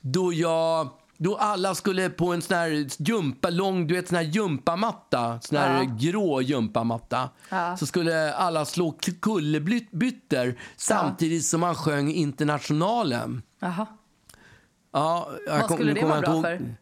då 0.00 0.32
jag 0.32 0.88
då 1.18 1.36
alla 1.36 1.74
skulle 1.74 2.10
på 2.10 2.32
en 2.32 2.42
sån 2.42 2.56
här 2.56 2.86
jumpa, 2.98 3.50
lång, 3.50 3.86
du 3.86 3.94
vet 3.94 4.08
sån 4.08 4.16
här 4.16 4.24
jumpamatta, 4.24 5.40
sån 5.40 5.58
här 5.58 5.98
grå 6.00 6.42
jumpamatta. 6.42 7.28
Så 7.78 7.86
skulle 7.86 8.34
alla 8.34 8.64
slå 8.64 8.94
kullerbyttor 9.20 10.54
samtidigt 10.76 11.44
som 11.44 11.60
man 11.60 11.74
sjöng 11.74 12.10
Internationalen. 12.10 13.42
Jaha. 13.60 13.86
Ja, 14.94 15.28
Vad 15.48 15.66
kom- 15.66 15.76
skulle 15.76 15.94
det 15.94 16.04
vara 16.04 16.20
bra 16.20 16.42
för? 16.42 16.76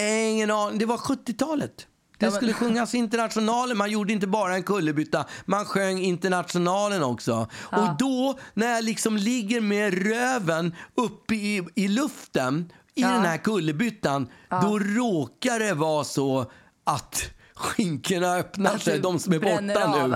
Ingen 0.00 0.50
aning. 0.50 0.78
Det 0.78 0.86
var 0.86 0.96
70-talet. 0.96 1.86
Det 2.18 2.26
Ja, 2.26 2.32
skulle 2.32 2.52
sjungas 2.52 2.94
Internationalen. 2.94 3.76
Man 3.78 3.90
gjorde 3.90 4.12
inte 4.12 4.26
bara 4.26 4.54
en 4.54 4.62
kullerbytta, 4.62 5.24
man 5.44 5.64
sjöng 5.64 5.98
Internationalen 5.98 7.02
också. 7.02 7.48
Och 7.52 7.88
då, 7.98 8.38
när 8.54 8.74
jag 8.74 8.84
liksom 8.84 9.16
ligger 9.16 9.60
med 9.60 9.94
röven 10.06 10.74
uppe 10.94 11.34
i, 11.34 11.66
i 11.74 11.88
luften 11.88 12.72
i 12.94 13.02
den 13.02 13.22
här 13.22 13.36
kullerbyttan, 13.36 14.28
då 14.50 14.78
råkar 14.78 15.58
det 15.58 15.74
vara 15.74 16.04
så 16.04 16.50
att 16.84 17.22
skinkorna 17.54 18.34
öppnar 18.34 18.78
sig, 18.78 18.98
de 18.98 19.18
som 19.18 19.32
är 19.32 19.38
borta 19.38 20.06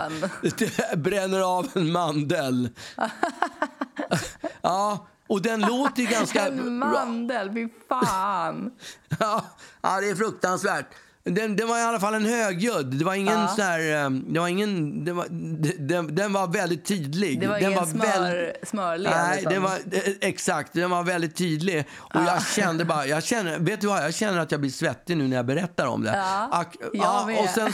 nu. 0.42 0.96
bränner 0.96 1.40
av 1.40 1.68
en 1.74 1.92
mandel. 1.92 2.68
ja, 4.62 5.06
och 5.26 5.42
den 5.42 5.60
låter 5.60 6.02
ju 6.02 6.08
ganska... 6.08 6.46
En 6.46 6.78
mandel, 6.78 7.52
fy 7.52 7.68
fan. 7.88 8.70
Ja, 9.20 9.44
ja, 9.80 10.00
det 10.00 10.10
är 10.10 10.14
fruktansvärt. 10.14 10.86
Den, 11.30 11.56
den 11.56 11.68
var 11.68 11.78
i 11.78 11.82
alla 11.82 12.00
fall 12.00 12.14
en 12.14 12.24
högljudd. 12.26 12.86
Det 12.86 13.04
var 13.04 13.14
ingen 13.14 13.40
Ja. 13.40 13.48
så 13.56 13.62
här, 13.62 14.04
eh, 14.04 14.10
det 14.10 14.40
var 14.40 14.48
ingen, 14.48 15.04
det 15.04 15.12
var, 15.12 15.26
den, 15.88 16.14
den 16.14 16.32
var 16.32 16.46
väldigt 16.46 16.84
tydlig. 16.84 17.40
Det 17.40 17.46
var 17.46 17.60
den 17.60 17.72
ingen 17.72 17.86
smör, 17.86 18.06
väldigt- 18.06 18.68
smörled. 18.68 19.10
Nej, 19.16 19.38
utan- 19.40 19.52
den 19.52 19.62
var, 19.62 19.70
eh, 19.92 20.00
exakt. 20.20 20.72
Den 20.72 20.90
var 20.90 21.02
väldigt 21.02 21.36
tydlig. 21.36 21.84
Och 21.98 22.20
jag 22.26 22.46
kände 22.46 22.84
bara, 22.84 23.06
jag 23.06 23.24
känner, 23.24 23.58
vet 23.58 23.80
du 23.80 23.86
vad, 23.86 24.04
jag 24.04 24.14
känner 24.14 24.38
att 24.38 24.50
jag 24.50 24.60
blir 24.60 24.70
svettig 24.70 25.16
nu 25.16 25.28
när 25.28 25.36
jag 25.36 25.46
berättar 25.46 25.86
om 25.86 26.02
det. 26.02 26.16
Ja, 26.16 26.48
Ak- 26.52 26.90
ja, 26.92 27.28
och 27.42 27.48
sen, 27.48 27.72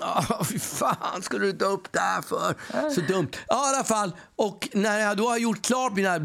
ja, 0.00 0.44
fy 0.50 0.58
fan 0.58 1.22
skulle 1.22 1.46
du 1.46 1.52
ta 1.52 1.64
upp 1.66 1.92
det 1.92 2.00
här 2.00 2.22
för? 2.22 2.54
Så 2.94 3.00
dumt. 3.00 3.28
Ja, 3.48 3.72
i 3.72 3.74
alla 3.74 3.84
fall. 3.84 4.12
Och 4.36 4.68
när 4.72 4.98
jag 4.98 5.16
då 5.16 5.28
har 5.28 5.38
gjort 5.38 5.62
klart 5.62 5.92
mina 5.92 6.18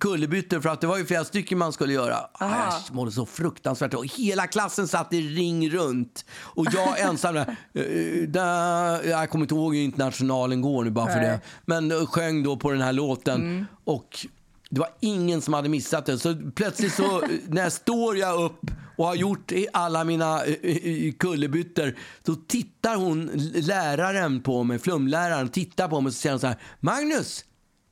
kullerbyttor, 0.00 0.60
för 0.60 0.68
att 0.68 0.80
det 0.80 0.86
var 0.86 0.96
ju 0.98 1.06
flera 1.06 1.24
stycken 1.24 1.58
man 1.58 1.72
skulle 1.72 1.92
göra. 1.92 2.16
Aha. 2.40 2.82
Jag 2.86 2.94
mådde 2.94 3.12
så 3.12 3.26
fruktansvärt. 3.26 3.94
Och 3.94 4.06
hela 4.06 4.46
klassen 4.46 4.88
satt 4.88 5.12
i 5.12 5.20
ring 5.20 5.70
runt. 5.78 6.24
Och 6.40 6.66
jag 6.72 7.00
ensam 7.00 7.34
där. 7.34 7.56
eh, 7.74 8.28
där 8.28 9.04
jag 9.08 9.30
kommer 9.30 9.44
inte 9.44 9.54
ihåg 9.54 9.74
hur 9.74 9.82
internationalen 9.82 10.60
går 10.60 10.84
nu 10.84 10.90
bara 10.90 11.06
för 11.06 11.16
Nej. 11.20 11.26
det. 11.26 11.40
Men 11.66 11.90
eh, 11.92 12.06
sjöng 12.06 12.42
då 12.42 12.56
på 12.56 12.70
den 12.70 12.80
här 12.80 12.92
låten. 12.92 13.40
Mm. 13.40 13.66
Och 13.84 14.26
det 14.70 14.80
var 14.80 14.88
ingen 15.00 15.40
som 15.40 15.54
hade 15.54 15.68
missat 15.68 16.06
det. 16.06 16.18
Så 16.18 16.36
plötsligt 16.54 16.94
så 16.94 17.22
eh, 17.22 17.28
när 17.48 17.70
står 17.70 18.16
jag 18.16 18.44
upp 18.44 18.60
och 18.96 19.06
har 19.06 19.14
gjort 19.14 19.52
alla 19.72 20.04
mina 20.04 20.44
eh, 20.44 20.76
eh, 20.76 21.12
kullerbyttor. 21.12 21.96
Då 22.22 22.34
tittar 22.34 22.96
hon, 22.96 23.30
läraren 23.54 24.42
på 24.42 24.64
mig, 24.64 24.78
flumläraren, 24.78 25.48
tittar 25.48 25.88
på 25.88 26.00
mig 26.00 26.08
och 26.08 26.14
säger 26.14 26.32
hon 26.32 26.40
så 26.40 26.46
här. 26.46 26.56
Magnus, 26.80 27.44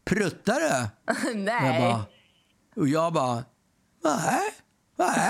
pruttar 0.05 0.55
du? 0.55 0.88
Jag 1.29 1.37
Nej. 1.37 1.81
bara, 1.81 2.05
och 2.77 2.88
jag 2.88 3.12
bara, 3.12 3.44
nej, 4.05 4.40
nej. 4.99 5.26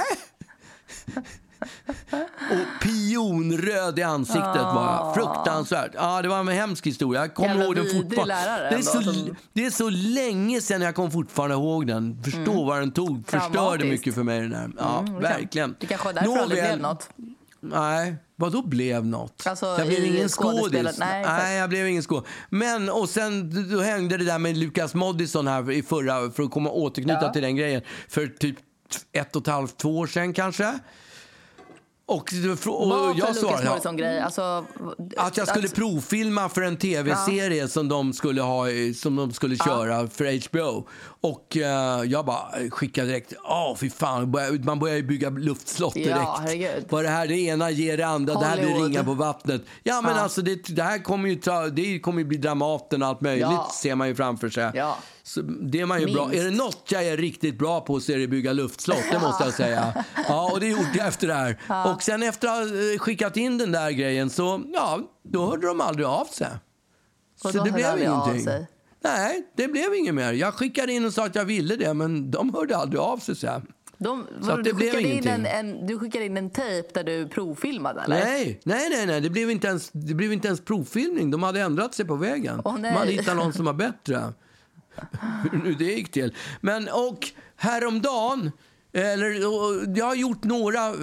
Och 3.18 3.24
pionröd 3.24 3.98
i 3.98 4.02
ansiktet 4.02 4.42
jag. 4.54 5.14
Fruktansvärt. 5.14 5.90
Ja, 5.94 6.22
det 6.22 6.28
var 6.28 6.38
en 6.40 6.48
hemsk 6.48 6.86
historia. 6.86 7.20
Jag 7.20 7.34
kommer 7.34 7.64
ihåg 7.64 7.76
den 7.76 7.84
fortfarande. 8.02 8.34
Det 8.70 8.76
är, 8.76 8.82
så, 8.82 9.02
som- 9.02 9.36
det 9.52 9.66
är 9.66 9.70
så 9.70 9.90
länge 9.90 10.60
sedan 10.60 10.82
jag 10.82 10.94
kommer 10.94 11.10
fortfarande 11.10 11.54
ihåg 11.56 11.86
den. 11.86 12.22
Förstå 12.24 12.64
vad 12.64 12.78
den 12.80 12.90
tog. 12.92 13.28
Förstörde 13.28 13.84
mycket 13.84 14.14
för 14.14 14.22
mig 14.22 14.40
den 14.40 14.54
här. 14.54 14.70
Ja, 14.78 14.98
Mm, 14.98 15.12
kan- 15.12 15.22
verkligen. 15.22 15.76
Det 15.80 15.86
kanske 15.86 16.06
var 16.06 16.12
därför 16.12 16.34
det 16.34 16.42
aldrig 16.42 16.62
Nåväl. 16.62 16.78
blev 16.78 16.82
något. 16.88 17.08
Nej, 17.60 18.16
vad 18.36 18.52
då 18.52 18.62
blev 18.66 19.06
något? 19.06 19.42
Alltså, 19.46 19.66
jag 19.66 19.86
blev 19.86 20.04
ingen 20.04 20.28
skådis. 20.28 20.98
Nej, 20.98 21.56
jag 21.56 21.68
blev 21.68 21.86
ingen 21.88 22.02
skådis. 22.02 22.28
Men 22.48 22.88
och 22.88 23.08
sen 23.08 23.50
då 23.72 23.80
hängde 23.80 24.16
det 24.16 24.24
där 24.24 24.38
med 24.38 24.56
Lukas 24.56 24.94
Moodysson 24.94 25.46
här 25.46 25.70
i 25.70 25.82
förra, 25.82 26.30
för 26.30 26.42
att 26.42 26.50
komma 26.50 26.70
återknyta 26.70 27.18
Ja. 27.22 27.32
till 27.32 27.42
den 27.42 27.56
grejen, 27.56 27.82
för 28.08 28.26
typ 28.26 28.56
ett 29.12 29.36
och 29.36 29.42
ett 29.42 29.48
halvt, 29.48 29.76
två 29.78 29.98
år 29.98 30.06
sedan 30.06 30.32
kanske. 30.32 30.78
Och, 32.08 32.32
och, 32.66 32.88
Vad 32.88 33.16
jag 33.18 33.36
svarade 33.36 33.68
Morrison-grej? 33.70 34.20
Alltså, 34.20 34.64
att 35.16 35.36
jag 35.36 35.48
skulle 35.48 35.68
provfilma 35.68 36.48
för 36.48 36.62
en 36.62 36.76
tv-serie 36.76 37.68
som 37.68 37.88
de 37.88 38.12
skulle, 38.12 38.42
ha, 38.42 38.66
som 38.96 39.16
de 39.16 39.32
skulle 39.32 39.56
köra 39.56 40.08
för 40.08 40.48
HBO. 40.48 40.86
Och 41.20 41.56
eh, 41.56 42.02
jag 42.04 42.24
bara 42.26 42.70
skickade 42.70 43.08
direkt, 43.08 43.32
åh 43.44 43.76
fy 43.76 43.90
fan, 43.90 44.34
man 44.64 44.78
börjar 44.78 44.96
ju 44.96 45.02
bygga 45.02 45.30
luftslott 45.30 45.96
Ja, 45.96 46.40
direkt. 46.46 46.92
Vad 46.92 47.04
det 47.04 47.08
här 47.10 47.26
det 47.26 47.36
ena 47.38 47.70
ger 47.70 47.96
det 47.96 48.06
andra, 48.06 48.34
det 48.34 48.44
här 48.46 48.56
blir 48.56 48.66
Hollywood. 48.66 48.88
ringa 48.90 49.04
på 49.04 49.14
vattnet. 49.14 49.62
Ja 49.82 50.00
men 50.00 50.16
Ja. 50.16 50.20
alltså 50.22 50.42
det, 50.42 50.54
det 50.76 50.82
här 50.82 50.98
kommer 50.98 51.28
ju, 51.28 51.34
ta, 51.36 51.66
det 51.66 51.98
kommer 51.98 52.18
ju 52.18 52.24
bli 52.24 52.38
Dramaten 52.38 53.02
och 53.02 53.08
allt 53.08 53.20
möjligt 53.20 53.42
Ja. 53.50 53.70
ser 53.82 53.94
man 53.94 54.08
ju 54.08 54.14
framför 54.14 54.48
sig. 54.48 54.70
Ja. 55.26 55.30
Så 55.30 55.42
det 55.42 55.80
är 55.80 55.86
man 55.86 56.00
ju 56.00 56.12
bra. 56.12 56.28
Minst. 56.28 56.40
Är 56.40 56.50
det 56.50 56.56
något 56.56 56.88
jag 56.88 57.06
är 57.06 57.16
riktigt 57.16 57.58
bra 57.58 57.80
på 57.80 58.00
så 58.00 58.12
är 58.12 58.18
det 58.18 58.24
att 58.24 58.30
bygga 58.30 58.52
luftslott, 58.52 59.04
det 59.12 59.18
måste 59.18 59.44
jag 59.44 59.54
säga. 59.54 60.04
Ja, 60.28 60.50
och 60.52 60.60
det 60.60 60.66
gjorde 60.66 60.92
jag 60.94 61.06
efter 61.06 61.26
det 61.26 61.34
här. 61.34 61.58
Och 61.94 62.02
sen 62.02 62.22
efter 62.22 62.48
att 62.48 62.54
ha 62.54 62.92
eh, 62.92 62.98
skickat 62.98 63.36
in 63.36 63.58
den 63.58 63.72
där 63.72 63.90
grejen 63.90 64.30
så, 64.30 64.62
ja, 64.74 65.00
då 65.22 65.46
hörde 65.50 65.66
de 65.66 65.80
aldrig 65.80 66.06
av 66.06 66.24
sig. 66.24 66.48
Och 67.44 67.50
Så 67.50 67.64
det 67.64 67.70
blev 67.70 67.98
ingenting. 67.98 68.66
Nej, 69.04 69.46
det 69.56 69.68
blev 69.68 69.94
inget 69.94 70.14
mer. 70.14 70.32
Jag 70.32 70.54
skickade 70.54 70.92
in 70.92 71.04
och 71.04 71.12
sa 71.12 71.26
att 71.26 71.34
jag 71.34 71.44
ville 71.44 71.76
det, 71.76 71.94
men 71.94 72.30
de 72.30 72.54
hörde 72.54 72.76
aldrig 72.76 73.00
av 73.00 73.18
sig 73.18 73.36
sen. 73.36 73.66
De, 73.98 74.26
Så 74.42 74.56
du, 74.56 74.74
skickade 74.74 75.02
in 75.02 75.28
en, 75.28 75.46
en, 75.46 75.86
du 75.86 75.98
skickade 75.98 76.24
in 76.24 76.36
en 76.36 76.50
tejp 76.50 76.88
där 76.94 77.04
du 77.04 77.28
provfilmade, 77.28 78.00
eller? 78.00 78.16
Nej, 78.24 78.60
nej, 78.64 78.88
nej, 78.90 79.06
nej. 79.06 79.20
Det, 79.20 79.30
blev 79.30 79.50
inte 79.50 79.66
ens, 79.66 79.90
det 79.92 80.14
blev 80.14 80.32
inte 80.32 80.48
ens 80.48 80.60
provfilmning. 80.60 81.30
De 81.30 81.42
hade 81.42 81.60
ändrat 81.60 81.94
sig 81.94 82.04
på 82.04 82.14
vägen. 82.14 82.62
Nej. 82.64 82.74
De 82.82 82.88
hade 82.88 83.12
hittat 83.12 83.36
någon 83.36 83.52
som 83.52 83.64
var 83.64 83.72
bättre. 83.72 84.32
Hur 85.50 85.58
nu 85.58 85.74
det 85.74 85.84
gick 85.84 86.12
till. 86.12 86.34
Men 86.60 86.88
och 86.88 87.30
häromdagen, 87.56 88.52
eller 88.92 89.30
jag 89.98 90.06
har 90.06 90.14
gjort 90.14 90.44
några, 90.44 90.94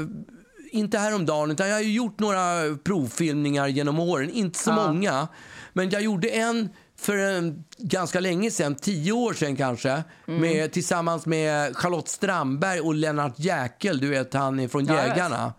inte 0.72 0.98
häromdagen, 0.98 1.52
utan 1.52 1.68
jag 1.68 1.76
har 1.76 1.82
gjort 1.82 2.20
några 2.20 2.78
provfilmningar 2.84 3.68
genom 3.68 4.00
åren. 4.00 4.30
Inte 4.30 4.60
så 4.60 4.72
många, 4.72 5.28
men 5.74 5.90
jag 5.90 6.02
gjorde 6.02 6.30
en 6.30 6.70
för 6.98 7.18
en, 7.18 7.64
ganska 7.78 8.20
länge 8.20 8.52
sedan, 8.52 8.76
tio 8.76 9.12
år 9.12 9.34
sedan 9.34 9.56
kanske, 9.56 10.04
Mm. 10.28 10.42
med, 10.42 10.72
tillsammans 10.72 11.26
med 11.26 11.78
Charlotte 11.78 12.08
Strandberg 12.08 12.80
och 12.80 12.94
Lennart 12.96 13.34
Jäkel, 13.40 14.00
du 14.00 14.08
vet 14.10 14.34
han 14.34 14.60
är 14.60 14.68
från 14.68 14.86
Ja. 14.86 14.94
Jägarna. 15.08 15.54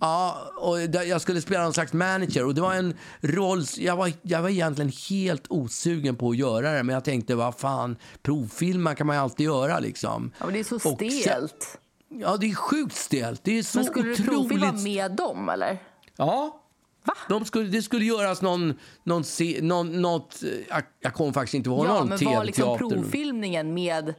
Ja, 0.00 0.36
och 0.60 0.80
jag 0.80 1.20
skulle 1.20 1.40
spela 1.40 1.62
någon 1.64 1.72
slags 1.72 1.92
manager 1.92 2.44
och 2.46 2.54
det 2.54 2.60
var 2.60 2.74
en 2.74 2.94
roll, 3.20 3.64
jag 3.78 3.96
var, 3.96 4.12
jag 4.22 4.42
var 4.42 4.48
egentligen 4.48 4.92
helt 5.10 5.44
osugen 5.48 6.16
på 6.16 6.30
att 6.30 6.36
göra 6.36 6.72
det 6.72 6.82
men 6.82 6.94
jag 6.94 7.04
tänkte 7.04 7.34
vad 7.34 7.54
fan, 7.54 7.96
provfilma 8.22 8.94
kan 8.94 9.06
man 9.06 9.16
ju 9.16 9.22
alltid 9.22 9.46
göra 9.46 9.78
liksom. 9.78 10.32
Ja, 10.38 10.44
men 10.44 10.54
det 10.54 10.60
är 10.60 10.64
så 10.64 10.74
Och 10.76 10.80
sen- 10.82 11.10
stelt. 11.10 11.78
Ja, 12.20 12.36
det 12.36 12.46
är 12.50 12.54
sjukt 12.54 12.96
stelt. 12.96 13.40
Det 13.44 13.58
är 13.58 13.62
så 13.62 13.78
Men 13.78 13.84
skulle 13.86 14.04
du 14.08 14.12
otroligt... 14.12 14.30
provfilma 14.30 14.72
med 14.72 15.10
dem, 15.16 15.48
eller? 15.48 15.78
Ja. 16.16 16.59
De 17.28 17.44
skulle, 17.44 17.68
det 17.68 17.82
skulle 17.82 18.04
göras 18.04 18.42
någon, 18.42 18.74
någon, 19.04 19.24
någon 19.60 20.02
något, 20.02 20.42
jag, 20.68 20.82
jag 21.00 21.14
kommer 21.14 21.32
faktiskt 21.32 21.54
inte 21.54 21.70
ihåg 21.70 21.86
Ja, 21.86 21.94
någon 21.94 22.08
men 22.08 22.24
var 22.24 22.44
liksom 22.44 22.78
provfilmningen 22.78 23.74
med 23.74 24.14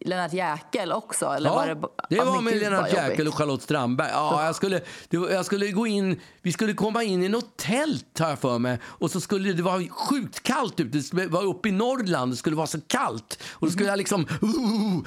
Lennart 0.00 0.32
Jäkel 0.32 0.92
också? 0.92 1.26
Eller 1.26 1.50
Ja, 1.50 1.54
var 1.54 1.66
det, 1.66 1.74
det 2.16 2.24
var 2.24 2.40
med 2.40 2.56
Lennart 2.56 2.80
jobbigt. 2.92 2.94
Jäkel 3.10 3.28
och 3.28 3.34
Charlotte 3.34 3.62
Strandberg. 3.62 4.10
Ja, 4.12 4.46
jag 4.46 4.54
skulle, 4.56 4.80
var- 5.10 5.28
jag 5.30 5.46
skulle 5.46 5.70
gå 5.70 5.86
in, 5.86 6.20
vi 6.42 6.52
skulle 6.52 6.74
komma 6.74 7.02
in 7.02 7.22
i 7.22 7.28
något 7.28 7.56
tält 7.56 8.18
har 8.18 8.28
jag 8.28 8.38
för 8.38 8.58
mig. 8.58 8.78
Och 8.84 9.10
så 9.10 9.20
skulle 9.20 9.52
det 9.52 9.62
vara 9.62 9.82
sjukt 9.88 10.42
kallt 10.42 10.80
ute. 10.80 11.16
Det 11.16 11.26
var 11.26 11.44
uppe 11.44 11.68
i 11.68 11.72
Norrland, 11.72 12.32
det 12.32 12.36
skulle 12.36 12.56
vara 12.56 12.66
så 12.66 12.80
kallt. 12.80 13.42
Och 13.52 13.66
då 13.66 13.72
skulle 13.72 13.88
jag 13.88 13.98
liksom 13.98 14.20
uh, 14.20 15.02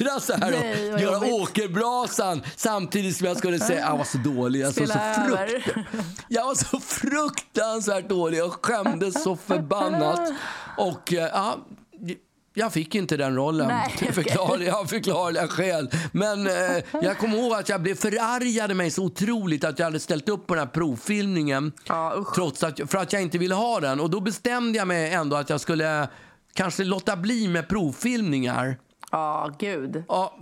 huttra 0.00 0.20
så 0.20 0.32
här 0.32 0.50
Nej, 0.50 0.94
och 0.94 1.00
göra 1.00 1.14
jobbigt. 1.14 1.32
åkerbrasan 1.32 2.42
samtidigt 2.56 3.16
som 3.16 3.26
jag 3.26 3.36
skulle 3.36 3.58
säga 3.58 3.80
jag 3.80 3.96
var 3.96 4.04
så 4.04 4.18
dålig. 4.18 4.60
Jag, 4.60 4.74
så, 4.74 4.86
frukt, 4.86 5.68
jag 6.28 6.46
var 6.46 6.54
så 6.54 6.80
fruktansvärt 6.80 8.08
dålig. 8.08 8.38
Jag 8.38 8.52
skämdes 8.52 9.22
så 9.22 9.36
förbannat. 9.36 10.32
Och 10.76 11.12
eh, 11.12 11.28
ja, 11.32 11.58
jag 12.54 12.72
fick 12.72 12.94
inte 12.94 13.16
den 13.16 13.36
rollen. 13.36 13.68
Nej, 13.68 14.12
förklarar 14.12 14.60
jag 14.60 14.90
förklarliga 14.90 15.48
skäl. 15.48 15.90
Men 16.12 16.46
eh, 16.46 16.52
jag 17.02 17.18
kommer 17.18 17.36
ihåg 17.36 17.52
att 17.54 17.68
jag 17.68 17.82
blev 17.82 17.94
förargade 17.94 18.74
mig 18.74 18.90
så 18.90 19.04
otroligt 19.04 19.64
att 19.64 19.78
jag 19.78 19.86
hade 19.86 20.00
ställt 20.00 20.28
upp 20.28 20.46
på 20.46 20.54
den 20.54 20.64
här 20.64 20.72
provfilmningen. 20.72 21.72
Ja, 21.88 22.24
trots 22.34 22.62
att, 22.62 22.80
för 22.86 22.98
att 22.98 23.12
jag 23.12 23.22
inte 23.22 23.38
ville 23.38 23.54
ha 23.54 23.80
den. 23.80 24.00
Och 24.00 24.10
då 24.10 24.20
bestämde 24.20 24.78
jag 24.78 24.88
mig 24.88 25.12
ändå 25.12 25.36
att 25.36 25.50
jag 25.50 25.60
skulle 25.60 26.08
kanske 26.54 26.84
låta 26.84 27.16
bli 27.16 27.48
med 27.48 27.68
provfilmningar. 27.68 28.76
Ja, 29.10 29.54
gud. 29.58 30.04
Ja, 30.08 30.38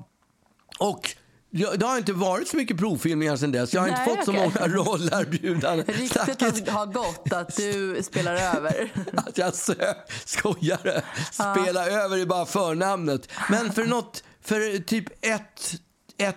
och 0.78 1.16
det 1.50 1.82
har 1.86 1.98
inte 1.98 2.12
varit 2.12 2.48
så 2.48 2.56
mycket 2.56 2.78
provfilmningar 2.78 3.36
sedan 3.36 3.52
dess. 3.52 3.74
Jag 3.74 3.80
har 3.80 3.88
Nej, 3.88 3.98
inte 4.00 4.16
fått 4.16 4.24
så 4.24 4.30
okej. 4.30 4.50
många 4.54 4.74
rollerbjudanden. 4.76 5.86
Ryktet 5.88 6.68
har, 6.68 6.72
har 6.72 6.86
gått 6.86 7.32
att 7.32 7.56
du 7.56 8.02
spelar 8.02 8.34
över. 8.56 8.90
att 9.16 9.38
jag 9.38 9.52
sö- 9.54 9.94
skojade. 10.24 11.02
Spela 11.32 11.86
över 11.86 12.16
i 12.18 12.26
bara 12.26 12.46
förnamnet. 12.46 13.28
Men 13.50 13.72
för 13.72 13.84
något, 13.84 14.22
för 14.42 14.78
typ 14.78 15.04
ett, 15.24 15.72
ett 16.18 16.36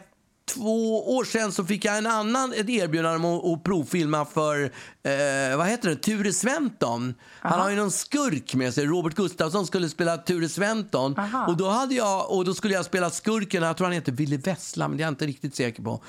Två 0.54 1.16
år 1.16 1.24
sedan 1.24 1.52
så 1.52 1.66
fick 1.66 1.86
jag 1.86 1.98
en 1.98 2.08
annan 2.08 2.54
ett 2.54 2.70
erbjudande 2.70 3.28
om 3.28 3.40
att, 3.40 3.46
att 3.46 3.64
provfilma 3.64 4.26
för, 4.26 4.64
eh, 4.64 5.58
vad 5.58 5.68
heter 5.68 5.90
det, 5.90 5.96
Ture 5.96 6.34
Sventon. 6.34 7.14
Han 7.40 7.60
har 7.60 7.70
ju 7.70 7.76
någon 7.76 7.92
skurk 7.92 8.56
med 8.56 8.74
sig. 8.74 8.86
Robert 8.86 9.16
Gustafsson 9.16 9.68
skulle 9.68 9.90
spela 9.90 10.18
Ture 10.18 10.50
Sventon. 10.50 11.20
Aha. 11.20 11.48
Och 11.48 11.58
då, 11.58 11.70
hade 11.70 11.96
jag, 11.96 12.32
och 12.32 12.46
då 12.46 12.54
skulle 12.54 12.74
jag 12.74 12.86
spela 12.86 13.10
skurken, 13.10 13.64
jag 13.64 13.78
tror 13.78 13.86
han 13.86 13.94
heter 13.94 14.12
Ville 14.12 14.38
Vessla, 14.38 14.88
men 14.88 14.98
det 14.98 15.02
är 15.04 15.06
jag 15.06 15.12
inte 15.12 15.26
riktigt 15.26 15.56
säker 15.56 15.84
på. 15.84 16.04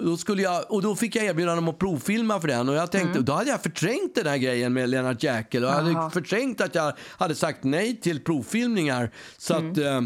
Då 0.00 0.16
skulle 0.16 0.42
jag, 0.42 0.70
och 0.72 0.82
då 0.82 0.96
fick 0.96 1.16
jag 1.16 1.24
erbjudande 1.24 1.58
om 1.58 1.68
att 1.68 1.78
provfilma 1.78 2.40
för 2.40 2.48
den. 2.48 2.68
Och 2.68 2.74
jag 2.74 2.92
tänkte, 2.92 3.20
då 3.20 3.32
hade 3.32 3.50
jag 3.50 3.62
förträngt 3.62 4.14
den 4.14 4.26
här 4.26 4.36
grejen 4.36 4.72
med 4.72 4.88
Lennart 4.88 5.22
Jäkel. 5.22 5.64
Och 5.64 5.70
jag 5.70 5.74
hade 5.74 6.10
förträngt 6.10 6.60
att 6.60 6.74
jag 6.74 6.92
hade 7.18 7.34
sagt 7.34 7.64
nej 7.64 8.00
till 8.00 8.20
provfilmningar. 8.20 9.10
Så 9.38 9.54
att, 9.54 9.78
eh, 9.78 9.96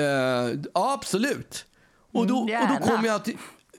eh, 0.00 0.50
ja 0.74 0.92
absolut. 0.94 1.66
Och 2.14 2.26
då, 2.26 2.38
och 2.38 2.48
då 2.80 2.86
kom 2.86 3.04
jag 3.04 3.24
till... 3.24 3.36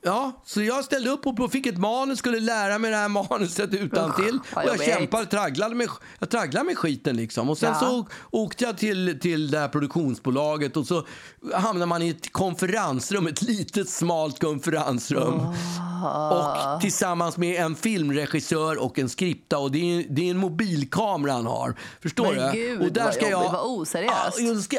Ja, 0.08 0.32
så 0.46 0.62
jag 0.62 0.84
ställde 0.86 1.10
upp 1.10 1.28
och 1.28 1.52
fick 1.52 1.66
ett 1.66 1.78
manus, 1.78 2.20
skulle 2.20 2.40
lära 2.40 2.80
mig 2.80 2.92
det 2.92 2.98
här 2.98 3.10
manuset 3.10 3.74
utan 3.74 4.16
till 4.16 4.40
Och 4.56 4.62
jag 4.66 4.84
kämpade, 4.84 5.26
tragglade 5.26 5.76
med, 5.76 5.90
jag 6.20 6.30
tragglade 6.30 6.66
med 6.66 6.78
skiten 6.78 7.16
liksom. 7.16 7.50
Och 7.50 7.58
sen 7.58 7.70
Ja. 7.74 7.80
så 7.80 8.08
åkte 8.32 8.64
jag 8.64 8.78
till, 8.78 9.20
till 9.20 9.52
det 9.52 9.60
här 9.60 9.68
produktionsbolaget 9.68 10.78
och 10.78 10.88
så 10.88 11.06
hamnade 11.54 11.86
man 11.86 12.02
i 12.02 12.10
ett 12.10 12.32
konferensrum, 12.34 13.28
ett 13.28 13.42
litet 13.42 13.90
smalt 13.90 14.40
konferensrum. 14.40 15.42
Och 16.32 16.82
tillsammans 16.82 17.38
med 17.38 17.62
en 17.66 17.76
filmregissör 17.76 18.78
och 18.84 19.00
en 19.00 19.10
skripta. 19.10 19.58
Och 19.58 19.72
det 19.72 19.78
är, 19.80 20.06
det 20.10 20.28
är 20.28 20.32
en 20.32 20.38
mobilkamera 20.38 21.34
han 21.34 21.46
har. 21.46 21.76
Förstår 22.02 22.36
Men 22.36 22.52
du? 22.56 22.60
gud, 22.62 22.82
och 22.82 22.92
där 22.92 23.04
vad 23.04 23.14
ska 23.14 23.24
jag, 23.30 23.32
jobbigt, 23.32 23.52
vad 23.52 23.66
oseriöst. 23.80 24.64
Ska, 24.64 24.78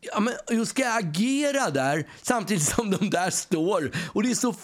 Ja, 0.00 0.20
men 0.20 0.34
jag 0.48 0.66
ska 0.66 0.88
agera 0.92 1.70
där 1.70 2.06
samtidigt 2.22 2.64
som 2.64 2.90
de 2.90 3.10
där 3.10 3.30
står. 3.30 3.90
Och 4.12 4.22
det 4.22 4.30
är 4.30 4.34
så... 4.34 4.54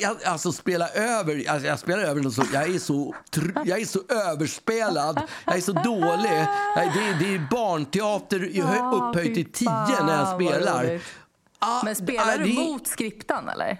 Jag, 0.00 0.24
alltså 0.24 0.52
spela 0.52 0.88
över. 0.88 1.50
Alltså, 1.50 1.68
jag 1.68 1.78
spelar 1.78 2.02
över 2.02 2.30
så, 2.30 2.44
jag, 2.52 2.74
är 2.74 2.78
så, 2.78 3.14
jag 3.64 3.80
är 3.80 3.84
så 3.84 3.98
överspelad. 4.08 5.20
Jag 5.46 5.56
är 5.56 5.60
så 5.60 5.72
dålig. 5.72 6.46
Jag, 6.76 6.92
det, 6.94 7.00
är- 7.08 7.18
det 7.18 7.34
är 7.34 7.46
barnteater 7.50 8.50
Ja, 8.52 8.90
upphöjt 9.10 9.34
till 9.34 9.52
tio 9.52 10.04
när 10.04 10.16
jag 10.18 10.34
spelar. 10.40 11.00
Ah, 11.58 11.80
Men 11.84 11.96
spelar 11.96 12.34
ah, 12.34 12.36
du 12.36 12.44
det- 12.44 12.52
mot 12.52 12.86
skriptan 12.86 13.48
eller? 13.48 13.78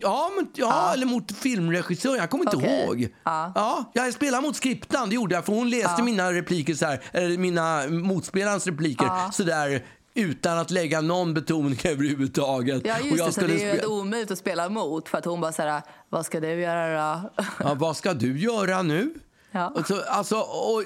Ja, 0.00 0.30
men, 0.36 0.46
ja 0.54 0.92
eller 0.92 1.06
mot 1.06 1.32
filmregissören. 1.32 2.16
Jag 2.16 2.30
kommer 2.30 2.44
inte 2.44 2.56
Okej. 2.56 2.84
ihåg. 2.84 3.08
Ja. 3.24 3.52
Ja, 3.54 3.90
jag 3.92 4.14
spelade 4.14 4.42
mot 4.42 4.56
skriptan, 4.56 5.08
det 5.08 5.14
gjorde 5.14 5.34
jag. 5.34 5.44
För 5.44 5.52
hon 5.52 5.70
läste 5.70 6.02
mina 6.02 6.32
repliker 6.32 6.74
så 6.74 6.86
här, 6.86 7.02
eller 7.12 7.38
mina 7.38 7.86
motspelarens 7.88 8.66
repliker 8.66 9.30
så 9.32 9.42
där 9.42 9.84
utan 10.14 10.58
att 10.58 10.70
lägga 10.70 11.00
någon 11.00 11.34
betoning 11.34 11.78
överhuvudtaget. 11.84 12.82
Ja 12.84 12.96
Och 13.00 13.06
just 13.06 13.18
jag 13.18 13.28
det, 13.28 13.32
så 13.32 13.40
det 13.40 13.62
är 13.64 13.74
ju 13.74 13.86
omöjligt 13.86 14.30
att 14.30 14.38
spela 14.38 14.68
mot 14.68 15.08
för 15.08 15.18
att 15.18 15.24
hon 15.24 15.40
bara 15.40 15.52
såhär, 15.52 15.82
vad 16.08 16.26
ska 16.26 16.40
du 16.40 16.60
göra 16.60 17.20
då? 17.36 17.44
ja, 17.58 17.74
vad 17.74 17.96
ska 17.96 18.14
du 18.14 18.38
göra 18.38 18.82
nu? 18.82 19.14
Ja. 19.50 19.68
Och 19.68 19.86
så, 19.86 20.02
alltså, 20.02 20.36
och, 20.36 20.78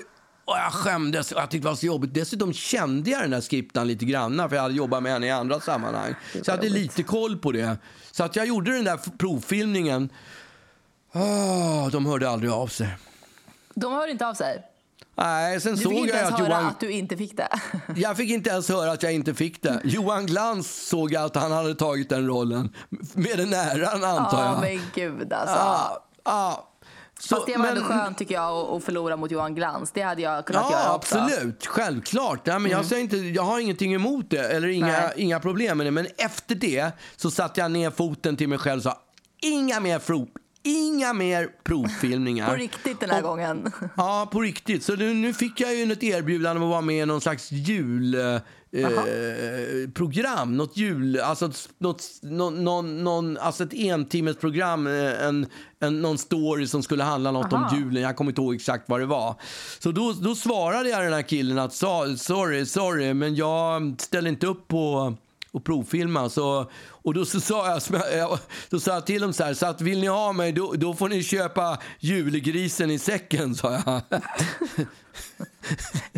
och 0.45 0.57
jag 0.57 0.73
skämdes 0.73 1.33
och 1.33 1.41
jag 1.41 1.51
tyckte 1.51 1.67
det 1.67 1.71
var 1.71 1.77
så 1.77 1.87
jobbigt. 1.87 2.15
Dessutom 2.15 2.53
kände 2.53 3.11
jag 3.11 3.23
den 3.23 3.31
där 3.31 3.41
skriptan 3.41 3.87
lite 3.87 4.05
grann 4.05 4.49
för 4.49 4.57
jag 4.57 4.63
hade 4.63 4.75
jobbat 4.75 5.03
med 5.03 5.13
henne 5.13 5.27
i 5.27 5.31
andra 5.31 5.61
sammanhang. 5.61 6.15
Så 6.33 6.39
jag 6.45 6.57
hade 6.57 6.69
lite 6.69 7.03
koll 7.03 7.39
på 7.39 7.53
det. 7.53 7.77
Så 8.11 8.25
att 8.25 8.37
jag 8.37 8.47
gjorde 8.47 8.73
den 8.73 8.85
där 8.85 9.19
provfilmningen. 9.19 10.09
Ah, 11.13 11.89
de 11.91 12.07
hörde 12.07 12.29
aldrig 12.29 12.53
av 12.53 12.67
sig. 12.67 12.97
De 13.75 13.93
hör 13.93 14.09
inte 14.09 14.27
av 14.27 14.35
sig. 14.35 14.63
Nej, 15.17 15.61
sen 15.61 15.75
Du 15.77 15.83
såg 15.83 15.93
fick 15.93 16.01
inte 16.01 16.13
jag 16.13 16.19
ens 16.19 16.35
att 16.35 16.41
höra 16.41 16.49
Johan... 16.51 16.67
att 16.67 16.81
du 16.81 16.91
inte 16.91 17.17
fick 17.17 17.37
det. 17.37 17.49
Jag 17.97 18.17
fick 18.17 18.31
inte 18.31 18.51
ens 18.51 18.69
höra 18.69 18.93
att 18.93 19.03
jag 19.03 19.13
inte 19.13 19.35
fick 19.35 19.63
det. 19.63 19.81
Johan 19.85 20.27
Glans 20.27 20.89
såg 20.89 21.13
jag 21.13 21.23
att 21.25 21.37
han 21.37 21.53
hade 21.53 21.75
tagit 21.75 22.09
den 22.09 22.27
rollen. 22.27 22.71
Med 23.15 23.39
den 23.39 23.53
äran, 23.55 24.05
antar 24.05 24.45
Ja 24.45 24.53
jag. 24.53 24.61
men 24.61 24.81
gud 24.95 25.33
alltså. 25.33 25.57
Ja, 25.57 26.07
ja. 26.25 26.73
Så, 27.21 27.35
Fast 27.37 27.47
det 27.47 27.57
var 27.57 27.67
ändå 27.67 27.81
men- 27.81 27.91
skönt 27.99 28.19
tycker 28.19 28.35
jag 28.35 28.53
att- 28.77 28.85
förlora 28.85 29.17
mot 29.17 29.31
Johan 29.31 29.55
Glans. 29.55 29.91
Det 29.95 30.03
hade 30.03 30.23
jag 30.23 30.47
kunnat 30.47 30.71
göra 30.71 30.83
Ja, 30.85 30.95
också. 30.95 31.15
Mm. 31.19 31.27
absolut. 31.27 31.67
Självklart. 31.67 32.47
Nej, 32.47 32.59
men 32.59 32.71
jag, 32.71 32.85
säger 32.87 33.03
inte, 33.03 33.17
jag 33.17 33.43
har 33.43 33.59
ingenting 33.61 33.95
emot 33.95 34.31
det, 34.31 34.49
eller 34.49 34.69
inga, 34.69 34.87
Nej. 34.87 35.13
inga 35.17 35.41
problem 35.41 35.79
med 35.79 35.87
det. 35.87 35.91
Men 35.91 36.07
efter 36.19 36.55
det 36.55 36.91
så 37.17 37.31
satte 37.31 37.61
jag 37.61 37.71
ner 37.71 37.91
foten 37.91 38.37
till 38.37 38.49
mig 38.49 38.59
själv 38.59 38.79
och 38.79 38.83
sa 38.83 38.99
inga 39.43 39.81
mer 39.81 39.99
prov, 39.99 40.29
inga 40.67 41.13
mer 41.13 41.49
provfilmningar. 41.65 42.47
På 42.51 42.55
riktigt 42.55 43.01
den 43.01 43.11
här 43.11 43.23
Och- 43.23 43.29
gången. 43.29 43.73
Ja, 43.97 44.29
på 44.33 44.41
riktigt. 44.41 44.83
Så 44.85 44.97
nu, 44.97 45.15
nu 45.15 45.33
fick 45.35 45.61
jag 45.61 45.75
ju 45.75 45.93
ett 45.93 46.03
erbjudande 46.03 46.61
om 46.61 46.67
att 46.67 46.71
vara 46.71 46.81
med 46.81 47.03
i 47.03 47.07
någon 47.07 47.21
slags 47.21 47.53
julprogram. 47.53 48.41
Eh, 48.73 49.91
program. 49.95 50.57
något 50.57 50.77
jul... 50.77 51.21
Alltså, 51.21 51.51
något, 51.79 52.03
någon, 52.23 52.65
någon, 52.65 53.05
någon, 53.05 53.39
alltså 53.39 53.65
ett 53.65 53.75
entimmesprogram. 53.75 54.87
eh, 54.87 55.23
En, 55.27 55.47
en, 55.81 56.03
någon 56.03 56.19
story 56.19 56.67
som 56.67 56.83
skulle 56.83 57.05
handla 57.05 57.31
något 57.31 57.53
om 57.53 57.69
julen. 57.79 58.03
Jag 58.03 58.17
kommer 58.17 58.31
inte 58.31 58.41
ihåg 58.41 58.55
exakt 58.55 58.89
vad 58.89 59.01
det 59.01 59.07
var. 59.07 59.35
Så 59.79 59.93
då, 59.93 60.13
då 60.13 60.35
svarade 60.35 60.89
jag 60.89 61.03
den 61.05 61.13
här 61.13 61.23
killen 61.23 61.59
att 61.59 61.75
"Sa- 61.75 62.17
sorry, 62.17 62.67
sorry, 62.67 63.15
men 63.15 63.35
jag 63.35 63.95
ställer 64.01 64.29
inte 64.31 64.47
upp 64.47 64.69
på 64.69 65.15
och 65.51 65.65
provfilma. 65.65 66.29
Så, 66.29 66.71
och 67.07 67.15
då 67.15 67.25
så 67.25 67.41
sa 67.41 67.81
jag, 68.13 68.39
då 68.71 68.81
sa 68.81 68.95
jag 68.95 69.07
till 69.07 69.21
dem 69.23 69.33
så 69.33 69.45
här, 69.45 69.55
så 69.55 69.67
att 69.67 69.81
vill 69.81 70.01
ni 70.01 70.07
ha 70.07 70.33
mig 70.33 70.53
då, 70.53 70.73
då 70.73 70.95
får 70.95 71.09
ni 71.09 71.23
köpa 71.23 71.79
julgrisen 72.01 72.91
i 72.91 72.99
säcken, 72.99 73.55
sa 73.55 73.73
jag. 73.73 74.01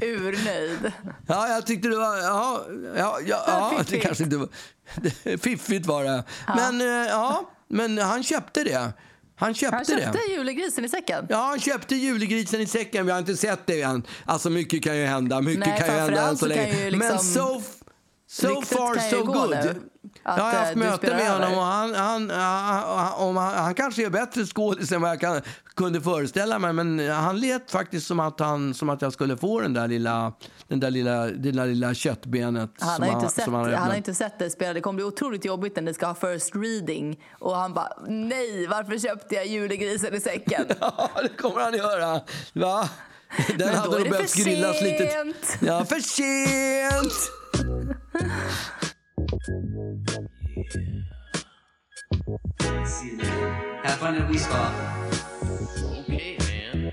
Urnöjd. 0.02 0.92
Ja, 1.26 1.48
jag 1.48 1.66
tyckte 1.66 1.88
det 1.88 1.96
var, 1.96 2.16
ja, 2.18 2.64
ja, 2.96 3.18
ja, 3.26 3.44
ja 3.46 3.82
det 3.90 3.98
kanske 3.98 4.24
inte 4.24 4.36
var, 4.36 4.48
det- 5.24 5.38
fiffigt 5.42 5.86
var 5.86 6.04
det. 6.04 6.24
Men, 6.56 6.80
eh, 6.80 6.86
ja, 7.08 7.50
men 7.68 7.98
han 7.98 8.22
köpte 8.22 8.64
det. 8.64 8.92
Han 9.36 9.54
köpte, 9.54 9.76
Han 9.76 9.84
köpte 9.84 10.18
det. 10.28 10.32
julegrisen 10.34 10.84
i 10.84 10.88
säcken. 10.88 11.26
Ja, 11.28 11.36
han 11.36 11.60
köpte 11.60 11.94
julgrisen 11.96 12.60
i 12.60 12.66
säcken. 12.66 13.06
Vi 13.06 13.12
har 13.12 13.18
inte 13.18 13.36
sett 13.36 13.66
det 13.66 13.82
än. 13.82 14.02
Alltså 14.24 14.50
mycket 14.50 14.84
kan 14.84 14.96
ju 14.96 15.04
hända. 15.04 15.40
Mycket 15.40 15.66
Nej, 15.66 15.78
kan 15.78 15.94
ju 15.94 16.00
hända 16.00 16.28
än 16.28 16.36
så 16.36 16.46
länge. 16.46 16.90
liksom- 16.90 16.98
Men 16.98 17.18
so, 17.18 17.62
so 18.26 18.62
far 18.62 19.10
so 19.10 19.24
good. 19.24 19.50
nu, 19.50 19.74
jag 20.36 20.44
har 20.44 20.52
eh, 20.52 20.58
haft 20.58 20.74
möte 20.74 21.14
med 21.14 21.30
honom 21.30 21.58
och 21.58 21.64
han, 21.64 21.94
han, 21.94 22.30
han, 22.30 23.36
han, 23.36 23.36
han 23.36 23.74
kanske 23.74 24.06
är 24.06 24.10
bättre 24.10 24.46
skådis 24.46 24.92
än 24.92 25.00
vad 25.02 25.10
jag 25.10 25.20
kan, 25.20 25.40
kunde 25.76 26.00
föreställa 26.00 26.58
mig. 26.58 26.72
Men 26.72 27.08
han 27.08 27.40
lät 27.40 27.70
faktiskt 27.70 28.06
som 28.06 28.20
att, 28.20 28.40
han, 28.40 28.74
som 28.74 28.88
att 28.88 29.02
jag 29.02 29.12
skulle 29.12 29.36
få 29.36 29.60
den 29.60 29.74
där 29.74 29.88
lilla, 29.88 30.32
den 30.68 30.80
där 30.80 30.90
lilla, 30.90 31.26
det 31.26 31.50
där 31.50 31.66
lilla 31.66 31.94
köttbenet. 31.94 32.70
Han 32.78 33.02
har, 33.02 33.12
inte 33.12 33.28
sett, 33.28 33.46
han, 33.46 33.64
öppnat. 33.64 33.88
har 33.88 33.94
inte 33.94 34.14
sett 34.14 34.38
det 34.38 34.50
spela. 34.50 34.72
Det 34.72 34.80
kommer 34.80 34.96
bli 34.96 35.04
otroligt 35.04 35.44
jobbigt 35.44 35.76
när 35.76 35.82
det 35.82 35.94
ska 35.94 36.06
ha 36.06 36.14
first 36.14 36.54
reading. 36.54 37.20
Och 37.38 37.56
han 37.56 37.74
bara, 37.74 37.92
nej, 38.06 38.66
varför 38.66 38.98
köpte 38.98 39.34
jag 39.34 39.46
julegrisen 39.46 40.14
i 40.14 40.20
säcken? 40.20 40.64
Ja, 40.80 41.10
det 41.22 41.28
kommer 41.28 41.60
han 41.60 41.74
göra. 41.74 42.20
Va? 42.52 42.88
Den 43.48 43.56
Men 43.58 43.68
då 43.68 43.76
hade 43.76 43.90
nog 43.90 44.04
det 44.04 44.10
behövt 44.10 44.30
för 44.30 44.44
grillas 44.44 44.82
lite. 44.82 45.10
sent. 45.10 45.58
Ja, 45.60 45.84
för 45.84 46.00
sent! 46.00 47.12
Have 53.84 53.98
fun 53.98 54.14
at 54.16 54.30
least, 54.30 54.44
Spa. 54.46 55.08
Okay, 56.00 56.36
man. 56.40 56.92